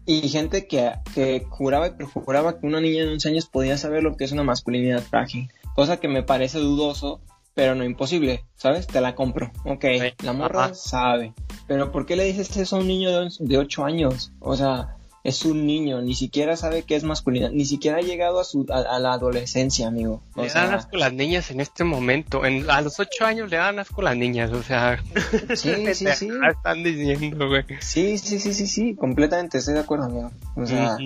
Y 0.05 0.29
gente 0.29 0.67
que, 0.67 0.93
que 1.15 1.45
juraba 1.49 1.87
y 1.89 1.91
perjuraba 1.93 2.59
que 2.59 2.67
una 2.67 2.81
niña 2.81 3.05
de 3.05 3.13
11 3.13 3.29
años 3.29 3.47
podía 3.47 3.79
saber 3.79 4.03
lo 4.03 4.17
que 4.17 4.25
es 4.25 4.33
una 4.33 4.43
masculinidad 4.43 5.03
frágil. 5.03 5.51
Cosa 5.75 5.99
que 5.99 6.09
me 6.09 6.25
parece 6.25 6.59
dudoso, 6.59 7.21
pero 7.55 7.75
no 7.75 7.85
imposible, 7.85 8.45
¿sabes? 8.57 8.87
Te 8.87 9.01
la 9.01 9.15
compro. 9.15 9.53
Ok, 9.65 9.85
la 10.25 10.33
morra 10.33 10.75
sabe. 10.75 11.35
Pero 11.69 11.93
¿por 11.93 12.05
qué 12.05 12.17
le 12.17 12.25
dices 12.25 12.57
eso 12.57 12.77
a 12.77 12.79
un 12.81 12.89
niño 12.89 13.11
de, 13.11 13.29
de 13.39 13.59
8 13.59 13.85
años? 13.85 14.33
O 14.41 14.57
sea, 14.57 14.97
es 15.25 15.45
un 15.45 15.67
niño, 15.67 16.03
ni 16.03 16.15
siquiera 16.15 16.57
sabe 16.57 16.83
qué 16.83 16.97
es 16.97 17.05
masculinidad, 17.05 17.53
ni 17.53 17.65
siquiera 17.65 17.99
ha 17.99 18.01
llegado 18.01 18.41
a, 18.41 18.45
su, 18.45 18.67
a, 18.71 18.99
la 18.99 19.13
adolescencia, 19.13 19.87
amigo. 19.87 20.21
le 20.37 20.49
dan 20.49 20.75
asco 20.75 20.97
las 20.97 21.13
niñas 21.13 21.51
en 21.51 21.61
este 21.61 21.85
momento, 21.85 22.45
en, 22.45 22.69
a 22.69 22.81
los 22.81 22.99
ocho 22.99 23.25
años 23.25 23.51
le 23.51 23.57
dan 23.57 23.79
asco 23.79 24.03
las 24.03 24.17
niñas, 24.17 24.51
o 24.53 24.63
sea... 24.63 25.03
Sí, 25.55 25.95
sí, 25.95 26.07
sí. 26.15 26.29
Están 26.51 26.83
diciendo, 26.83 27.49
güey. 27.49 27.65
Sí, 27.81 28.19
sí, 28.19 28.41
sí, 28.41 28.53
sí, 28.53 28.67
sí, 28.67 28.97
completamente, 28.97 29.59
estoy 29.59 29.75
de 29.75 29.81
acuerdo, 29.81 30.07
amigo. 30.07 30.31
O 30.57 30.67
sea... 30.67 30.97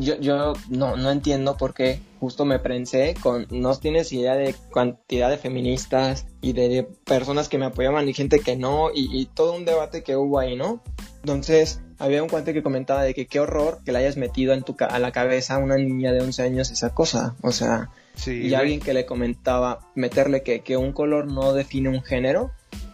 Yo, 0.00 0.18
yo 0.18 0.54
no, 0.68 0.96
no 0.96 1.12
entiendo 1.12 1.56
por 1.56 1.74
qué 1.74 2.00
justo 2.18 2.44
me 2.44 2.58
prensé 2.58 3.14
con, 3.22 3.46
no 3.50 3.76
tienes 3.76 4.12
idea 4.12 4.34
de 4.34 4.52
cantidad 4.74 5.30
de 5.30 5.38
feministas 5.38 6.26
y 6.40 6.54
de, 6.54 6.88
personas 7.04 7.48
que 7.48 7.56
me 7.56 7.66
apoyaban 7.66 8.08
y 8.08 8.12
gente 8.12 8.40
que 8.40 8.56
no, 8.56 8.90
y, 8.92 9.16
y 9.16 9.26
todo 9.26 9.54
un 9.54 9.64
debate 9.64 10.02
que 10.02 10.16
hubo 10.16 10.40
ahí, 10.40 10.56
¿no? 10.56 10.82
Entonces, 11.22 11.80
había 12.00 12.22
un 12.22 12.28
cuate 12.28 12.52
que 12.52 12.62
comentaba 12.62 13.04
de 13.04 13.14
que 13.14 13.26
qué 13.26 13.38
horror 13.38 13.80
que 13.84 13.92
le 13.92 13.98
hayas 13.98 14.16
metido 14.16 14.54
en 14.54 14.62
tu 14.62 14.74
a 14.80 14.98
la 14.98 15.12
cabeza 15.12 15.54
a 15.54 15.58
una 15.58 15.76
niña 15.76 16.12
de 16.12 16.20
11 16.20 16.42
años 16.42 16.70
esa 16.70 16.94
cosa. 16.94 17.36
O 17.42 17.52
sea, 17.52 17.90
y 18.26 18.54
alguien 18.54 18.80
que 18.80 18.94
le 18.94 19.06
comentaba 19.06 19.80
meterle 19.94 20.42
que, 20.42 20.60
que 20.60 20.76
un 20.76 20.92
color 20.92 21.26
no 21.26 21.52
define 21.52 21.90
un 21.90 22.02
género. 22.02 22.50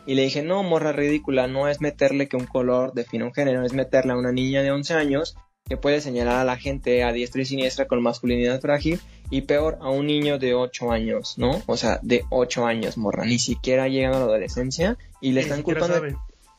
Y 0.06 0.14
le 0.14 0.22
dije, 0.22 0.42
no, 0.42 0.62
morra 0.62 0.92
ridícula, 0.92 1.46
no 1.46 1.68
es 1.68 1.80
meterle 1.80 2.28
que 2.28 2.36
un 2.36 2.46
color 2.46 2.92
define 2.94 3.24
un 3.24 3.34
género, 3.34 3.64
es 3.64 3.72
meterle 3.72 4.12
a 4.12 4.16
una 4.16 4.30
niña 4.30 4.62
de 4.62 4.70
11 4.70 4.94
años 4.94 5.36
que 5.68 5.76
puede 5.76 6.00
señalar 6.00 6.36
a 6.36 6.44
la 6.44 6.56
gente 6.56 7.02
a 7.02 7.12
diestra 7.12 7.42
y 7.42 7.44
siniestra 7.44 7.86
con 7.86 8.00
masculinidad 8.02 8.60
frágil 8.60 9.00
y 9.30 9.42
peor 9.42 9.78
a 9.80 9.90
un 9.90 10.06
niño 10.06 10.38
de 10.38 10.54
8 10.54 10.92
años, 10.92 11.38
¿no? 11.38 11.60
O 11.66 11.76
sea, 11.76 11.98
de 12.02 12.24
8 12.30 12.66
años, 12.66 12.96
morra, 12.96 13.24
ni 13.24 13.40
siquiera 13.40 13.88
llegando 13.88 14.18
a 14.18 14.20
la 14.20 14.26
adolescencia 14.26 14.96
y 15.20 15.32
le 15.32 15.40
están 15.40 15.62
culpando... 15.62 16.00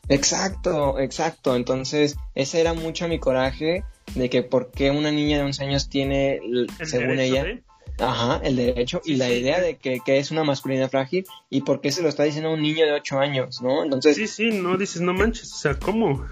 Exacto, 0.08 0.98
exacto. 0.98 1.54
Entonces, 1.56 2.16
ese 2.34 2.60
era 2.60 2.72
mucho 2.72 3.08
mi 3.08 3.18
coraje 3.18 3.84
de 4.14 4.30
que 4.30 4.42
por 4.42 4.70
qué 4.70 4.90
una 4.90 5.10
niña 5.10 5.38
de 5.38 5.44
11 5.44 5.64
años 5.64 5.88
tiene, 5.88 6.40
según 6.84 7.18
ella, 7.18 7.60
ajá, 7.98 8.40
el 8.42 8.56
derecho 8.56 9.00
y 9.04 9.16
la 9.16 9.30
idea 9.30 9.60
de 9.60 9.76
que, 9.76 10.00
es 10.06 10.30
una 10.30 10.44
masculinidad 10.44 10.90
frágil 10.90 11.26
y 11.50 11.62
por 11.62 11.80
qué 11.80 11.92
se 11.92 12.02
lo 12.02 12.08
está 12.08 12.22
diciendo 12.24 12.50
a 12.50 12.54
un 12.54 12.62
niño 12.62 12.86
de 12.86 12.92
8 12.92 13.18
años, 13.18 13.60
¿no? 13.62 13.84
Entonces... 13.84 14.16
Sí, 14.16 14.26
sí, 14.26 14.50
no 14.50 14.76
dices, 14.76 15.02
no 15.02 15.12
manches, 15.12 15.52
o 15.52 15.56
sea, 15.56 15.74
¿cómo? 15.74 16.24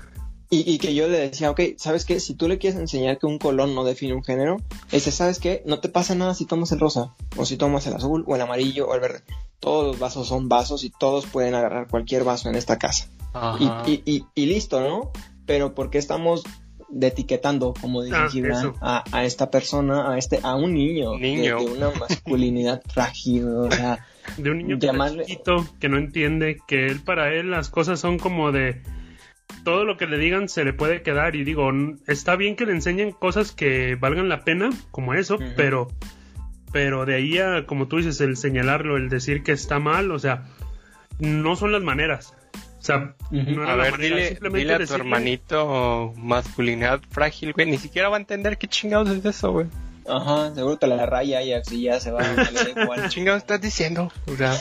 Y, 0.49 0.71
y, 0.73 0.79
que 0.79 0.95
yo 0.95 1.09
le 1.09 1.19
decía, 1.19 1.51
ok, 1.51 1.61
¿sabes 1.77 2.05
qué? 2.05 2.21
Si 2.21 2.35
tú 2.35 2.47
le 2.47 2.59
quieres 2.59 2.79
enseñar 2.79 3.19
que 3.19 3.27
un 3.27 3.39
color 3.39 3.69
no 3.69 3.83
define 3.83 4.15
un 4.15 4.23
género, 4.23 4.59
ese, 4.93 5.11
¿sabes 5.11 5.41
qué? 5.41 5.63
No 5.67 5.81
te 5.81 5.89
pasa 5.89 6.15
nada 6.15 6.35
si 6.35 6.47
tomas 6.47 6.71
el 6.71 6.79
rosa, 6.79 7.17
o 7.37 7.45
si 7.45 7.57
tomas 7.57 7.85
el 7.89 7.95
azul, 7.95 8.23
o 8.29 8.37
el 8.37 8.43
amarillo, 8.43 8.87
o 8.87 8.95
el 8.95 9.01
verde. 9.01 9.23
Todos 9.61 9.87
los 9.87 9.99
vasos 9.99 10.29
son 10.29 10.49
vasos 10.49 10.85
y 10.85 10.91
todos 10.91 11.27
pueden 11.27 11.55
agarrar 11.55 11.89
cualquier 11.89 12.25
vaso 12.25 12.49
en 12.49 12.57
esta 12.57 12.79
casa. 12.79 13.09
Y, 13.87 14.25
y, 14.35 14.47
listo, 14.47 14.81
¿no? 14.81 15.11
Pero 15.45 15.75
¿por 15.75 15.91
qué 15.91 15.99
estamos 15.99 16.45
etiquetando, 17.01 17.75
como 17.79 18.03
dice 18.03 18.17
ah, 18.81 19.05
a, 19.13 19.25
esta 19.25 19.51
persona, 19.51 20.13
a 20.13 20.19
este, 20.19 20.41
a 20.43 20.55
un 20.55 20.75
niño, 20.75 21.19
niño. 21.19 21.59
De, 21.59 21.65
una 21.65 21.91
masculinidad 21.91 22.83
frágil, 22.93 23.49
o 23.49 23.71
sea, 23.71 24.07
de 24.37 24.51
un 24.51 24.59
niño 24.59 24.79
chiquito 24.79 25.67
que 25.81 25.89
no 25.89 25.99
entiende 25.99 26.59
que 26.67 26.87
él 26.87 27.01
para 27.01 27.35
él 27.35 27.51
las 27.51 27.69
cosas 27.69 28.01
son 28.01 28.19
como 28.19 28.53
de 28.53 28.83
todo 29.65 29.85
lo 29.85 29.97
que 29.97 30.07
le 30.07 30.19
digan 30.19 30.49
se 30.49 30.65
le 30.65 30.73
puede 30.73 31.03
quedar 31.03 31.35
y 31.35 31.45
digo, 31.45 31.71
está 32.07 32.37
bien 32.37 32.57
que 32.57 32.67
le 32.67 32.73
enseñen 32.73 33.13
cosas 33.13 33.53
que 33.53 33.97
valgan 33.97 34.29
la 34.29 34.45
pena, 34.45 34.71
como 34.91 35.15
eso, 35.15 35.39
pero 35.57 35.89
pero 36.77 37.07
de 37.07 37.15
ahí 37.15 37.39
a 37.39 37.65
como 37.65 37.89
tú 37.89 37.97
dices 37.97 38.21
el 38.21 38.37
señalarlo, 38.37 38.99
el 38.99 39.09
decir 39.09 39.43
que 39.43 39.53
está 39.53 39.79
mal, 39.79 40.11
o 40.11 40.19
sea, 40.19 40.43
no 41.19 41.57
son 41.57 41.73
las 41.73 41.81
maneras. 41.81 42.35
O 42.81 42.85
sea, 42.85 43.15
a 43.67 43.75
ver, 43.77 43.97
dile, 43.97 44.39
dile 44.53 44.75
a 44.75 44.85
tu 44.85 44.93
hermanito 44.93 46.13
masculinidad 46.19 47.01
frágil, 47.09 47.55
güey. 47.55 47.67
Ni 47.67 47.79
siquiera 47.79 48.11
va 48.11 48.19
a 48.19 48.21
entender 48.21 48.59
qué 48.59 48.69
chingados 48.69 49.09
es 49.09 49.25
eso, 49.25 49.53
güey. 49.53 49.69
Ajá, 50.07 50.55
seguro 50.55 50.77
te 50.77 50.87
la 50.87 51.07
raya 51.07 51.41
y 51.41 51.55
así 51.55 51.81
ya 51.81 51.99
se 51.99 52.11
va 52.11 52.21
a 52.21 52.33
igual. 52.83 53.05
¿Qué 53.05 53.09
chingados 53.09 53.41
estás 53.41 53.63
diciendo? 53.63 54.13
O 54.27 54.37
sea... 54.37 54.53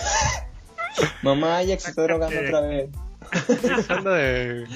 Mamá, 1.22 1.58
Ajax 1.58 1.84
se 1.84 1.90
está 1.90 2.04
drogando 2.04 2.40
otra 2.40 2.62
vez. 2.62 2.90
de... 4.06 4.68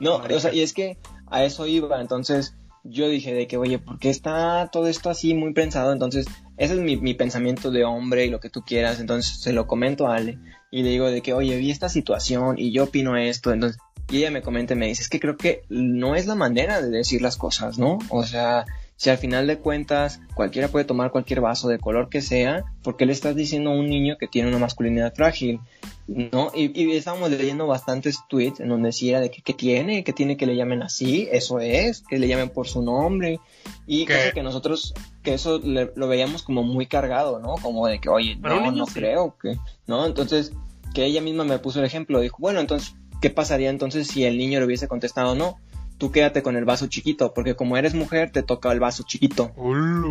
No, 0.00 0.16
o 0.16 0.40
sea, 0.40 0.52
y 0.52 0.62
es 0.62 0.72
que 0.72 0.98
a 1.28 1.44
eso 1.44 1.68
iba, 1.68 2.00
entonces 2.00 2.56
yo 2.84 3.08
dije 3.08 3.34
de 3.34 3.46
que, 3.46 3.56
oye, 3.56 3.78
¿por 3.78 3.98
qué 3.98 4.10
está 4.10 4.68
todo 4.72 4.86
esto 4.86 5.10
así 5.10 5.34
muy 5.34 5.52
pensado? 5.52 5.92
Entonces, 5.92 6.26
ese 6.56 6.74
es 6.74 6.80
mi, 6.80 6.96
mi, 6.96 7.14
pensamiento 7.14 7.70
de 7.70 7.84
hombre 7.84 8.26
y 8.26 8.30
lo 8.30 8.40
que 8.40 8.50
tú 8.50 8.62
quieras, 8.62 9.00
entonces 9.00 9.40
se 9.40 9.52
lo 9.52 9.66
comento 9.66 10.06
a 10.06 10.16
Ale 10.16 10.38
y 10.70 10.82
le 10.82 10.90
digo 10.90 11.10
de 11.10 11.22
que, 11.22 11.32
oye, 11.32 11.56
vi 11.56 11.70
esta 11.70 11.88
situación 11.88 12.58
y 12.58 12.72
yo 12.72 12.84
opino 12.84 13.16
esto, 13.16 13.52
entonces, 13.52 13.80
y 14.10 14.18
ella 14.18 14.30
me 14.30 14.42
comenta 14.42 14.74
y 14.74 14.76
me 14.76 14.86
dice, 14.86 15.02
es 15.02 15.08
que 15.08 15.20
creo 15.20 15.36
que 15.36 15.62
no 15.68 16.16
es 16.16 16.26
la 16.26 16.34
manera 16.34 16.80
de 16.80 16.90
decir 16.90 17.22
las 17.22 17.36
cosas, 17.36 17.78
¿no? 17.78 17.98
O 18.08 18.24
sea, 18.24 18.64
si 19.00 19.08
al 19.08 19.16
final 19.16 19.46
de 19.46 19.56
cuentas 19.56 20.20
cualquiera 20.34 20.68
puede 20.68 20.84
tomar 20.84 21.10
cualquier 21.10 21.40
vaso 21.40 21.68
de 21.68 21.78
color 21.78 22.10
que 22.10 22.20
sea, 22.20 22.64
¿por 22.82 22.98
qué 22.98 23.06
le 23.06 23.14
estás 23.14 23.34
diciendo 23.34 23.70
a 23.70 23.72
un 23.72 23.88
niño 23.88 24.18
que 24.18 24.28
tiene 24.28 24.50
una 24.50 24.58
masculinidad 24.58 25.14
frágil? 25.14 25.58
¿No? 26.06 26.52
Y, 26.54 26.78
y 26.78 26.94
estábamos 26.94 27.30
leyendo 27.30 27.66
bastantes 27.66 28.18
tweets 28.28 28.60
en 28.60 28.68
donde 28.68 28.88
decía 28.88 29.18
de 29.20 29.30
que, 29.30 29.40
que 29.40 29.54
tiene, 29.54 30.04
que 30.04 30.12
tiene 30.12 30.36
que 30.36 30.44
le 30.44 30.54
llamen 30.54 30.82
así, 30.82 31.26
eso 31.32 31.60
es, 31.60 32.02
que 32.02 32.18
le 32.18 32.28
llamen 32.28 32.50
por 32.50 32.68
su 32.68 32.82
nombre, 32.82 33.40
y 33.86 34.04
cosa 34.04 34.32
que 34.34 34.42
nosotros 34.42 34.92
que 35.22 35.32
eso 35.32 35.62
lo 35.62 36.08
veíamos 36.08 36.42
como 36.42 36.62
muy 36.62 36.84
cargado, 36.84 37.40
¿no? 37.40 37.54
Como 37.54 37.86
de 37.86 38.00
que, 38.02 38.10
oye, 38.10 38.36
no, 38.36 38.70
no 38.70 38.84
creo 38.84 39.34
que, 39.40 39.56
¿no? 39.86 40.04
Entonces, 40.04 40.52
que 40.92 41.06
ella 41.06 41.22
misma 41.22 41.44
me 41.44 41.58
puso 41.58 41.78
el 41.78 41.86
ejemplo, 41.86 42.20
dijo, 42.20 42.36
bueno, 42.38 42.60
entonces, 42.60 42.94
¿qué 43.22 43.30
pasaría 43.30 43.70
entonces 43.70 44.08
si 44.08 44.26
el 44.26 44.36
niño 44.36 44.58
le 44.60 44.66
hubiese 44.66 44.88
contestado 44.88 45.34
no? 45.34 45.58
Tú 46.00 46.10
quédate 46.10 46.42
con 46.42 46.56
el 46.56 46.64
vaso 46.64 46.86
chiquito, 46.86 47.34
porque 47.34 47.54
como 47.54 47.76
eres 47.76 47.92
mujer, 47.92 48.30
te 48.32 48.42
toca 48.42 48.72
el 48.72 48.80
vaso 48.80 49.04
chiquito. 49.06 49.52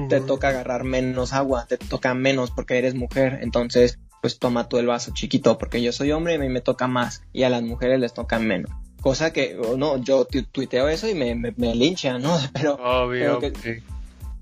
Te 0.07 0.21
toca 0.21 0.49
agarrar 0.49 0.83
menos 0.83 1.33
agua, 1.33 1.65
te 1.67 1.77
toca 1.77 2.13
menos 2.13 2.51
porque 2.51 2.77
eres 2.77 2.93
mujer. 2.93 3.39
Entonces, 3.41 3.97
pues 4.21 4.37
toma 4.37 4.69
tú 4.69 4.77
el 4.77 4.85
vaso 4.85 5.11
chiquito, 5.15 5.57
porque 5.57 5.81
yo 5.81 5.91
soy 5.91 6.11
hombre 6.11 6.33
y 6.33 6.35
a 6.35 6.39
mí 6.39 6.47
me 6.47 6.61
toca 6.61 6.87
más, 6.87 7.23
y 7.33 7.41
a 7.41 7.49
las 7.49 7.63
mujeres 7.63 7.99
les 7.99 8.13
toca 8.13 8.37
menos. 8.37 8.69
Cosa 9.01 9.33
que, 9.33 9.57
no, 9.77 9.97
yo 9.97 10.25
tuiteo 10.25 10.89
eso 10.89 11.09
y 11.09 11.15
me, 11.15 11.33
me, 11.33 11.75
lincha, 11.75 12.19
¿no? 12.19 12.37
Pero, 12.53 12.75
Obvio, 12.75 13.39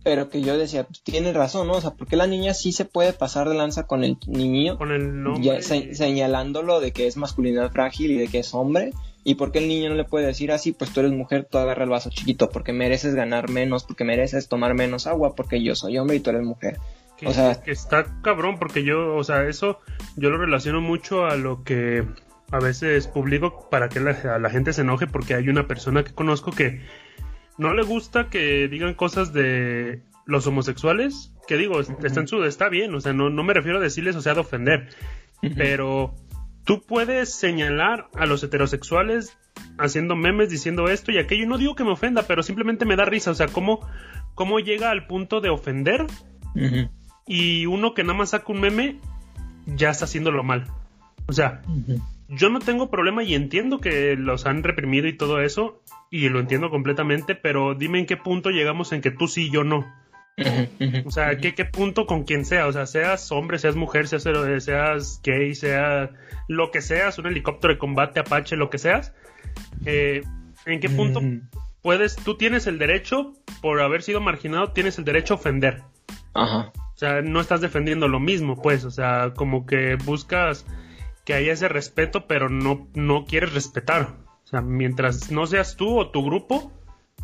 pero 0.04 0.30
que 0.30 0.42
yo 0.42 0.58
decía, 0.58 0.86
pues 0.86 1.02
tiene 1.02 1.34
razón, 1.34 1.68
¿no? 1.68 1.74
O 1.74 1.82
sea, 1.82 1.92
porque 1.92 2.16
la 2.16 2.28
niña 2.28 2.54
sí 2.54 2.72
se 2.72 2.86
puede 2.86 3.12
pasar 3.12 3.50
de 3.50 3.56
lanza 3.56 3.88
con 3.88 4.06
el 4.06 4.18
niño, 4.26 4.78
con 4.78 4.94
el 4.94 5.22
nombre, 5.22 5.62
señalándolo 5.62 6.80
de 6.80 6.94
que 6.94 7.08
es 7.08 7.18
masculinidad 7.18 7.72
frágil 7.74 8.12
y 8.12 8.18
de 8.18 8.30
que 8.30 8.40
es 8.40 8.54
hombre, 8.54 8.94
y 9.28 9.36
porque 9.36 9.60
el 9.60 9.68
niño 9.68 9.90
no 9.90 9.96
le 9.96 10.06
puede 10.06 10.26
decir 10.26 10.54
así, 10.54 10.72
pues 10.72 10.94
tú 10.94 11.02
eres 11.02 11.12
mujer, 11.12 11.46
tú 11.52 11.58
agarra 11.58 11.84
el 11.84 11.90
vaso 11.90 12.10
chiquito, 12.10 12.50
porque 12.50 12.72
mereces 12.72 13.14
ganar 13.14 13.50
menos, 13.50 13.84
porque 13.84 14.06
mereces 14.06 14.48
tomar 14.48 14.74
menos 14.74 15.06
agua, 15.06 15.36
porque 15.36 15.62
yo 15.62 15.76
soy 15.76 15.98
hombre 15.98 16.16
y 16.16 16.20
tú 16.22 16.30
eres 16.30 16.44
mujer. 16.44 16.80
o 17.26 17.34
sea, 17.34 17.62
que 17.62 17.72
está 17.72 18.06
cabrón, 18.22 18.58
porque 18.58 18.86
yo, 18.86 19.18
o 19.18 19.24
sea, 19.26 19.44
eso 19.44 19.82
yo 20.16 20.30
lo 20.30 20.38
relaciono 20.38 20.80
mucho 20.80 21.26
a 21.26 21.36
lo 21.36 21.66
que 21.66 22.06
a 22.52 22.60
veces 22.60 23.08
publico 23.10 23.68
para 23.70 23.90
que 23.90 24.00
la, 24.00 24.40
la 24.40 24.50
gente 24.50 24.72
se 24.72 24.84
enoje, 24.84 25.08
porque 25.08 25.34
hay 25.34 25.50
una 25.50 25.68
persona 25.68 26.06
que 26.06 26.14
conozco 26.14 26.52
que 26.52 26.80
no 27.58 27.74
le 27.74 27.84
gusta 27.84 28.30
que 28.30 28.70
digan 28.70 28.94
cosas 28.94 29.34
de 29.34 30.04
los 30.26 30.48
homosexuales, 30.48 31.34
que 31.50 31.58
digo, 31.58 31.82
está 31.82 32.22
en 32.22 32.30
su, 32.30 32.46
está 32.46 32.70
bien, 32.70 32.96
o 32.96 33.02
sea, 33.02 33.12
no, 33.12 33.30
no 33.30 33.44
me 33.44 33.54
refiero 33.54 33.80
a 33.80 33.82
decirles, 33.82 34.16
o 34.16 34.22
sea, 34.22 34.36
de 34.36 34.40
ofender, 34.40 34.88
pero 35.58 36.16
tú 36.68 36.82
puedes 36.82 37.34
señalar 37.34 38.10
a 38.14 38.26
los 38.26 38.44
heterosexuales 38.44 39.38
haciendo 39.80 40.18
memes 40.18 40.50
diciendo 40.50 40.90
esto 40.90 41.14
y 41.14 41.18
aquello, 41.18 41.48
no 41.48 41.58
digo 41.58 41.76
que 41.76 41.86
me 41.86 41.94
ofenda, 41.94 42.24
pero 42.24 42.44
simplemente 42.44 42.84
me 42.84 42.98
da 42.98 43.06
risa, 43.06 43.32
o 43.32 43.36
sea, 43.36 43.48
cómo, 43.48 43.80
cómo 44.36 44.60
llega 44.60 44.92
al 44.92 45.08
punto 45.08 45.40
de 45.40 45.50
ofender 45.50 46.06
y 47.26 47.66
uno 47.68 47.94
que 47.94 48.04
nada 48.04 48.20
más 48.20 48.32
saca 48.32 48.52
un 48.52 48.60
meme 48.60 49.00
ya 49.66 49.92
está 49.92 50.06
haciéndolo 50.06 50.44
mal. 50.44 50.68
O 51.28 51.34
sea, 51.34 51.62
yo 52.28 52.50
no 52.50 52.60
tengo 52.60 52.92
problema 52.92 53.24
y 53.24 53.34
entiendo 53.34 53.80
que 53.80 54.18
los 54.18 54.46
han 54.46 54.62
reprimido 54.62 55.08
y 55.08 55.16
todo 55.16 55.40
eso, 55.40 55.82
y 56.12 56.28
lo 56.28 56.42
entiendo 56.42 56.70
completamente, 56.70 57.34
pero 57.34 57.76
dime 57.76 58.00
en 58.00 58.06
qué 58.06 58.18
punto 58.18 58.50
llegamos 58.50 58.92
en 58.92 59.02
que 59.02 59.12
tú 59.12 59.30
sí 59.30 59.46
y 59.46 59.52
yo 59.52 59.64
no. 59.64 59.86
O 61.06 61.12
sea, 61.12 61.38
¿qué, 61.38 61.56
¿qué, 61.56 61.66
punto 61.66 62.06
con 62.06 62.24
quien 62.24 62.46
sea? 62.46 62.68
O 62.68 62.72
sea, 62.72 62.86
seas 62.86 63.32
hombre, 63.32 63.58
seas 63.58 63.76
mujer, 63.76 64.08
seas, 64.08 64.24
seas 64.64 65.20
gay, 65.24 65.56
sea 65.56 66.12
lo 66.48 66.70
que 66.70 66.82
seas, 66.82 67.18
un 67.18 67.26
helicóptero 67.26 67.74
de 67.74 67.80
combate, 67.80 68.20
apache, 68.20 68.56
lo 68.56 68.70
que 68.70 68.78
seas. 68.78 69.14
Eh, 69.86 70.24
¿En 70.66 70.80
qué 70.80 70.90
punto 70.90 71.22
puedes, 71.82 72.16
tú 72.18 72.38
tienes 72.38 72.68
el 72.68 72.78
derecho, 72.78 73.34
por 73.62 73.82
haber 73.82 74.04
sido 74.04 74.22
marginado, 74.22 74.72
tienes 74.74 75.00
el 75.00 75.06
derecho 75.06 75.34
a 75.34 75.38
ofender? 75.38 75.82
Ajá. 76.34 76.72
O 76.76 76.98
sea, 76.98 77.22
no 77.22 77.42
estás 77.42 77.62
defendiendo 77.62 78.08
lo 78.08 78.20
mismo, 78.20 78.62
pues, 78.62 78.84
o 78.84 78.92
sea, 78.92 79.34
como 79.36 79.66
que 79.66 79.96
buscas 79.96 80.66
que 81.26 81.34
haya 81.34 81.54
ese 81.54 81.68
respeto, 81.68 82.28
pero 82.28 82.50
no, 82.50 82.88
no 82.94 83.26
quieres 83.26 83.54
respetar. 83.54 84.16
O 84.44 84.48
sea, 84.48 84.62
mientras 84.62 85.32
no 85.32 85.46
seas 85.46 85.76
tú 85.76 85.98
o 85.98 86.10
tu 86.10 86.24
grupo, 86.24 86.72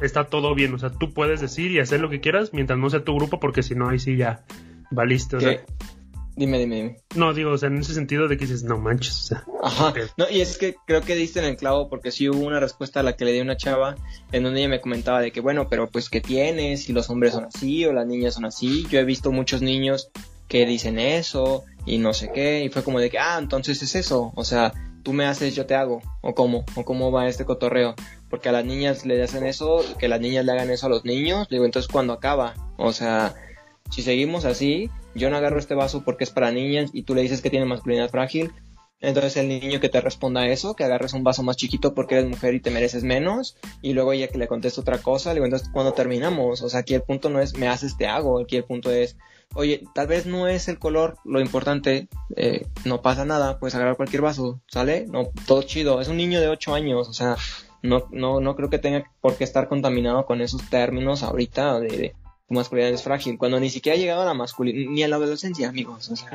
está 0.02 0.26
todo 0.26 0.56
bien. 0.56 0.74
O 0.74 0.80
sea, 0.80 0.90
tú 0.90 1.14
puedes 1.14 1.42
decir 1.42 1.72
y 1.72 1.80
hacer 1.80 2.00
lo 2.00 2.10
que 2.10 2.22
quieras 2.22 2.54
mientras 2.54 2.80
no 2.80 2.90
sea 2.90 3.04
tu 3.04 3.16
grupo, 3.16 3.40
porque 3.40 3.64
si 3.64 3.76
no, 3.76 3.90
ahí 3.90 4.00
sí 4.00 4.18
ya 4.18 4.44
valiste. 4.92 5.38
O 5.38 5.40
sea, 5.40 5.64
Dime, 6.36 6.58
dime, 6.58 6.76
dime. 6.76 6.98
No, 7.16 7.32
digo, 7.34 7.52
o 7.52 7.58
sea, 7.60 7.68
en 7.68 7.78
ese 7.78 7.94
sentido 7.94 8.28
de 8.28 8.38
que 8.38 8.46
dices, 8.46 8.64
no 8.64 8.80
manches, 8.80 9.20
o 9.20 9.24
sea. 9.24 9.44
Ajá. 9.62 9.94
No, 10.18 10.28
y 10.30 10.42
es 10.42 10.58
que 10.58 10.76
creo 10.88 11.02
que 11.02 11.16
diste 11.16 11.40
en 11.40 11.46
el 11.46 11.58
clavo 11.58 11.90
porque 11.90 12.12
sí 12.12 12.28
hubo 12.28 12.40
una 12.40 12.60
respuesta 12.60 13.02
a 13.02 13.04
la 13.04 13.16
que 13.16 13.24
le 13.24 13.34
di 13.34 13.40
una 13.40 13.56
chava 13.56 13.96
en 14.32 14.44
donde 14.44 14.62
ella 14.62 14.70
me 14.70 14.82
comentaba 14.82 15.22
de 15.22 15.32
que, 15.32 15.42
bueno, 15.42 15.68
pero 15.70 15.92
pues, 15.92 16.10
¿qué 16.10 16.22
tienes? 16.22 16.86
Si 16.86 16.94
los 16.94 17.08
hombres 17.12 17.34
son 17.34 17.46
así 17.46 17.86
o 17.86 17.94
las 17.94 18.08
niñas 18.08 18.34
son 18.34 18.46
así. 18.46 18.88
Yo 18.90 19.00
he 19.00 19.06
visto 19.06 19.32
muchos 19.32 19.62
niños 19.62 20.10
que 20.48 20.66
dicen 20.66 20.98
eso 20.98 21.66
y 21.86 22.00
no 22.00 22.14
sé 22.14 22.32
qué, 22.34 22.64
y 22.64 22.70
fue 22.70 22.84
como 22.84 23.00
de 23.00 23.10
que, 23.10 23.20
ah, 23.20 23.38
entonces 23.40 23.82
es 23.82 23.96
eso, 23.96 24.32
o 24.36 24.44
sea, 24.44 24.74
tú 25.04 25.14
me 25.14 25.26
haces, 25.26 25.56
yo 25.56 25.66
te 25.66 25.76
hago, 25.76 26.02
o 26.22 26.34
cómo, 26.34 26.64
o 26.76 26.86
cómo 26.86 27.12
va 27.12 27.28
este 27.28 27.46
cotorreo, 27.46 27.96
porque 28.34 28.50
a 28.50 28.52
las 28.52 28.66
niñas 28.66 29.06
le 29.06 29.22
hacen 29.22 29.46
eso, 29.46 29.86
que 30.00 30.08
las 30.08 30.20
niñas 30.20 30.44
le 30.44 30.54
hagan 30.54 30.72
eso 30.72 30.88
a 30.88 30.90
los 30.90 31.06
niños, 31.06 31.48
digo, 31.50 31.66
entonces 31.66 31.88
cuando 31.88 32.14
acaba, 32.14 32.56
o 32.78 32.92
sea, 32.92 33.36
si 33.92 34.02
seguimos 34.02 34.44
así, 34.44 34.90
yo 35.14 35.30
no 35.30 35.38
agarro 35.38 35.60
este 35.60 35.76
vaso 35.76 36.04
porque 36.04 36.24
es 36.24 36.32
para 36.32 36.52
niñas 36.52 36.90
y 36.94 37.04
tú 37.04 37.14
le 37.14 37.22
dices 37.22 37.44
que 37.44 37.52
tiene 37.52 37.68
masculinidad 37.68 38.10
frágil, 38.10 38.52
entonces 39.02 39.38
el 39.38 39.50
niño 39.50 39.80
que 39.80 39.88
te 39.88 40.02
responda 40.02 40.48
eso, 40.48 40.76
que 40.76 40.84
agarres 40.84 41.14
un 41.14 41.24
vaso 41.24 41.44
más 41.44 41.58
chiquito 41.58 41.94
porque 41.94 42.16
eres 42.16 42.28
mujer 42.28 42.56
y 42.56 42.60
te 42.60 42.72
mereces 42.72 43.04
menos, 43.04 43.56
y 43.84 43.94
luego 43.94 44.14
ella 44.14 44.28
que 44.28 44.40
le 44.40 44.48
conteste 44.48 44.82
otra 44.82 44.98
cosa, 44.98 45.30
le 45.30 45.36
digo, 45.36 45.46
entonces 45.46 45.70
cuando 45.72 45.94
terminamos, 45.94 46.64
o 46.64 46.70
sea, 46.70 46.80
aquí 46.80 46.96
el 46.96 47.04
punto 47.04 47.30
no 47.30 47.40
es 47.40 47.56
me 47.56 47.68
haces, 47.68 47.98
te 47.98 48.08
hago, 48.08 48.40
aquí 48.40 48.56
el 48.56 48.64
punto 48.64 48.90
es 48.90 49.16
oye, 49.54 49.84
tal 49.94 50.08
vez 50.08 50.26
no 50.26 50.48
es 50.48 50.68
el 50.70 50.80
color 50.80 51.18
lo 51.24 51.40
importante, 51.40 52.08
eh, 52.36 52.66
no 52.84 53.04
pasa 53.04 53.26
nada, 53.26 53.60
puedes 53.60 53.76
agarrar 53.76 53.96
cualquier 53.96 54.24
vaso, 54.24 54.60
¿sale? 54.66 55.06
No, 55.08 55.30
todo 55.46 55.62
chido, 55.62 56.02
es 56.02 56.08
un 56.08 56.18
niño 56.18 56.42
de 56.42 56.48
8 56.48 56.74
años, 56.74 57.08
o 57.08 57.14
sea, 57.14 57.38
no, 57.84 58.08
no, 58.12 58.40
no 58.40 58.56
creo 58.56 58.70
que 58.70 58.80
tenga 58.80 59.04
por 59.22 59.38
qué 59.38 59.44
estar 59.44 59.68
contaminado 59.68 60.26
con 60.26 60.42
esos 60.42 60.68
términos 60.70 61.22
ahorita 61.22 61.80
de, 61.80 61.90
de 61.90 62.16
masculinidad 62.50 62.94
es 62.94 63.04
frágil, 63.04 63.38
cuando 63.38 63.60
ni 63.60 63.70
siquiera 63.70 63.96
ha 63.96 64.00
llegado 64.00 64.22
a 64.24 64.26
la 64.26 64.34
masculinidad, 64.34 64.90
ni 64.90 65.04
a 65.04 65.08
la 65.08 65.18
adolescencia, 65.18 65.70
amigos. 65.70 66.10
O 66.10 66.16
sea, 66.16 66.30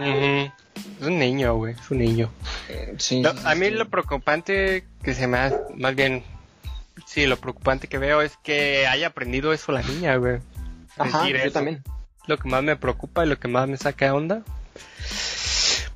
Es 1.00 1.06
un 1.06 1.18
niño, 1.18 1.56
güey, 1.56 1.74
es 1.74 1.90
un 1.90 1.98
niño. 1.98 2.30
Eh, 2.68 2.94
sí, 2.98 3.22
a 3.44 3.54
mí 3.54 3.70
lo 3.70 3.88
preocupante 3.88 4.84
que 5.02 5.14
se 5.14 5.26
me 5.26 5.38
ha, 5.38 5.60
más 5.74 5.94
bien, 5.94 6.22
sí, 7.06 7.26
lo 7.26 7.36
preocupante 7.36 7.88
que 7.88 7.98
veo 7.98 8.22
es 8.22 8.36
que 8.42 8.86
haya 8.86 9.08
aprendido 9.08 9.52
eso 9.52 9.72
la 9.72 9.82
niña, 9.82 10.16
güey. 10.16 10.38
Ajá, 10.96 11.28
yo 11.28 11.52
también 11.52 11.82
lo 12.28 12.36
que 12.36 12.48
más 12.48 12.62
me 12.62 12.76
preocupa 12.76 13.24
y 13.24 13.28
lo 13.28 13.38
que 13.38 13.48
más 13.48 13.68
me 13.68 13.76
saca 13.76 14.04
de 14.04 14.10
onda. 14.12 14.42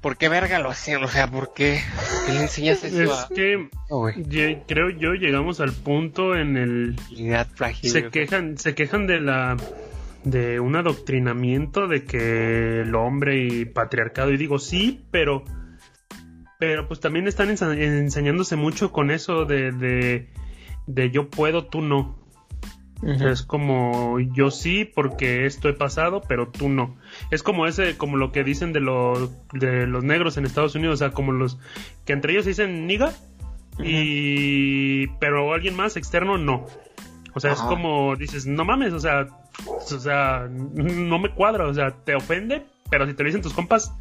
¿Por 0.02 0.16
qué 0.16 0.28
verga 0.28 0.58
lo 0.58 0.68
hacen? 0.68 1.02
O 1.02 1.08
sea, 1.08 1.30
¿por 1.30 1.54
qué? 1.54 1.80
¿Qué 2.26 2.32
le 2.32 2.42
enseñas 2.42 2.82
eso 2.82 3.02
Es 3.02 3.26
que 3.34 3.70
oh, 3.88 4.08
creo 4.66 4.90
yo 4.90 5.14
llegamos 5.14 5.60
al 5.60 5.72
punto 5.72 6.34
en 6.34 6.56
el 6.56 6.96
se 7.82 8.10
quejan 8.10 8.58
se 8.58 8.74
quejan 8.74 9.06
de 9.06 9.20
la 9.20 9.56
de 10.24 10.60
un 10.60 10.76
adoctrinamiento 10.76 11.86
de 11.86 12.04
que 12.04 12.80
el 12.80 12.94
hombre 12.94 13.44
y 13.44 13.64
patriarcado 13.64 14.32
y 14.32 14.36
digo 14.36 14.58
sí, 14.58 15.04
pero 15.10 15.44
pero 16.58 16.86
pues 16.86 17.00
también 17.00 17.26
están 17.26 17.50
enseñándose 17.50 18.54
mucho 18.54 18.92
con 18.92 19.10
eso 19.10 19.46
de, 19.46 19.72
de, 19.72 20.28
de 20.86 21.10
yo 21.10 21.28
puedo, 21.28 21.66
tú 21.66 21.80
no. 21.80 22.16
Es 23.02 23.42
como 23.42 24.20
yo 24.20 24.52
sí 24.52 24.84
porque 24.84 25.46
esto 25.46 25.68
he 25.68 25.72
pasado, 25.72 26.22
pero 26.28 26.50
tú 26.50 26.68
no. 26.68 26.96
Es 27.30 27.42
como 27.42 27.66
ese, 27.66 27.96
como 27.96 28.16
lo 28.16 28.32
que 28.32 28.44
dicen 28.44 28.72
de 28.72 28.80
los 28.80 29.30
de 29.52 29.86
los 29.86 30.04
negros 30.04 30.36
en 30.36 30.44
Estados 30.44 30.74
Unidos, 30.74 30.94
o 30.94 30.96
sea, 30.98 31.10
como 31.10 31.32
los 31.32 31.58
que 32.04 32.12
entre 32.12 32.32
ellos 32.32 32.44
dicen 32.44 32.86
niga 32.86 33.12
y 33.78 35.06
pero 35.18 35.52
alguien 35.52 35.76
más 35.76 35.96
externo 35.96 36.38
no. 36.38 36.66
O 37.34 37.40
sea, 37.40 37.52
es 37.52 37.60
como 37.60 38.14
dices, 38.16 38.46
no 38.46 38.64
mames, 38.64 38.92
o 38.92 39.00
sea, 39.00 39.26
o 39.66 39.80
sea, 39.80 40.48
no 40.50 41.18
me 41.18 41.30
cuadra, 41.30 41.66
o 41.66 41.72
sea, 41.72 41.90
te 41.90 42.14
ofende, 42.14 42.66
pero 42.90 43.06
si 43.06 43.14
te 43.14 43.22
lo 43.22 43.28
dicen 43.28 43.40
tus 43.40 43.54
compas, 43.54 43.94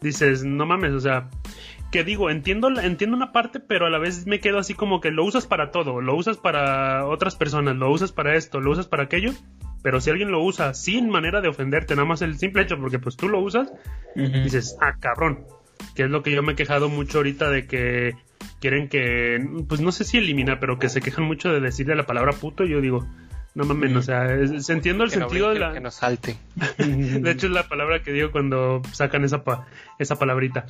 dices, 0.00 0.42
no 0.42 0.66
mames, 0.66 0.92
o 0.92 1.00
sea, 1.00 1.30
que 1.92 2.02
digo, 2.02 2.28
entiendo, 2.28 2.68
entiendo 2.80 3.16
una 3.16 3.32
parte, 3.32 3.60
pero 3.60 3.86
a 3.86 3.90
la 3.90 3.98
vez 3.98 4.26
me 4.26 4.40
quedo 4.40 4.58
así 4.58 4.74
como 4.74 5.00
que 5.00 5.12
lo 5.12 5.24
usas 5.24 5.46
para 5.46 5.70
todo, 5.70 6.00
lo 6.00 6.16
usas 6.16 6.38
para 6.38 7.06
otras 7.06 7.36
personas, 7.36 7.76
lo 7.76 7.90
usas 7.90 8.12
para 8.12 8.34
esto, 8.34 8.60
lo 8.60 8.72
usas 8.72 8.88
para 8.88 9.04
aquello, 9.04 9.32
pero 9.86 10.00
si 10.00 10.10
alguien 10.10 10.32
lo 10.32 10.42
usa 10.42 10.74
sin 10.74 11.08
manera 11.08 11.40
de 11.40 11.46
ofenderte, 11.46 11.94
nada 11.94 12.08
más 12.08 12.20
el 12.20 12.36
simple 12.40 12.62
hecho, 12.62 12.76
porque 12.76 12.98
pues 12.98 13.16
tú 13.16 13.28
lo 13.28 13.38
usas, 13.38 13.72
dices, 14.16 14.76
ah, 14.80 14.96
cabrón, 14.98 15.44
que 15.94 16.02
es 16.02 16.10
lo 16.10 16.24
que 16.24 16.32
yo 16.32 16.42
me 16.42 16.54
he 16.54 16.56
quejado 16.56 16.88
mucho 16.88 17.18
ahorita 17.18 17.50
de 17.50 17.68
que 17.68 18.16
quieren 18.60 18.88
que, 18.88 19.38
pues 19.68 19.80
no 19.80 19.92
sé 19.92 20.02
si 20.02 20.18
elimina, 20.18 20.58
pero 20.58 20.80
que 20.80 20.88
se 20.88 21.00
quejan 21.00 21.24
mucho 21.24 21.52
de 21.52 21.60
decirle 21.60 21.94
la 21.94 22.04
palabra 22.04 22.32
puto, 22.32 22.64
y 22.64 22.70
yo 22.70 22.80
digo, 22.80 23.06
no 23.54 23.64
mames, 23.64 23.94
o 23.94 24.02
sea, 24.02 24.26
se 24.58 24.72
entiendo 24.72 25.04
el 25.04 25.12
sentido 25.12 25.50
de 25.50 25.60
la... 25.60 25.72
Que 25.72 25.78
nos 25.78 25.94
salte. 25.94 26.36
de 26.78 27.30
hecho 27.30 27.46
es 27.46 27.52
la 27.52 27.68
palabra 27.68 28.02
que 28.02 28.10
digo 28.10 28.32
cuando 28.32 28.82
sacan 28.90 29.22
esa, 29.22 29.44
esa 30.00 30.18
palabrita. 30.18 30.66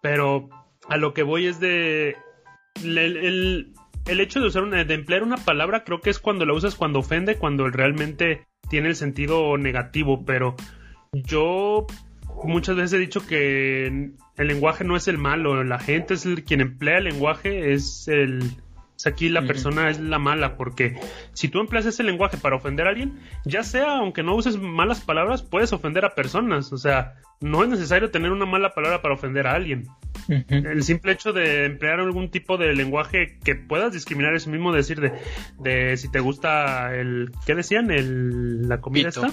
Pero 0.00 0.48
a 0.88 0.96
lo 0.96 1.12
que 1.12 1.24
voy 1.24 1.46
es 1.46 1.60
de... 1.60 2.16
El, 2.82 3.74
hecho 4.06 4.40
de 4.40 4.46
usar 4.46 4.62
una, 4.62 4.84
de 4.84 4.94
emplear 4.94 5.22
una 5.22 5.36
palabra 5.36 5.84
creo 5.84 6.00
que 6.00 6.10
es 6.10 6.18
cuando 6.18 6.44
la 6.44 6.54
usas 6.54 6.74
cuando 6.74 7.00
ofende, 7.00 7.36
cuando 7.36 7.68
realmente 7.68 8.46
tiene 8.68 8.88
el 8.88 8.96
sentido 8.96 9.56
negativo, 9.58 10.24
pero 10.24 10.56
yo 11.12 11.86
muchas 12.44 12.76
veces 12.76 12.92
he 12.94 12.98
dicho 12.98 13.26
que 13.26 13.86
el 13.86 14.46
lenguaje 14.46 14.84
no 14.84 14.96
es 14.96 15.08
el 15.08 15.18
malo, 15.18 15.62
la 15.64 15.78
gente 15.78 16.14
es 16.14 16.26
el, 16.26 16.44
quien 16.44 16.60
emplea 16.60 16.98
el 16.98 17.04
lenguaje 17.04 17.72
es 17.72 18.08
el 18.08 18.40
aquí 19.06 19.28
la 19.28 19.42
persona 19.42 19.90
es 19.90 20.00
la 20.00 20.18
mala, 20.18 20.56
porque 20.56 20.98
si 21.32 21.48
tú 21.48 21.60
empleas 21.60 21.86
ese 21.86 22.02
lenguaje 22.02 22.36
para 22.36 22.56
ofender 22.56 22.86
a 22.86 22.90
alguien, 22.90 23.18
ya 23.44 23.62
sea, 23.62 23.98
aunque 23.98 24.22
no 24.22 24.34
uses 24.34 24.58
malas 24.58 25.00
palabras, 25.00 25.42
puedes 25.42 25.72
ofender 25.72 26.04
a 26.04 26.14
personas. 26.14 26.72
O 26.72 26.78
sea, 26.78 27.14
no 27.40 27.62
es 27.62 27.68
necesario 27.68 28.10
tener 28.10 28.32
una 28.32 28.46
mala 28.46 28.70
palabra 28.70 29.02
para 29.02 29.14
ofender 29.14 29.46
a 29.46 29.54
alguien. 29.54 29.86
El 30.28 30.82
simple 30.82 31.12
hecho 31.12 31.32
de 31.32 31.66
emplear 31.66 32.00
algún 32.00 32.30
tipo 32.30 32.56
de 32.56 32.74
lenguaje 32.74 33.38
que 33.44 33.54
puedas 33.54 33.92
discriminar 33.92 34.34
es 34.34 34.46
mismo 34.46 34.72
decir 34.72 35.00
de, 35.00 35.12
de 35.58 35.96
si 35.96 36.10
te 36.10 36.20
gusta 36.20 36.94
el... 36.94 37.30
¿Qué 37.46 37.54
decían? 37.54 37.90
El, 37.90 38.68
¿La 38.68 38.80
comida 38.80 39.08
esta? 39.08 39.30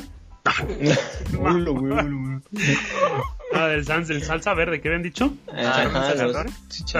ah, 3.54 3.72
el, 3.72 3.86
salsa 3.86 4.54
verde, 4.54 4.82
¿qué 4.82 4.89
habían 4.89 5.04
dicho? 5.04 5.34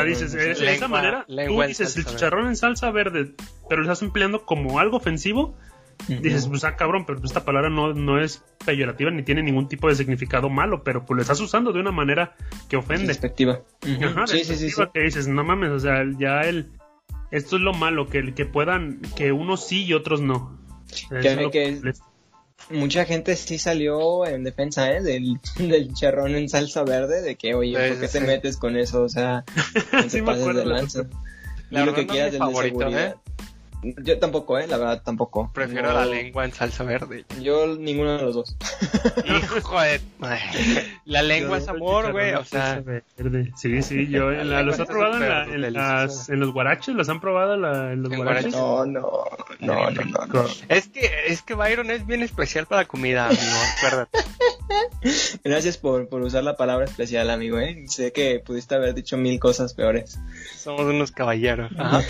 dices, 0.04 0.32
de 0.32 0.74
esa 0.74 0.88
manera, 0.88 1.26
tú 1.28 1.62
dices 1.64 1.98
el 1.98 2.06
chicharrón 2.06 2.48
en 2.48 2.56
salsa 2.56 2.89
verde, 2.91 3.34
pero 3.68 3.82
lo 3.82 3.91
estás 3.91 4.02
empleando 4.02 4.46
como 4.46 4.80
algo 4.80 4.98
ofensivo. 4.98 5.56
Dices, 6.08 6.47
pues 6.47 6.64
ah, 6.66 6.76
cabrón, 6.76 7.06
pero 7.06 7.20
esta 7.24 7.45
palabra 7.45 7.70
no, 7.70 7.93
no 7.93 8.20
es 8.22 8.43
peyorativa 8.66 9.10
ni 9.10 9.24
tiene 9.24 9.41
ningún 9.41 9.68
tipo 9.68 9.88
de 9.88 9.95
significado 9.95 10.49
malo, 10.49 10.84
pero 10.84 11.06
pues 11.06 11.16
lo 11.16 11.22
estás 11.22 11.39
usando 11.39 11.72
de 11.72 11.80
una 11.80 11.91
manera 11.91 12.36
que 12.68 12.76
ofende. 12.76 13.08
Despectiva. 13.08 13.62
sí, 14.26 14.43
sí, 14.43 14.70
sí, 14.70 14.82
Que 14.93 15.01
dices, 15.01 15.28
no 15.28 15.43
mames, 15.43 15.72
o 15.72 15.80
sea, 15.80 16.04
ya 16.18 16.41
el. 16.41 16.72
Esto 17.32 17.56
es 17.56 17.62
lo 17.64 17.74
malo, 17.74 18.08
que, 18.08 18.34
que 18.34 18.45
puedan, 18.45 19.01
que 19.16 19.32
unos 19.32 19.66
sí 19.66 19.86
y 19.86 19.93
otros 19.93 20.22
no. 20.22 20.60
que, 21.10 21.93
mucha 22.70 23.06
gente 23.06 23.36
sí 23.36 23.58
salió 23.58 24.26
en 24.26 24.43
defensa 24.43 24.91
¿eh? 24.91 25.01
del, 25.01 25.39
del 25.58 25.93
charrón 25.93 26.36
en 26.36 26.49
salsa 26.49 26.84
verde, 26.84 27.22
de 27.22 27.36
que, 27.36 27.56
oye, 27.56 27.89
¿por 27.89 27.99
qué 27.99 28.08
te 28.08 28.22
metes 28.22 28.58
con 28.58 28.78
eso? 28.78 29.04
O 29.04 29.10
sea, 29.10 29.43
no 29.93 30.08
te 30.08 30.24
pases 30.24 30.56
de 30.56 30.66
lanza. 30.66 31.04
La 31.70 31.86
lo 31.86 31.93
que 31.93 32.06
quieras 32.06 32.38
favorito, 32.38 32.88
¿eh? 32.89 33.16
Yo 33.84 34.20
tampoco, 34.20 34.58
eh, 34.58 34.68
la 34.68 34.78
verdad, 34.78 35.02
tampoco. 35.04 35.52
Prefiero 35.54 35.94
la 35.94 36.06
lengua 36.06 36.46
en 36.46 36.54
salsa 36.54 36.84
verde. 36.84 37.26
Yo 37.42 37.68
ninguno 37.68 38.18
de 38.18 38.24
los 38.24 38.36
dos. 38.36 38.58
Hijo 39.26 39.82
de... 39.82 40.02
La 41.06 41.22
lengua 41.22 41.58
es 41.58 41.68
amor, 41.68 42.12
güey, 42.12 42.34
o 42.34 42.46
sea... 42.46 42.82
Sí, 43.58 43.82
sí, 43.82 44.08
yo 44.08 44.32
los 44.32 44.80
he 44.80 44.86
probado 44.86 45.16
en, 45.16 45.74
las, 45.74 46.30
en, 46.30 46.40
los 46.40 46.54
guaraches, 46.54 46.96
¿los 46.96 47.10
han 47.10 47.20
probado 47.20 47.56
en 47.92 48.02
los 48.02 48.16
guaraches? 48.16 48.54
No, 48.54 48.86
no, 48.86 49.26
no, 49.60 49.90
no, 49.90 50.26
no, 50.28 50.46
Es 50.70 50.88
que, 50.88 51.10
es 51.28 51.42
que 51.42 51.56
Byron 51.56 51.92
es 51.92 52.06
bien 52.06 52.22
especial 52.22 52.66
para 52.66 52.84
la 52.84 52.88
comida, 52.88 53.28
amigo, 53.28 53.42
acuérdate. 53.78 54.20
Gracias 55.44 55.78
por, 55.78 56.08
por 56.08 56.22
usar 56.22 56.44
la 56.44 56.56
palabra 56.56 56.86
especial, 56.86 57.30
amigo, 57.30 57.60
eh. 57.60 57.84
Sé 57.88 58.12
que 58.12 58.40
pudiste 58.40 58.76
haber 58.76 58.94
dicho 58.94 59.18
mil 59.18 59.40
cosas 59.40 59.74
peores. 59.74 60.20
Somos 60.56 60.82
unos 60.82 61.12
caballeros. 61.12 61.72
Ajá. 61.78 62.02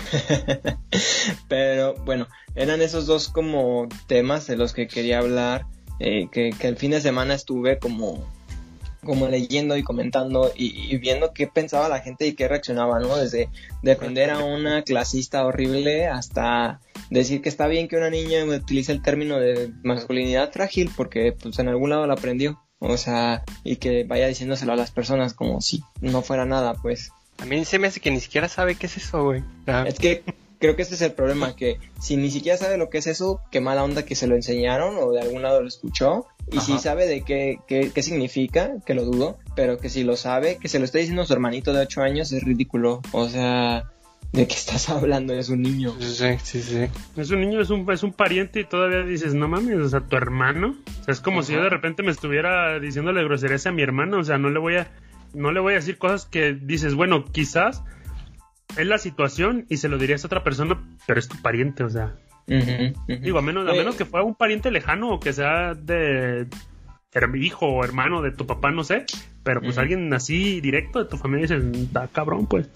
Pero 1.48 1.63
bueno, 2.04 2.28
eran 2.54 2.82
esos 2.82 3.06
dos 3.06 3.28
como 3.28 3.88
temas 4.06 4.46
de 4.46 4.56
los 4.56 4.72
que 4.72 4.86
quería 4.86 5.18
hablar, 5.18 5.66
eh, 6.00 6.28
que, 6.30 6.52
el 6.60 6.76
fin 6.76 6.90
de 6.90 7.00
semana 7.00 7.34
estuve 7.34 7.78
como, 7.78 8.24
como 9.04 9.28
leyendo 9.28 9.76
y 9.76 9.82
comentando 9.82 10.52
y, 10.56 10.96
viendo 10.98 11.32
qué 11.32 11.46
pensaba 11.46 11.88
la 11.88 12.00
gente 12.00 12.26
y 12.26 12.34
qué 12.34 12.48
reaccionaba, 12.48 12.98
¿no? 12.98 13.16
Desde 13.16 13.48
defender 13.82 14.30
a 14.30 14.38
una 14.44 14.82
clasista 14.82 15.44
horrible 15.44 16.06
hasta 16.06 16.80
decir 17.10 17.42
que 17.42 17.48
está 17.48 17.66
bien 17.66 17.88
que 17.88 17.96
una 17.96 18.10
niña 18.10 18.44
utilice 18.44 18.92
el 18.92 19.02
término 19.02 19.38
de 19.38 19.70
masculinidad 19.82 20.52
frágil 20.52 20.90
porque 20.96 21.32
pues 21.32 21.58
en 21.58 21.68
algún 21.68 21.90
lado 21.90 22.06
lo 22.06 22.12
aprendió. 22.12 22.60
O 22.80 22.98
sea, 22.98 23.44
y 23.62 23.76
que 23.76 24.04
vaya 24.04 24.26
diciéndoselo 24.26 24.72
a 24.72 24.76
las 24.76 24.90
personas 24.90 25.32
como 25.32 25.60
si 25.62 25.82
no 26.00 26.22
fuera 26.22 26.44
nada, 26.44 26.74
pues. 26.74 27.12
A 27.38 27.46
mí 27.46 27.64
se 27.64 27.78
me 27.78 27.88
hace 27.88 28.00
que 28.00 28.10
ni 28.10 28.20
siquiera 28.20 28.48
sabe 28.48 28.74
qué 28.74 28.86
es 28.86 28.96
eso, 28.96 29.24
güey. 29.24 29.42
Es 29.86 29.98
que 29.98 30.22
creo 30.64 30.76
que 30.76 30.82
este 30.82 30.94
es 30.94 31.02
el 31.02 31.12
problema, 31.12 31.54
que 31.54 31.78
si 32.00 32.16
ni 32.16 32.30
siquiera 32.30 32.56
sabe 32.56 32.78
lo 32.78 32.88
que 32.88 32.96
es 32.96 33.06
eso, 33.06 33.42
qué 33.50 33.60
mala 33.60 33.84
onda 33.84 34.06
que 34.06 34.14
se 34.14 34.26
lo 34.26 34.34
enseñaron 34.34 34.96
o 34.96 35.12
de 35.12 35.20
algún 35.20 35.42
lado 35.42 35.60
lo 35.60 35.68
escuchó, 35.68 36.24
y 36.50 36.58
si 36.60 36.78
sabe 36.78 37.06
de 37.06 37.20
qué, 37.20 37.58
qué, 37.68 37.90
qué, 37.94 38.02
significa, 38.02 38.72
que 38.86 38.94
lo 38.94 39.04
dudo, 39.04 39.38
pero 39.54 39.76
que 39.76 39.90
si 39.90 40.04
lo 40.04 40.16
sabe, 40.16 40.56
que 40.56 40.68
se 40.68 40.78
lo 40.78 40.86
esté 40.86 41.00
diciendo 41.00 41.20
a 41.20 41.26
su 41.26 41.34
hermanito 41.34 41.74
de 41.74 41.80
8 41.80 42.00
años 42.00 42.32
es 42.32 42.42
ridículo. 42.42 43.02
O 43.12 43.28
sea, 43.28 43.90
¿de 44.32 44.46
qué 44.46 44.54
estás 44.54 44.88
hablando? 44.88 45.34
Es 45.34 45.50
un 45.50 45.60
niño. 45.60 45.94
Sí, 46.00 46.28
sí, 46.42 46.62
sí. 46.62 46.86
Es 47.14 47.30
un 47.30 47.42
niño, 47.42 47.60
es 47.60 47.68
un, 47.68 47.90
es 47.92 48.02
un 48.02 48.14
pariente 48.14 48.60
y 48.60 48.64
todavía 48.64 49.02
dices, 49.02 49.34
no 49.34 49.46
mames, 49.48 49.76
o 49.76 49.88
sea, 49.90 50.00
tu 50.00 50.16
hermano. 50.16 50.76
O 51.00 51.04
sea, 51.04 51.12
es 51.12 51.20
como 51.20 51.42
si 51.42 51.52
yo 51.52 51.62
de 51.62 51.68
repente 51.68 52.02
me 52.02 52.10
estuviera 52.10 52.80
diciéndole 52.80 53.22
groserías 53.22 53.66
a 53.66 53.72
mi 53.72 53.82
hermano, 53.82 54.18
o 54.18 54.24
sea, 54.24 54.38
no 54.38 54.48
le 54.48 54.60
voy 54.60 54.76
a, 54.76 54.90
no 55.34 55.52
le 55.52 55.60
voy 55.60 55.74
a 55.74 55.76
decir 55.76 55.98
cosas 55.98 56.24
que 56.24 56.54
dices, 56.54 56.94
bueno, 56.94 57.26
quizás 57.26 57.82
es 58.76 58.86
la 58.86 58.98
situación 58.98 59.66
y 59.68 59.78
se 59.78 59.88
lo 59.88 59.98
dirías 59.98 60.24
a 60.24 60.26
otra 60.26 60.44
persona, 60.44 60.82
pero 61.06 61.18
es 61.18 61.28
tu 61.28 61.40
pariente, 61.40 61.84
o 61.84 61.90
sea. 61.90 62.14
Digo, 62.46 63.38
a 63.38 63.42
menos, 63.42 63.68
a 63.68 63.72
menos 63.72 63.96
que 63.96 64.04
fuera 64.04 64.24
un 64.24 64.34
pariente 64.34 64.70
lejano 64.70 65.14
o 65.14 65.20
que 65.20 65.32
sea 65.32 65.74
de 65.74 66.46
hijo 67.36 67.66
o 67.66 67.84
hermano 67.84 68.22
de 68.22 68.32
tu 68.32 68.46
papá, 68.46 68.70
no 68.70 68.84
sé. 68.84 69.06
Pero 69.42 69.60
pues 69.60 69.78
alguien 69.78 70.12
así 70.12 70.60
directo 70.60 71.02
de 71.02 71.08
tu 71.08 71.16
familia 71.16 71.46
dice, 71.46 71.88
da 71.92 72.08
cabrón, 72.08 72.46
pues. 72.46 72.68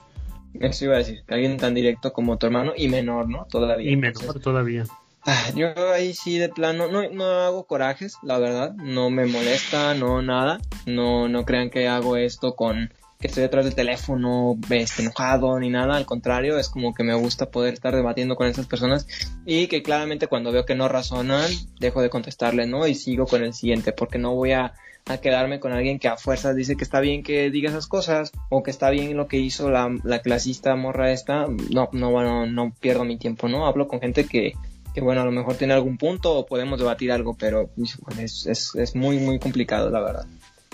Eso 0.60 0.86
iba 0.86 0.94
a 0.94 0.98
decir, 0.98 1.22
alguien 1.28 1.56
tan 1.56 1.74
directo 1.74 2.12
como 2.12 2.38
tu 2.38 2.46
hermano 2.46 2.72
y 2.76 2.88
menor, 2.88 3.28
¿no? 3.28 3.46
Todavía. 3.46 3.90
Y 3.90 3.96
menor 3.96 4.40
todavía. 4.40 4.84
Ah, 5.26 5.50
yo 5.54 5.92
ahí 5.92 6.14
sí 6.14 6.38
de 6.38 6.48
plano 6.48 6.88
no, 6.88 7.10
no 7.10 7.24
hago 7.24 7.66
corajes, 7.66 8.16
la 8.22 8.38
verdad, 8.38 8.74
no 8.76 9.10
me 9.10 9.26
molesta, 9.26 9.94
no 9.94 10.22
nada, 10.22 10.58
no, 10.86 11.28
no 11.28 11.44
crean 11.44 11.70
que 11.70 11.88
hago 11.88 12.16
esto 12.16 12.54
con 12.54 12.94
que 13.18 13.26
estoy 13.26 13.42
detrás 13.42 13.64
del 13.64 13.74
teléfono 13.74 14.56
este, 14.70 15.02
enojado 15.02 15.58
ni 15.58 15.70
nada, 15.70 15.96
al 15.96 16.06
contrario, 16.06 16.56
es 16.58 16.68
como 16.68 16.94
que 16.94 17.02
me 17.02 17.14
gusta 17.14 17.50
poder 17.50 17.74
estar 17.74 17.94
debatiendo 17.94 18.36
con 18.36 18.46
esas 18.46 18.66
personas 18.66 19.08
y 19.44 19.66
que 19.66 19.82
claramente 19.82 20.28
cuando 20.28 20.52
veo 20.52 20.64
que 20.64 20.76
no 20.76 20.88
razonan, 20.88 21.50
dejo 21.80 22.00
de 22.00 22.10
contestarle, 22.10 22.66
¿no? 22.66 22.86
Y 22.86 22.94
sigo 22.94 23.26
con 23.26 23.42
el 23.42 23.54
siguiente, 23.54 23.92
porque 23.92 24.18
no 24.18 24.34
voy 24.34 24.52
a, 24.52 24.74
quedarme 25.22 25.58
con 25.58 25.72
alguien 25.72 25.98
que 25.98 26.06
a 26.06 26.18
fuerzas 26.18 26.54
dice 26.54 26.76
que 26.76 26.84
está 26.84 27.00
bien 27.00 27.22
que 27.22 27.50
diga 27.50 27.70
esas 27.70 27.86
cosas 27.86 28.30
o 28.50 28.62
que 28.62 28.70
está 28.70 28.90
bien 28.90 29.16
lo 29.16 29.26
que 29.26 29.38
hizo 29.38 29.70
la, 29.70 29.90
la 30.04 30.18
clasista 30.18 30.76
morra 30.76 31.12
esta, 31.12 31.46
no, 31.46 31.88
no, 31.92 32.10
bueno, 32.10 32.44
no 32.44 32.74
pierdo 32.78 33.04
mi 33.04 33.16
tiempo, 33.16 33.48
¿no? 33.48 33.66
Hablo 33.66 33.88
con 33.88 34.00
gente 34.00 34.26
que, 34.26 34.52
que 34.92 35.00
bueno, 35.00 35.22
a 35.22 35.24
lo 35.24 35.32
mejor 35.32 35.56
tiene 35.56 35.72
algún 35.72 35.96
punto 35.96 36.34
o 36.34 36.44
podemos 36.44 36.78
debatir 36.78 37.10
algo, 37.10 37.34
pero 37.38 37.70
es, 38.18 38.46
es, 38.46 38.74
es 38.74 38.94
muy, 38.94 39.18
muy 39.18 39.38
complicado, 39.38 39.88
la 39.88 40.00
verdad. 40.00 40.26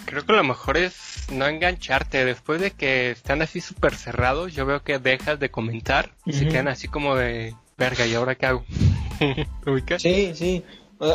Creo 0.04 0.24
que 0.24 0.32
lo 0.32 0.44
mejor 0.44 0.76
es 0.76 1.26
no 1.32 1.46
engancharte. 1.46 2.24
Después 2.24 2.60
de 2.60 2.70
que 2.70 3.10
están 3.10 3.42
así 3.42 3.60
súper 3.60 3.94
cerrados, 3.94 4.54
yo 4.54 4.66
veo 4.66 4.82
que 4.82 4.98
dejas 4.98 5.40
de 5.40 5.50
comentar 5.50 6.12
y 6.24 6.32
se 6.32 6.48
quedan 6.48 6.68
así 6.68 6.88
como 6.88 7.16
de 7.16 7.54
verga, 7.76 8.06
¿y 8.06 8.14
ahora 8.14 8.34
qué 8.34 8.46
hago? 8.46 8.64
Sí, 9.98 10.32
sí. 10.34 10.64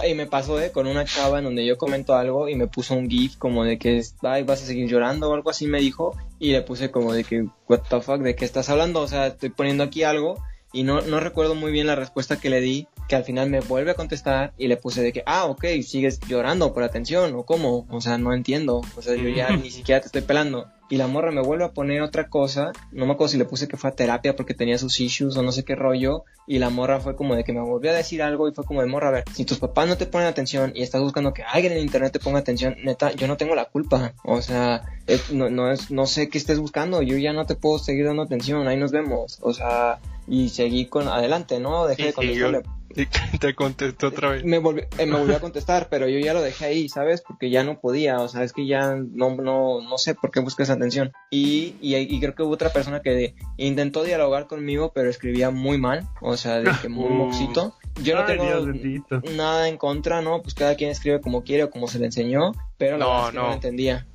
y 0.07 0.13
me 0.15 0.25
pasó 0.25 0.59
eh, 0.59 0.71
con 0.71 0.87
una 0.87 1.03
chava 1.05 1.39
en 1.39 1.43
donde 1.43 1.65
yo 1.65 1.77
comento 1.77 2.15
algo 2.15 2.47
y 2.47 2.55
me 2.55 2.67
puso 2.67 2.95
un 2.95 3.09
GIF 3.09 3.35
como 3.35 3.65
de 3.65 3.77
que 3.77 4.01
Ay, 4.21 4.43
vas 4.43 4.63
a 4.63 4.65
seguir 4.65 4.87
llorando 4.87 5.29
o 5.29 5.33
algo 5.33 5.49
así 5.49 5.67
me 5.67 5.79
dijo 5.79 6.15
y 6.39 6.53
le 6.53 6.61
puse 6.61 6.91
como 6.91 7.13
de 7.13 7.25
que 7.25 7.45
what 7.67 7.81
the 7.89 8.01
fuck 8.01 8.21
de 8.21 8.35
qué 8.35 8.45
estás 8.45 8.69
hablando 8.69 9.01
o 9.01 9.07
sea 9.07 9.27
estoy 9.27 9.49
poniendo 9.49 9.83
aquí 9.83 10.03
algo 10.03 10.41
y 10.71 10.83
no, 10.83 11.01
no 11.01 11.19
recuerdo 11.19 11.55
muy 11.55 11.71
bien 11.71 11.87
la 11.87 11.95
respuesta 11.95 12.39
que 12.39 12.49
le 12.49 12.61
di, 12.61 12.87
que 13.09 13.15
al 13.15 13.23
final 13.23 13.49
me 13.49 13.59
vuelve 13.59 13.91
a 13.91 13.95
contestar 13.95 14.53
y 14.57 14.67
le 14.67 14.77
puse 14.77 15.01
de 15.01 15.11
que, 15.11 15.23
ah, 15.25 15.45
ok, 15.45 15.65
sigues 15.81 16.19
llorando 16.27 16.73
por 16.73 16.83
atención 16.83 17.33
o 17.33 17.43
cómo, 17.43 17.87
o 17.89 18.01
sea, 18.01 18.19
no 18.19 18.33
entiendo, 18.33 18.81
o 18.95 19.01
sea, 19.01 19.15
yo 19.15 19.27
ya 19.29 19.49
ni 19.57 19.71
siquiera 19.71 19.99
te 19.99 20.05
estoy 20.05 20.21
pelando. 20.21 20.67
Y 20.91 20.97
la 20.97 21.07
morra 21.07 21.31
me 21.31 21.41
vuelve 21.41 21.65
a 21.65 21.71
poner 21.71 22.01
otra 22.01 22.29
cosa, 22.29 22.71
no 22.91 23.05
me 23.07 23.13
acuerdo 23.13 23.29
si 23.31 23.37
le 23.37 23.45
puse 23.45 23.67
que 23.67 23.77
fue 23.77 23.89
a 23.89 23.95
terapia 23.95 24.35
porque 24.35 24.53
tenía 24.53 24.77
sus 24.77 24.99
issues 24.99 25.35
o 25.37 25.43
no 25.43 25.51
sé 25.51 25.63
qué 25.63 25.75
rollo, 25.75 26.23
y 26.45 26.59
la 26.59 26.69
morra 26.69 26.99
fue 26.99 27.15
como 27.15 27.35
de 27.35 27.43
que 27.43 27.51
me 27.51 27.61
volvió 27.61 27.89
a 27.89 27.95
decir 27.95 28.21
algo 28.21 28.47
y 28.47 28.53
fue 28.53 28.63
como 28.63 28.81
de 28.81 28.87
morra, 28.87 29.09
a 29.09 29.11
ver, 29.11 29.23
si 29.33 29.43
tus 29.43 29.57
papás 29.57 29.87
no 29.87 29.97
te 29.97 30.05
ponen 30.05 30.27
atención 30.27 30.71
y 30.75 30.83
estás 30.83 31.01
buscando 31.01 31.33
que 31.33 31.41
alguien 31.41 31.73
en 31.73 31.79
internet 31.79 32.13
te 32.13 32.19
ponga 32.19 32.39
atención, 32.39 32.75
neta, 32.83 33.11
yo 33.13 33.27
no 33.27 33.37
tengo 33.37 33.55
la 33.55 33.65
culpa, 33.65 34.13
o 34.23 34.43
sea, 34.43 34.83
no, 35.31 35.49
no, 35.49 35.71
es, 35.71 35.89
no 35.89 36.05
sé 36.05 36.29
qué 36.29 36.37
estés 36.37 36.59
buscando, 36.59 37.01
yo 37.01 37.17
ya 37.17 37.33
no 37.33 37.47
te 37.47 37.55
puedo 37.55 37.79
seguir 37.79 38.05
dando 38.05 38.21
atención, 38.21 38.67
ahí 38.67 38.77
nos 38.77 38.91
vemos, 38.91 39.39
o 39.41 39.53
sea, 39.53 39.99
y 40.27 40.49
seguí 40.49 40.85
con 40.85 41.07
adelante, 41.07 41.59
¿no? 41.59 41.87
Dejé 41.87 42.05
de 42.05 42.13
contestarle. 42.13 42.61
Y 42.95 43.05
te 43.39 43.55
contestó 43.55 44.07
otra 44.07 44.29
vez. 44.29 44.43
Me, 44.43 44.57
volvió, 44.57 44.85
eh, 44.97 45.05
me 45.05 45.17
volvió 45.17 45.37
a 45.37 45.39
contestar, 45.39 45.87
pero 45.89 46.07
yo 46.07 46.19
ya 46.19 46.33
lo 46.33 46.41
dejé 46.41 46.65
ahí, 46.65 46.89
¿sabes? 46.89 47.21
Porque 47.21 47.49
ya 47.49 47.63
no 47.63 47.79
podía, 47.79 48.19
o 48.19 48.27
sea, 48.27 48.43
es 48.43 48.53
que 48.53 48.65
ya 48.65 48.95
no, 48.95 49.35
no, 49.35 49.81
no 49.81 49.97
sé 49.97 50.15
por 50.15 50.31
qué 50.31 50.39
buscas 50.39 50.69
atención. 50.69 51.11
Y, 51.29 51.75
y, 51.81 52.19
creo 52.19 52.35
que 52.35 52.43
hubo 52.43 52.53
otra 52.53 52.69
persona 52.69 53.01
que 53.01 53.35
intentó 53.57 54.03
dialogar 54.03 54.47
conmigo, 54.47 54.91
pero 54.93 55.09
escribía 55.09 55.51
muy 55.51 55.77
mal, 55.77 56.07
o 56.21 56.37
sea, 56.37 56.59
de 56.59 56.71
que 56.81 56.89
muy 56.89 57.09
moxito. 57.09 57.75
Yo 58.01 58.15
no 58.15 58.25
tengo 58.25 58.45
nada 59.35 59.67
en 59.67 59.77
contra, 59.77 60.21
¿no? 60.21 60.41
Pues 60.41 60.53
cada 60.53 60.75
quien 60.75 60.89
escribe 60.89 61.19
como 61.21 61.43
quiere 61.43 61.65
o 61.65 61.69
como 61.69 61.87
se 61.87 61.99
le 61.99 62.05
enseñó, 62.05 62.53
pero 62.77 62.97
la 62.97 63.05
verdad 63.05 63.25
es 63.25 63.31
que 63.31 63.37
no 63.37 63.47
lo 63.47 63.53
entendía. 63.53 64.07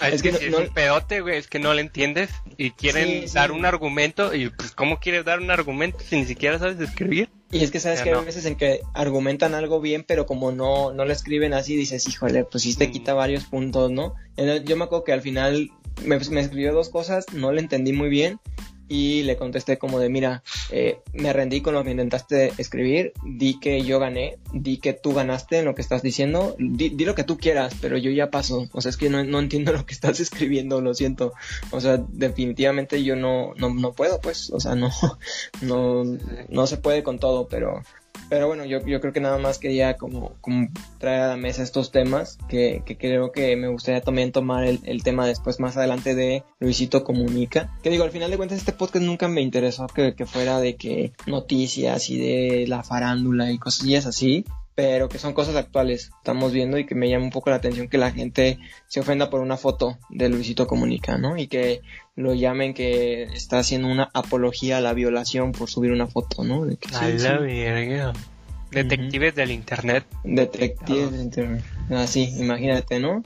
Ah, 0.00 0.08
es, 0.08 0.22
que, 0.22 0.32
no, 0.32 0.38
es 0.38 0.54
un 0.54 0.74
pedote, 0.74 1.20
güey, 1.20 1.38
es 1.38 1.46
que 1.46 1.58
no 1.58 1.74
le 1.74 1.80
entiendes 1.80 2.30
y 2.56 2.70
quieren 2.72 3.24
dar 3.32 3.52
un 3.52 3.64
argumento 3.64 4.34
y 4.34 4.50
pues 4.50 4.72
¿cómo 4.72 4.98
quieres 5.00 5.24
dar 5.24 5.40
un 5.40 5.50
argumento 5.50 5.98
si 6.00 6.16
ni 6.16 6.26
siquiera 6.26 6.58
sabes 6.58 6.80
escribir? 6.80 7.30
Y 7.50 7.62
es 7.62 7.70
que 7.70 7.80
sabes 7.80 8.02
que 8.02 8.12
hay 8.12 8.24
veces 8.24 8.46
en 8.46 8.56
que 8.56 8.80
argumentan 8.94 9.54
algo 9.54 9.80
bien, 9.80 10.04
pero 10.06 10.26
como 10.26 10.52
no, 10.52 10.92
no 10.92 11.04
lo 11.04 11.12
escriben 11.12 11.52
así, 11.52 11.76
dices, 11.76 12.08
híjole, 12.08 12.44
pues 12.44 12.62
sí 12.64 12.74
te 12.74 12.90
quita 12.90 13.14
varios 13.14 13.44
puntos, 13.44 13.90
¿no? 13.90 14.14
Yo 14.36 14.76
me 14.76 14.84
acuerdo 14.84 15.04
que 15.04 15.12
al 15.12 15.20
final 15.20 15.70
me, 16.02 16.18
me 16.18 16.40
escribió 16.40 16.72
dos 16.72 16.88
cosas, 16.88 17.26
no 17.32 17.52
le 17.52 17.60
entendí 17.60 17.92
muy 17.92 18.08
bien 18.08 18.40
y 18.92 19.22
le 19.22 19.38
contesté 19.38 19.78
como 19.78 19.98
de, 19.98 20.10
mira, 20.10 20.42
eh, 20.70 20.98
me 21.14 21.32
rendí 21.32 21.62
con 21.62 21.72
lo 21.72 21.82
que 21.82 21.92
intentaste 21.92 22.52
escribir, 22.58 23.14
di 23.24 23.58
que 23.58 23.80
yo 23.80 23.98
gané, 23.98 24.36
di 24.52 24.76
que 24.76 24.92
tú 24.92 25.14
ganaste 25.14 25.60
en 25.60 25.64
lo 25.64 25.74
que 25.74 25.80
estás 25.80 26.02
diciendo, 26.02 26.54
di, 26.58 26.90
lo 26.90 27.14
que 27.14 27.24
tú 27.24 27.38
quieras, 27.38 27.74
pero 27.80 27.96
yo 27.96 28.10
ya 28.10 28.30
paso, 28.30 28.68
o 28.70 28.82
sea, 28.82 28.90
es 28.90 28.98
que 28.98 29.08
no, 29.08 29.24
no, 29.24 29.40
entiendo 29.40 29.72
lo 29.72 29.86
que 29.86 29.94
estás 29.94 30.20
escribiendo, 30.26 30.82
lo 30.82 30.92
siento, 30.92 31.32
o 31.70 31.80
sea, 31.80 32.04
definitivamente 32.06 33.02
yo 33.02 33.16
no, 33.16 33.54
no, 33.56 33.72
no 33.72 33.92
puedo, 33.92 34.20
pues, 34.20 34.50
o 34.50 34.60
sea, 34.60 34.74
no, 34.74 34.90
no, 35.62 36.04
no 36.50 36.66
se 36.66 36.76
puede 36.76 37.02
con 37.02 37.18
todo, 37.18 37.48
pero 37.48 37.82
pero 38.28 38.46
bueno, 38.46 38.64
yo, 38.64 38.80
yo 38.86 39.00
creo 39.00 39.12
que 39.12 39.20
nada 39.20 39.38
más 39.38 39.58
quería 39.58 39.96
como, 39.96 40.32
como 40.40 40.68
traer 40.98 41.20
a 41.20 41.28
la 41.28 41.36
mesa 41.36 41.62
estos 41.62 41.90
temas 41.90 42.38
que, 42.48 42.82
que 42.86 42.96
creo 42.96 43.30
que 43.30 43.56
me 43.56 43.68
gustaría 43.68 44.00
también 44.00 44.32
tomar 44.32 44.64
el, 44.64 45.02
tema 45.02 45.26
después 45.26 45.60
más 45.60 45.76
adelante 45.76 46.14
de 46.14 46.44
Luisito 46.58 47.04
Comunica. 47.04 47.76
Que 47.82 47.90
digo, 47.90 48.04
al 48.04 48.10
final 48.10 48.30
de 48.30 48.36
cuentas 48.36 48.58
este 48.58 48.72
podcast 48.72 49.04
nunca 49.04 49.28
me 49.28 49.42
interesó 49.42 49.86
que, 49.86 50.14
que 50.14 50.26
fuera 50.26 50.60
de 50.60 50.76
que 50.76 51.12
noticias 51.26 52.08
y 52.08 52.18
de 52.18 52.66
la 52.68 52.82
farándula 52.82 53.52
y 53.52 53.58
cosillas 53.58 54.06
así 54.06 54.44
pero 54.74 55.08
que 55.08 55.18
son 55.18 55.34
cosas 55.34 55.56
actuales, 55.56 56.10
estamos 56.18 56.52
viendo 56.52 56.78
y 56.78 56.86
que 56.86 56.94
me 56.94 57.10
llama 57.10 57.24
un 57.24 57.30
poco 57.30 57.50
la 57.50 57.56
atención 57.56 57.88
que 57.88 57.98
la 57.98 58.10
gente 58.10 58.58
se 58.86 59.00
ofenda 59.00 59.28
por 59.28 59.40
una 59.40 59.56
foto 59.56 59.98
de 60.08 60.28
Luisito 60.28 60.66
Comunica, 60.66 61.18
¿no? 61.18 61.36
Y 61.36 61.46
que 61.46 61.82
lo 62.14 62.34
llamen 62.34 62.74
que 62.74 63.24
está 63.24 63.58
haciendo 63.58 63.88
una 63.88 64.10
apología 64.12 64.78
a 64.78 64.80
la 64.80 64.92
violación 64.92 65.52
por 65.52 65.70
subir 65.70 65.92
una 65.92 66.06
foto, 66.06 66.44
¿no? 66.44 66.64
De 66.64 66.76
que, 66.76 66.90
la 66.90 68.12
Detectives 68.70 69.34
del 69.34 69.50
internet. 69.50 70.06
Detectives 70.24 71.10
del 71.12 71.20
internet. 71.20 71.64
Así, 71.90 72.34
imagínate, 72.38 73.00
¿no? 73.00 73.22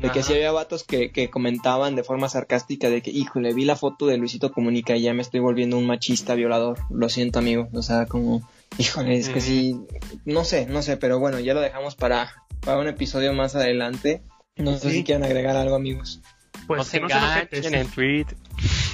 De 0.00 0.10
que 0.10 0.22
si 0.22 0.34
había 0.34 0.52
vatos 0.52 0.84
que, 0.84 1.10
que, 1.12 1.30
comentaban 1.30 1.96
de 1.96 2.04
forma 2.04 2.28
sarcástica 2.28 2.90
de 2.90 3.00
que, 3.00 3.10
híjole, 3.10 3.54
vi 3.54 3.64
la 3.64 3.76
foto 3.76 4.06
de 4.06 4.18
Luisito 4.18 4.52
Comunica 4.52 4.96
y 4.96 5.02
ya 5.02 5.14
me 5.14 5.22
estoy 5.22 5.40
volviendo 5.40 5.78
un 5.78 5.86
machista 5.86 6.34
violador. 6.34 6.78
Lo 6.90 7.08
siento, 7.08 7.38
amigo. 7.38 7.68
O 7.72 7.82
sea, 7.82 8.06
como 8.06 8.46
Híjole, 8.78 9.16
es 9.16 9.28
que 9.28 9.40
sí, 9.40 9.80
no 10.24 10.44
sé, 10.44 10.66
no 10.66 10.82
sé, 10.82 10.96
pero 10.96 11.18
bueno, 11.18 11.38
ya 11.38 11.54
lo 11.54 11.60
dejamos 11.60 11.94
para, 11.94 12.44
para 12.60 12.78
un 12.78 12.88
episodio 12.88 13.32
más 13.32 13.54
adelante. 13.54 14.22
No 14.56 14.76
sé 14.78 14.90
si 14.90 15.04
quieren 15.04 15.24
agregar 15.24 15.56
algo, 15.56 15.76
amigos. 15.76 16.20
Pues 16.66 16.78
no 16.78 16.84
se 16.84 16.96
enganchen 16.98 17.74
en 17.74 17.88
Twitter. 17.88 18.36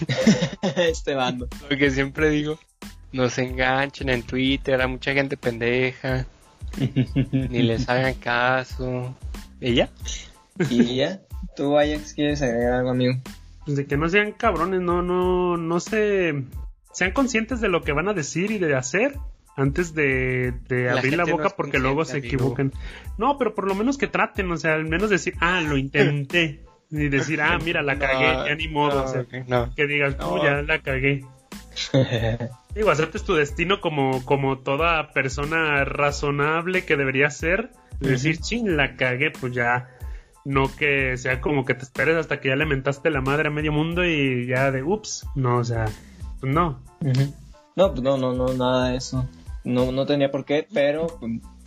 este 0.77 1.15
bando. 1.15 1.49
Lo 1.69 1.77
que 1.77 1.91
siempre 1.91 2.31
digo, 2.31 2.59
no 3.13 3.29
se 3.29 3.43
enganchen 3.43 4.09
en 4.09 4.23
Twitter, 4.23 4.81
a 4.81 4.89
mucha 4.89 5.13
gente 5.13 5.37
pendeja. 5.37 6.27
ni 7.33 7.63
les 7.63 7.89
hagan 7.89 8.15
caso. 8.15 9.15
¿Y 9.61 9.75
ya? 9.75 9.91
¿Y 10.69 10.97
ya? 10.97 11.21
¿Tú, 11.57 11.79
Ajax, 11.79 12.15
quieres 12.15 12.43
agregar 12.43 12.75
algo, 12.75 12.91
amigo? 12.91 13.15
Pues 13.65 13.77
de 13.77 13.87
que 13.87 13.97
no 13.97 14.09
sean 14.09 14.33
cabrones, 14.33 14.81
no, 14.81 15.03
no, 15.03 15.57
no 15.57 15.81
se... 15.81 16.45
Sean 16.93 17.13
conscientes 17.13 17.61
de 17.61 17.69
lo 17.69 17.83
que 17.83 17.93
van 17.93 18.09
a 18.09 18.15
decir 18.15 18.51
y 18.51 18.59
de 18.59 18.75
hacer 18.75 19.17
antes 19.57 19.95
de, 19.95 20.55
abrir 20.91 21.17
la 21.17 21.25
boca 21.25 21.51
porque 21.51 21.79
luego 21.79 22.05
se 22.05 22.19
equivocan. 22.19 22.73
No, 23.19 23.39
pero 23.39 23.55
por 23.55 23.69
lo 23.69 23.75
menos 23.75 23.99
que 23.99 24.07
traten, 24.07 24.51
o 24.51 24.57
sea, 24.57 24.75
al 24.75 24.87
menos 24.87 25.11
decir, 25.11 25.35
ah, 25.41 25.61
lo 25.61 25.77
intenté. 25.77 26.65
Y 26.91 27.09
decir, 27.09 27.41
ah, 27.41 27.59
mira, 27.63 27.83
la 27.83 27.99
cagué, 27.99 28.49
ya 28.49 28.55
ni 28.55 28.69
modo. 28.69 29.05
que 29.77 29.87
digas, 29.87 30.17
oh, 30.21 30.43
ya 30.43 30.63
la 30.63 30.81
cagué. 30.81 31.25
Digo, 32.75 32.91
aceptes 32.91 33.25
tu 33.25 33.35
destino 33.35 33.81
como, 33.81 34.25
como 34.25 34.59
toda 34.59 35.13
persona 35.13 35.85
razonable 35.85 36.85
que 36.85 36.97
debería 36.97 37.31
ser. 37.31 37.71
Decir, 38.01 38.39
ching, 38.39 38.77
la 38.77 38.97
cagué, 38.97 39.31
pues 39.31 39.53
ya. 39.53 39.89
No 40.45 40.75
que 40.75 41.19
sea 41.19 41.41
como 41.41 41.67
que 41.67 41.75
te 41.75 41.83
esperes 41.83 42.17
hasta 42.17 42.41
que 42.41 42.49
ya 42.49 42.57
le 42.57 42.65
mentaste 42.65 43.11
la 43.11 43.21
madre 43.21 43.49
a 43.49 43.51
medio 43.51 43.73
mundo 43.73 44.05
y 44.05 44.47
ya 44.47 44.71
de 44.71 44.83
ups. 44.83 45.27
No, 45.35 45.59
o 45.59 45.65
sea, 45.65 45.85
pues 46.41 46.53
no. 46.53 46.81
No, 47.77 47.91
pues 47.91 48.03
no, 48.03 48.17
no, 48.17 48.33
no, 48.33 48.53
nada 48.55 48.89
de 48.89 48.97
eso 48.97 49.29
no, 49.65 49.93
no 49.93 50.07
tenía 50.07 50.31
por 50.31 50.45
qué, 50.45 50.67
pero 50.73 51.07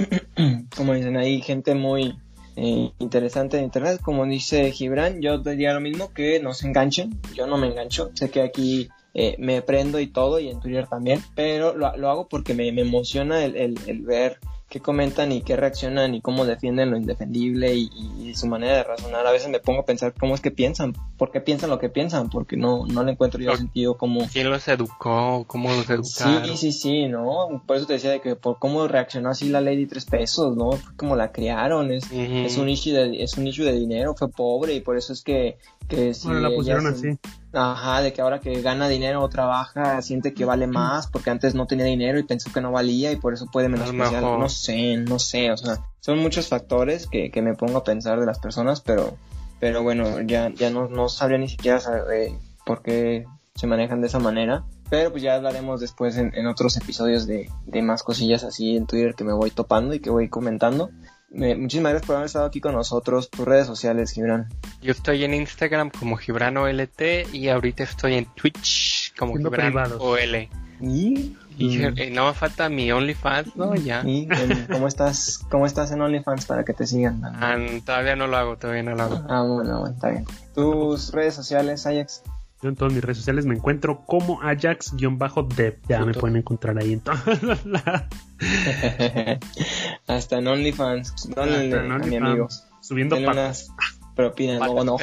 como 0.75 0.93
dicen, 0.93 1.17
hay 1.17 1.41
gente 1.41 1.75
muy 1.75 2.17
eh, 2.55 2.91
interesante 2.99 3.57
en 3.57 3.65
internet, 3.65 3.99
como 4.01 4.25
dice 4.25 4.71
Gibran, 4.71 5.21
yo 5.21 5.39
diría 5.39 5.73
lo 5.73 5.81
mismo 5.81 6.13
que 6.13 6.39
no 6.39 6.53
se 6.53 6.67
enganchen, 6.67 7.19
yo 7.33 7.47
no 7.47 7.57
me 7.57 7.67
engancho, 7.67 8.11
sé 8.13 8.29
que 8.29 8.41
aquí 8.41 8.89
eh, 9.13 9.35
me 9.39 9.61
prendo 9.61 9.99
y 9.99 10.07
todo, 10.07 10.39
y 10.39 10.49
en 10.49 10.59
Twitter 10.59 10.87
también, 10.87 11.21
pero 11.35 11.75
lo, 11.75 11.95
lo 11.97 12.09
hago 12.09 12.27
porque 12.27 12.53
me, 12.53 12.71
me 12.71 12.81
emociona 12.81 13.43
el, 13.43 13.55
el 13.55 14.01
ver 14.01 14.39
qué 14.73 14.79
comentan 14.79 15.31
y 15.31 15.43
qué 15.43 15.55
reaccionan 15.55 16.15
y 16.15 16.21
cómo 16.21 16.45
defienden 16.47 16.89
lo 16.89 16.97
indefendible 16.97 17.75
y, 17.75 18.33
su 18.33 18.47
manera 18.47 18.77
de 18.77 18.83
razonar. 18.83 19.27
A 19.27 19.31
veces 19.31 19.49
me 19.49 19.59
pongo 19.59 19.81
a 19.81 19.85
pensar 19.85 20.15
cómo 20.19 20.33
es 20.33 20.41
que 20.41 20.49
piensan, 20.49 20.93
por 21.19 21.29
qué 21.29 21.39
piensan 21.39 21.69
lo 21.69 21.77
que 21.77 21.89
piensan, 21.89 22.31
porque 22.31 22.57
no, 22.57 22.87
no 22.87 23.03
le 23.03 23.11
encuentro 23.11 23.39
yo 23.39 23.55
sentido 23.55 23.95
como... 23.95 24.27
¿Quién 24.27 24.49
los 24.49 24.67
educó? 24.67 25.45
¿Cómo 25.45 25.69
los 25.69 25.87
educaron? 25.87 26.47
Sí, 26.47 26.57
sí, 26.57 26.71
sí, 26.71 27.07
¿no? 27.07 27.61
Por 27.67 27.77
eso 27.77 27.85
te 27.85 27.93
decía 27.93 28.09
de 28.09 28.21
que 28.21 28.35
por 28.35 28.57
cómo 28.57 28.87
reaccionó 28.87 29.29
así 29.29 29.49
la 29.49 29.61
Lady 29.61 29.85
Tres 29.85 30.05
Pesos, 30.05 30.57
¿no? 30.57 30.71
Fue 30.71 30.95
como 30.95 31.15
la 31.15 31.31
criaron, 31.31 31.91
es, 31.91 32.11
es 32.11 32.57
un 32.57 32.67
issue 32.67 32.93
de, 32.93 33.21
es 33.21 33.37
un 33.37 33.45
issue 33.45 33.65
de 33.65 33.73
dinero, 33.73 34.15
fue 34.15 34.29
pobre 34.29 34.73
y 34.73 34.81
por 34.81 34.97
eso 34.97 35.13
es 35.13 35.21
que 35.21 35.59
que 35.87 36.13
si 36.13 36.29
la 36.29 36.49
pusieron 36.49 36.87
así. 36.87 37.17
Ajá, 37.53 38.01
de 38.01 38.13
que 38.13 38.21
ahora 38.21 38.39
que 38.39 38.61
gana 38.61 38.87
dinero 38.87 39.21
o 39.21 39.29
trabaja, 39.29 40.01
siente 40.01 40.33
que 40.33 40.43
vale 40.43 40.65
más 40.65 41.07
porque 41.07 41.29
antes 41.29 41.53
no 41.53 41.67
tenía 41.67 41.85
dinero 41.85 42.17
y 42.17 42.23
pensó 42.23 42.51
que 42.51 42.61
no 42.61 42.71
valía 42.71 43.11
y 43.11 43.15
por 43.15 43.33
eso 43.33 43.45
puede 43.51 43.69
menospreciar. 43.69 44.23
No 44.23 44.49
sé, 44.49 44.97
no 44.97 45.19
sé, 45.19 45.51
o 45.51 45.57
sea, 45.57 45.79
son 45.99 46.19
muchos 46.19 46.47
factores 46.47 47.05
que, 47.07 47.29
que 47.29 47.41
me 47.41 47.53
pongo 47.53 47.77
a 47.77 47.83
pensar 47.83 48.19
de 48.19 48.25
las 48.25 48.39
personas, 48.39 48.81
pero, 48.81 49.17
pero 49.59 49.83
bueno, 49.83 50.21
ya, 50.21 50.49
ya 50.49 50.71
no, 50.71 50.87
no 50.87 51.09
sabría 51.09 51.37
ni 51.37 51.47
siquiera 51.47 51.79
saber, 51.79 52.31
por 52.65 52.81
qué 52.81 53.25
se 53.55 53.67
manejan 53.67 54.01
de 54.01 54.07
esa 54.07 54.19
manera. 54.19 54.63
Pero 54.89 55.11
pues 55.11 55.23
ya 55.23 55.35
hablaremos 55.35 55.79
después 55.79 56.17
en, 56.17 56.33
en 56.35 56.47
otros 56.47 56.75
episodios 56.77 57.25
de, 57.25 57.49
de, 57.65 57.81
más 57.81 58.03
cosillas 58.03 58.43
así 58.43 58.75
en 58.75 58.85
Twitter 58.85 59.15
que 59.15 59.23
me 59.23 59.33
voy 59.33 59.49
topando 59.49 59.93
y 59.93 59.99
que 59.99 60.09
voy 60.09 60.29
comentando 60.29 60.91
muchísimas 61.33 61.91
gracias 61.91 62.07
por 62.07 62.15
haber 62.15 62.25
estado 62.27 62.45
aquí 62.45 62.61
con 62.61 62.73
nosotros. 62.73 63.29
Tus 63.29 63.45
redes 63.45 63.67
sociales, 63.67 64.11
Gibran. 64.11 64.49
Yo 64.81 64.91
estoy 64.91 65.23
en 65.23 65.33
Instagram 65.33 65.89
como 65.89 66.17
GibranOLT 66.17 67.01
y 67.33 67.49
ahorita 67.49 67.83
estoy 67.83 68.15
en 68.15 68.25
Twitch 68.35 69.13
como 69.17 69.35
GibranOL. 69.35 70.49
¿Y? 70.81 71.37
Y 71.57 71.77
mm. 71.77 72.13
no 72.13 72.27
me 72.27 72.33
falta 72.33 72.67
mi 72.69 72.91
OnlyFans, 72.91 73.55
¿no? 73.55 73.75
Ya. 73.75 74.01
¿Y 74.05 74.27
cómo 74.71 74.87
estás, 74.87 75.39
cómo 75.49 75.65
estás 75.65 75.91
en 75.91 76.01
OnlyFans 76.01 76.45
para 76.45 76.63
que 76.65 76.73
te 76.73 76.87
sigan? 76.87 77.21
Ah, 77.23 77.57
todavía 77.85 78.15
no 78.15 78.27
lo 78.27 78.37
hago, 78.37 78.57
todavía 78.57 78.83
no 78.83 78.95
lo 78.95 79.03
hago. 79.03 79.25
Ah, 79.29 79.43
bueno, 79.43 79.79
bueno, 79.79 79.93
está 79.93 80.09
bien. 80.09 80.25
¿Tus 80.55 81.11
redes 81.11 81.35
sociales, 81.35 81.85
Ajax? 81.85 82.23
Yo 82.63 82.69
en 82.69 82.77
todas 82.77 82.93
mis 82.93 83.03
redes 83.03 83.17
sociales 83.17 83.45
me 83.45 83.55
encuentro 83.55 84.05
como 84.05 84.41
Ajax-Dev. 84.41 85.79
Ya 85.89 86.05
me 86.05 86.13
pueden 86.13 86.37
encontrar 86.37 86.77
ahí 86.79 86.93
en 86.93 87.01
todas 87.01 87.43
las... 87.65 88.05
Hasta 90.07 90.37
en 90.37 90.47
OnlyFans. 90.47 91.13
Mi 92.07 92.15
amigo. 92.15 92.47
Subiendo 92.79 93.17
patas. 93.25 93.67
Propina, 94.15 94.59
no, 94.59 94.83
no. 94.83 94.97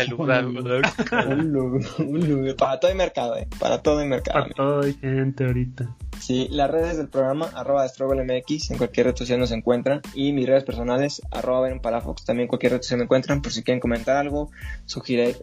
Para 2.56 2.78
todo 2.80 2.90
el 2.90 2.96
mercado, 2.96 3.36
eh. 3.36 3.48
Para 3.58 3.82
todo 3.82 4.00
el 4.00 4.08
mercado. 4.08 4.40
Para 4.40 4.54
todo 4.54 4.82
el 4.82 4.96
gente 4.98 5.44
ahorita. 5.44 5.96
Sí, 6.20 6.48
las 6.50 6.70
redes 6.70 6.98
del 6.98 7.08
programa, 7.08 7.46
arroba 7.54 7.86
MX, 7.86 8.70
en 8.70 8.78
cualquier 8.78 9.06
red 9.06 9.16
social 9.16 9.40
nos 9.40 9.50
encuentran. 9.52 10.02
Y 10.14 10.32
mis 10.32 10.46
redes 10.46 10.64
personales, 10.64 11.22
arroba 11.30 11.68
Palafox, 11.80 12.24
también 12.24 12.44
en 12.44 12.48
cualquier 12.48 12.72
red 12.72 12.82
social 12.82 12.98
me 12.98 13.04
encuentran. 13.04 13.42
Por 13.42 13.52
si 13.52 13.62
quieren 13.62 13.80
comentar 13.80 14.16
algo, 14.16 14.50
sugerir, 14.84 15.38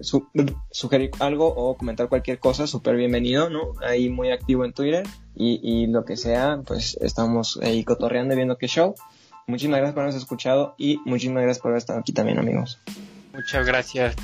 sugerir 0.71 1.11
algo 1.19 1.47
o 1.47 1.75
comentar 1.75 2.07
cualquier 2.09 2.39
cosa, 2.39 2.67
súper 2.67 2.95
bienvenido, 2.95 3.49
¿no? 3.49 3.73
Ahí 3.81 4.09
muy 4.09 4.31
activo 4.31 4.65
en 4.65 4.73
Twitter. 4.73 5.05
Y, 5.35 5.59
y 5.61 5.87
lo 5.87 6.05
que 6.05 6.15
sea, 6.15 6.61
pues 6.65 6.97
estamos 7.01 7.59
ahí 7.61 7.83
cotorreando 7.83 8.33
y 8.33 8.37
viendo 8.37 8.57
qué 8.57 8.67
show. 8.67 8.95
Muchísimas 9.47 9.79
gracias 9.79 9.93
por 9.93 10.03
habernos 10.03 10.21
escuchado 10.21 10.75
y 10.77 10.99
muchísimas 11.05 11.43
gracias 11.43 11.61
por 11.61 11.71
haber 11.71 11.79
estado 11.79 11.99
aquí 11.99 12.11
también, 12.11 12.37
amigos. 12.37 12.79
Muchas 13.37 13.67
gracias. 13.67 14.15